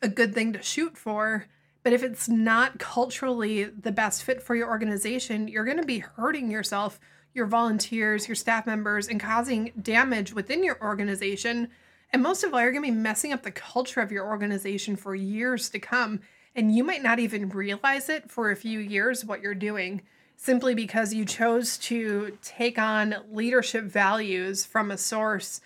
a 0.03 0.09
good 0.09 0.34
thing 0.34 0.53
to 0.53 0.62
shoot 0.62 0.96
for, 0.96 1.46
but 1.82 1.92
if 1.92 2.03
it's 2.03 2.28
not 2.28 2.78
culturally 2.78 3.64
the 3.64 3.92
best 3.92 4.22
fit 4.22 4.42
for 4.42 4.55
your 4.55 4.68
organization, 4.68 5.49
you're 5.49 5.64
going 5.64 5.80
to 5.80 5.86
be 5.86 6.01
hurting 6.01 6.51
yourself, 6.51 7.01
your 7.32 7.46
volunteers, 7.46 8.28
your 8.28 8.34
staff 8.34 8.66
members, 8.66 9.09
and 9.09 9.20
causing 9.20 9.72
damage 9.80 10.32
within 10.32 10.62
your 10.62 10.80
organization. 10.82 11.68
And 12.12 12.22
most 12.22 12.44
of 12.44 12.53
all, 12.53 12.61
you're 12.61 12.72
going 12.72 12.84
to 12.84 12.92
be 12.92 12.96
messing 12.96 13.32
up 13.32 13.42
the 13.42 13.51
culture 13.51 14.01
of 14.01 14.12
your 14.12 14.26
organization 14.26 14.96
for 14.96 15.14
years 15.14 15.70
to 15.70 15.78
come. 15.78 16.20
And 16.55 16.74
you 16.74 16.82
might 16.82 17.03
not 17.03 17.18
even 17.18 17.49
realize 17.49 18.09
it 18.09 18.30
for 18.30 18.51
a 18.51 18.57
few 18.57 18.78
years 18.80 19.24
what 19.24 19.40
you're 19.40 19.55
doing 19.55 20.03
simply 20.36 20.74
because 20.74 21.12
you 21.12 21.24
chose 21.24 21.76
to 21.78 22.36
take 22.42 22.78
on 22.78 23.14
leadership 23.30 23.84
values 23.84 24.64
from 24.64 24.90
a 24.90 24.99
source 24.99 25.61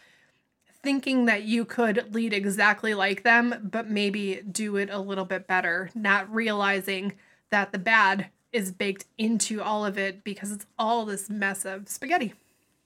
thinking 0.82 1.26
that 1.26 1.42
you 1.44 1.64
could 1.64 2.14
lead 2.14 2.32
exactly 2.32 2.94
like 2.94 3.22
them, 3.22 3.68
but 3.70 3.88
maybe 3.88 4.42
do 4.50 4.76
it 4.76 4.90
a 4.90 4.98
little 4.98 5.24
bit 5.24 5.46
better, 5.46 5.90
not 5.94 6.32
realizing 6.32 7.12
that 7.50 7.72
the 7.72 7.78
bad 7.78 8.26
is 8.52 8.70
baked 8.72 9.06
into 9.16 9.62
all 9.62 9.84
of 9.86 9.96
it 9.96 10.24
because 10.24 10.52
it's 10.52 10.66
all 10.78 11.04
this 11.04 11.30
mess 11.30 11.64
of 11.64 11.88
spaghetti. 11.88 12.34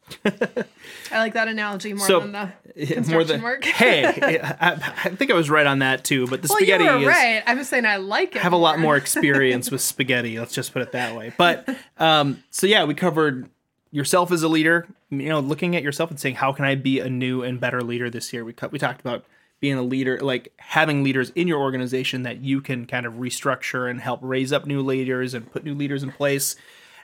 I 0.25 1.19
like 1.19 1.33
that 1.33 1.49
analogy 1.49 1.93
more 1.93 2.07
So, 2.07 2.21
than 2.21 2.33
the 2.33 2.53
more 2.77 2.87
construction 2.87 3.27
than 3.27 3.43
work. 3.43 3.65
hey, 3.65 4.39
I, 4.41 4.73
I 4.73 5.11
think 5.11 5.33
I 5.33 5.35
was 5.35 5.51
right 5.51 5.67
on 5.67 5.81
that 5.81 6.05
too. 6.05 6.29
But 6.29 6.43
the 6.43 6.49
well, 6.49 6.59
spaghetti 6.59 6.85
you 6.85 6.91
were 6.91 6.99
is 7.01 7.07
right. 7.07 7.43
I'm 7.45 7.59
just 7.59 7.71
saying 7.71 7.87
I 7.87 7.97
like 7.97 8.37
it. 8.37 8.43
have 8.43 8.53
a 8.53 8.59
lot 8.59 8.79
more 8.79 8.97
experience 8.97 9.71
with 9.71 9.81
spaghetti. 9.81 10.39
Let's 10.39 10.55
just 10.55 10.73
put 10.73 10.83
it 10.83 10.93
that 10.93 11.17
way. 11.17 11.33
But 11.37 11.69
um, 11.99 12.43
so 12.51 12.69
yeah, 12.69 12.85
we 12.85 12.95
covered 12.95 13.51
yourself 13.97 14.31
as 14.31 14.43
a 14.43 14.49
leader. 14.49 14.87
You 15.09 15.31
know, 15.31 15.41
looking 15.41 15.75
at 15.75 15.83
yourself 15.83 16.11
and 16.11 16.21
saying, 16.21 16.35
how 16.35 16.53
can 16.53 16.67
I 16.67 16.75
be 16.75 17.01
a 17.01 17.09
new 17.09 17.43
and 17.43 17.59
better 17.59 17.81
leader 17.81 18.11
this 18.11 18.31
year? 18.33 18.45
We 18.45 18.55
we 18.71 18.79
talked 18.79 19.01
about 19.01 19.25
being 19.59 19.75
a 19.75 19.83
leader, 19.83 20.21
like 20.21 20.53
having 20.59 21.03
leaders 21.03 21.31
in 21.31 21.49
your 21.49 21.61
organization 21.61 22.23
that 22.25 22.43
you 22.43 22.61
can 22.61 22.87
kind 22.87 23.07
of 23.07 23.15
restructure 23.15 23.91
and 23.91 23.99
help 23.99 24.21
raise 24.23 24.53
up 24.53 24.67
new 24.67 24.83
leaders 24.83 25.33
and 25.33 25.51
put 25.51 25.65
new 25.65 25.75
leaders 25.75 26.03
in 26.03 26.13
place, 26.13 26.57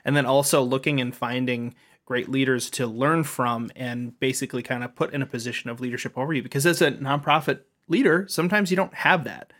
and 0.05 0.15
then 0.15 0.27
also 0.27 0.61
looking 0.61 1.01
and 1.01 1.15
finding 1.15 1.73
great 2.05 2.29
leaders 2.29 2.69
to 2.69 2.85
learn 2.85 3.23
from 3.23 3.71
and 3.75 4.19
basically 4.19 4.61
kind 4.61 4.83
of 4.83 4.93
put 4.93 5.13
in 5.13 5.23
a 5.23 5.25
position 5.25 5.71
of 5.71 5.81
leadership 5.81 6.15
over 6.15 6.31
you. 6.31 6.43
Because 6.43 6.65
as 6.67 6.79
a 6.81 6.91
nonprofit 6.91 7.61
leader, 7.87 8.27
sometimes 8.29 8.69
you 8.69 8.77
don't 8.77 8.93
have 8.93 9.23
that 9.23 9.51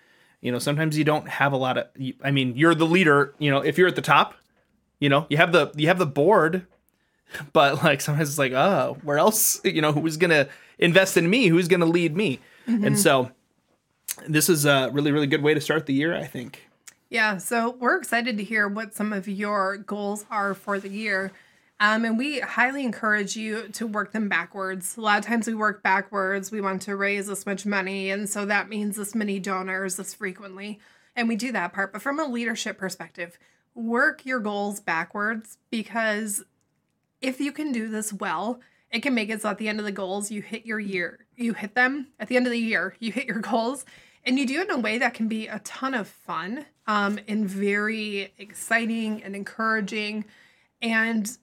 you 0.41 0.51
know 0.51 0.59
sometimes 0.59 0.97
you 0.97 1.03
don't 1.05 1.27
have 1.27 1.53
a 1.53 1.57
lot 1.57 1.77
of 1.77 1.87
i 2.21 2.29
mean 2.29 2.55
you're 2.55 2.75
the 2.75 2.85
leader 2.85 3.33
you 3.39 3.49
know 3.49 3.59
if 3.59 3.77
you're 3.77 3.87
at 3.87 3.95
the 3.95 4.01
top 4.01 4.35
you 4.99 5.07
know 5.07 5.25
you 5.29 5.37
have 5.37 5.53
the 5.53 5.71
you 5.75 5.87
have 5.87 5.97
the 5.97 6.05
board 6.05 6.67
but 7.53 7.83
like 7.83 8.01
sometimes 8.01 8.29
it's 8.29 8.37
like 8.37 8.53
oh 8.53 8.97
where 9.03 9.17
else 9.17 9.59
you 9.63 9.81
know 9.81 9.91
who's 9.91 10.17
gonna 10.17 10.47
invest 10.79 11.17
in 11.17 11.29
me 11.29 11.47
who's 11.47 11.67
gonna 11.67 11.85
lead 11.85 12.15
me 12.15 12.39
and 12.65 12.97
so 12.99 13.31
this 14.27 14.49
is 14.49 14.65
a 14.65 14.89
really 14.93 15.11
really 15.11 15.27
good 15.27 15.41
way 15.41 15.53
to 15.53 15.61
start 15.61 15.85
the 15.85 15.93
year 15.93 16.15
i 16.15 16.25
think 16.25 16.69
Yeah, 17.09 17.37
so 17.37 17.75
we're 17.79 17.99
excited 17.99 18.37
to 18.39 18.43
hear 18.43 18.67
what 18.67 18.95
some 18.95 19.13
of 19.13 19.27
your 19.27 19.77
goals 19.77 20.25
are 20.31 20.55
for 20.55 20.79
the 20.79 20.89
year. 20.89 21.31
Um, 21.79 22.05
and 22.05 22.17
we 22.17 22.39
highly 22.39 22.83
encourage 22.83 23.35
you 23.35 23.67
to 23.73 23.85
work 23.85 24.13
them 24.13 24.29
backwards. 24.29 24.97
A 24.97 25.01
lot 25.01 25.19
of 25.19 25.25
times 25.25 25.45
we 25.45 25.53
work 25.53 25.83
backwards. 25.83 26.51
We 26.51 26.59
want 26.59 26.81
to 26.83 26.95
raise 26.95 27.27
this 27.27 27.45
much 27.45 27.67
money, 27.67 28.09
and 28.09 28.27
so 28.27 28.47
that 28.47 28.67
means 28.67 28.95
this 28.95 29.13
many 29.13 29.39
donors 29.39 29.97
this 29.97 30.15
frequently. 30.15 30.79
And 31.15 31.29
we 31.29 31.35
do 31.35 31.51
that 31.51 31.71
part. 31.71 31.93
But 31.93 32.01
from 32.01 32.19
a 32.19 32.25
leadership 32.25 32.79
perspective, 32.79 33.37
work 33.75 34.25
your 34.25 34.39
goals 34.39 34.79
backwards 34.79 35.59
because 35.69 36.43
if 37.23 37.39
you 37.39 37.51
can 37.51 37.71
do 37.71 37.87
this 37.87 38.13
well, 38.13 38.59
it 38.91 39.01
can 39.01 39.15
make 39.15 39.29
it 39.29 39.41
so 39.41 39.49
at 39.49 39.57
the 39.57 39.69
end 39.69 39.79
of 39.79 39.85
the 39.85 39.91
goals, 39.91 40.29
you 40.29 40.41
hit 40.41 40.67
your 40.67 40.79
year, 40.79 41.25
you 41.35 41.53
hit 41.53 41.73
them 41.73 42.09
at 42.19 42.27
the 42.27 42.35
end 42.35 42.45
of 42.45 42.51
the 42.51 42.59
year, 42.59 42.95
you 42.99 43.11
hit 43.11 43.25
your 43.25 43.39
goals, 43.39 43.85
and 44.23 44.37
you 44.37 44.45
do 44.45 44.59
it 44.59 44.69
in 44.69 44.75
a 44.75 44.79
way 44.79 44.99
that 44.99 45.15
can 45.15 45.27
be 45.27 45.47
a 45.47 45.59
ton 45.59 45.95
of 45.95 46.07
fun 46.07 46.65
um, 46.85 47.17
and 47.27 47.49
very 47.49 48.33
exciting 48.37 49.23
and 49.23 49.35
encouraging. 49.35 50.25
And 50.81 51.35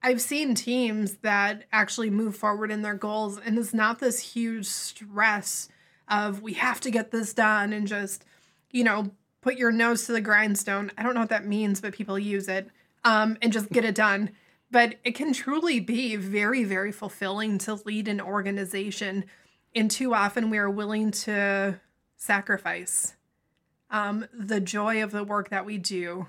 I've 0.00 0.20
seen 0.20 0.54
teams 0.54 1.16
that 1.18 1.64
actually 1.72 2.10
move 2.10 2.36
forward 2.36 2.70
in 2.70 2.82
their 2.82 2.94
goals, 2.94 3.38
and 3.44 3.58
it's 3.58 3.74
not 3.74 3.98
this 3.98 4.20
huge 4.20 4.66
stress 4.66 5.68
of 6.08 6.40
we 6.40 6.54
have 6.54 6.80
to 6.82 6.90
get 6.90 7.10
this 7.10 7.34
done 7.34 7.72
and 7.72 7.88
just, 7.88 8.24
you 8.70 8.84
know, 8.84 9.10
put 9.40 9.56
your 9.56 9.72
nose 9.72 10.06
to 10.06 10.12
the 10.12 10.20
grindstone. 10.20 10.92
I 10.96 11.02
don't 11.02 11.14
know 11.14 11.20
what 11.20 11.30
that 11.30 11.46
means, 11.46 11.80
but 11.80 11.94
people 11.94 12.18
use 12.18 12.48
it 12.48 12.68
um, 13.02 13.36
and 13.42 13.52
just 13.52 13.70
get 13.70 13.84
it 13.84 13.94
done. 13.94 14.30
But 14.74 14.96
it 15.04 15.14
can 15.14 15.32
truly 15.32 15.78
be 15.78 16.16
very, 16.16 16.64
very 16.64 16.90
fulfilling 16.90 17.58
to 17.58 17.74
lead 17.84 18.08
an 18.08 18.20
organization. 18.20 19.24
And 19.72 19.88
too 19.88 20.12
often 20.12 20.50
we 20.50 20.58
are 20.58 20.68
willing 20.68 21.12
to 21.12 21.78
sacrifice 22.16 23.14
um, 23.88 24.26
the 24.36 24.58
joy 24.58 25.00
of 25.00 25.12
the 25.12 25.22
work 25.22 25.50
that 25.50 25.64
we 25.64 25.78
do 25.78 26.26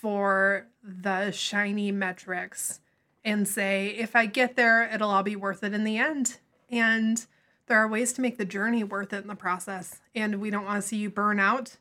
for 0.00 0.66
the 0.82 1.30
shiny 1.30 1.92
metrics 1.92 2.80
and 3.24 3.46
say, 3.46 3.94
if 3.96 4.16
I 4.16 4.26
get 4.26 4.56
there, 4.56 4.82
it'll 4.92 5.10
all 5.10 5.22
be 5.22 5.36
worth 5.36 5.62
it 5.62 5.72
in 5.72 5.84
the 5.84 5.98
end. 5.98 6.40
And 6.68 7.24
there 7.68 7.78
are 7.78 7.86
ways 7.86 8.12
to 8.14 8.22
make 8.22 8.38
the 8.38 8.44
journey 8.44 8.82
worth 8.82 9.12
it 9.12 9.22
in 9.22 9.28
the 9.28 9.36
process. 9.36 10.00
And 10.16 10.40
we 10.40 10.50
don't 10.50 10.64
want 10.64 10.82
to 10.82 10.88
see 10.88 10.96
you 10.96 11.10
burn 11.10 11.38
out 11.38 11.76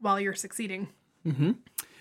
while 0.00 0.20
you're 0.20 0.34
succeeding. 0.34 0.88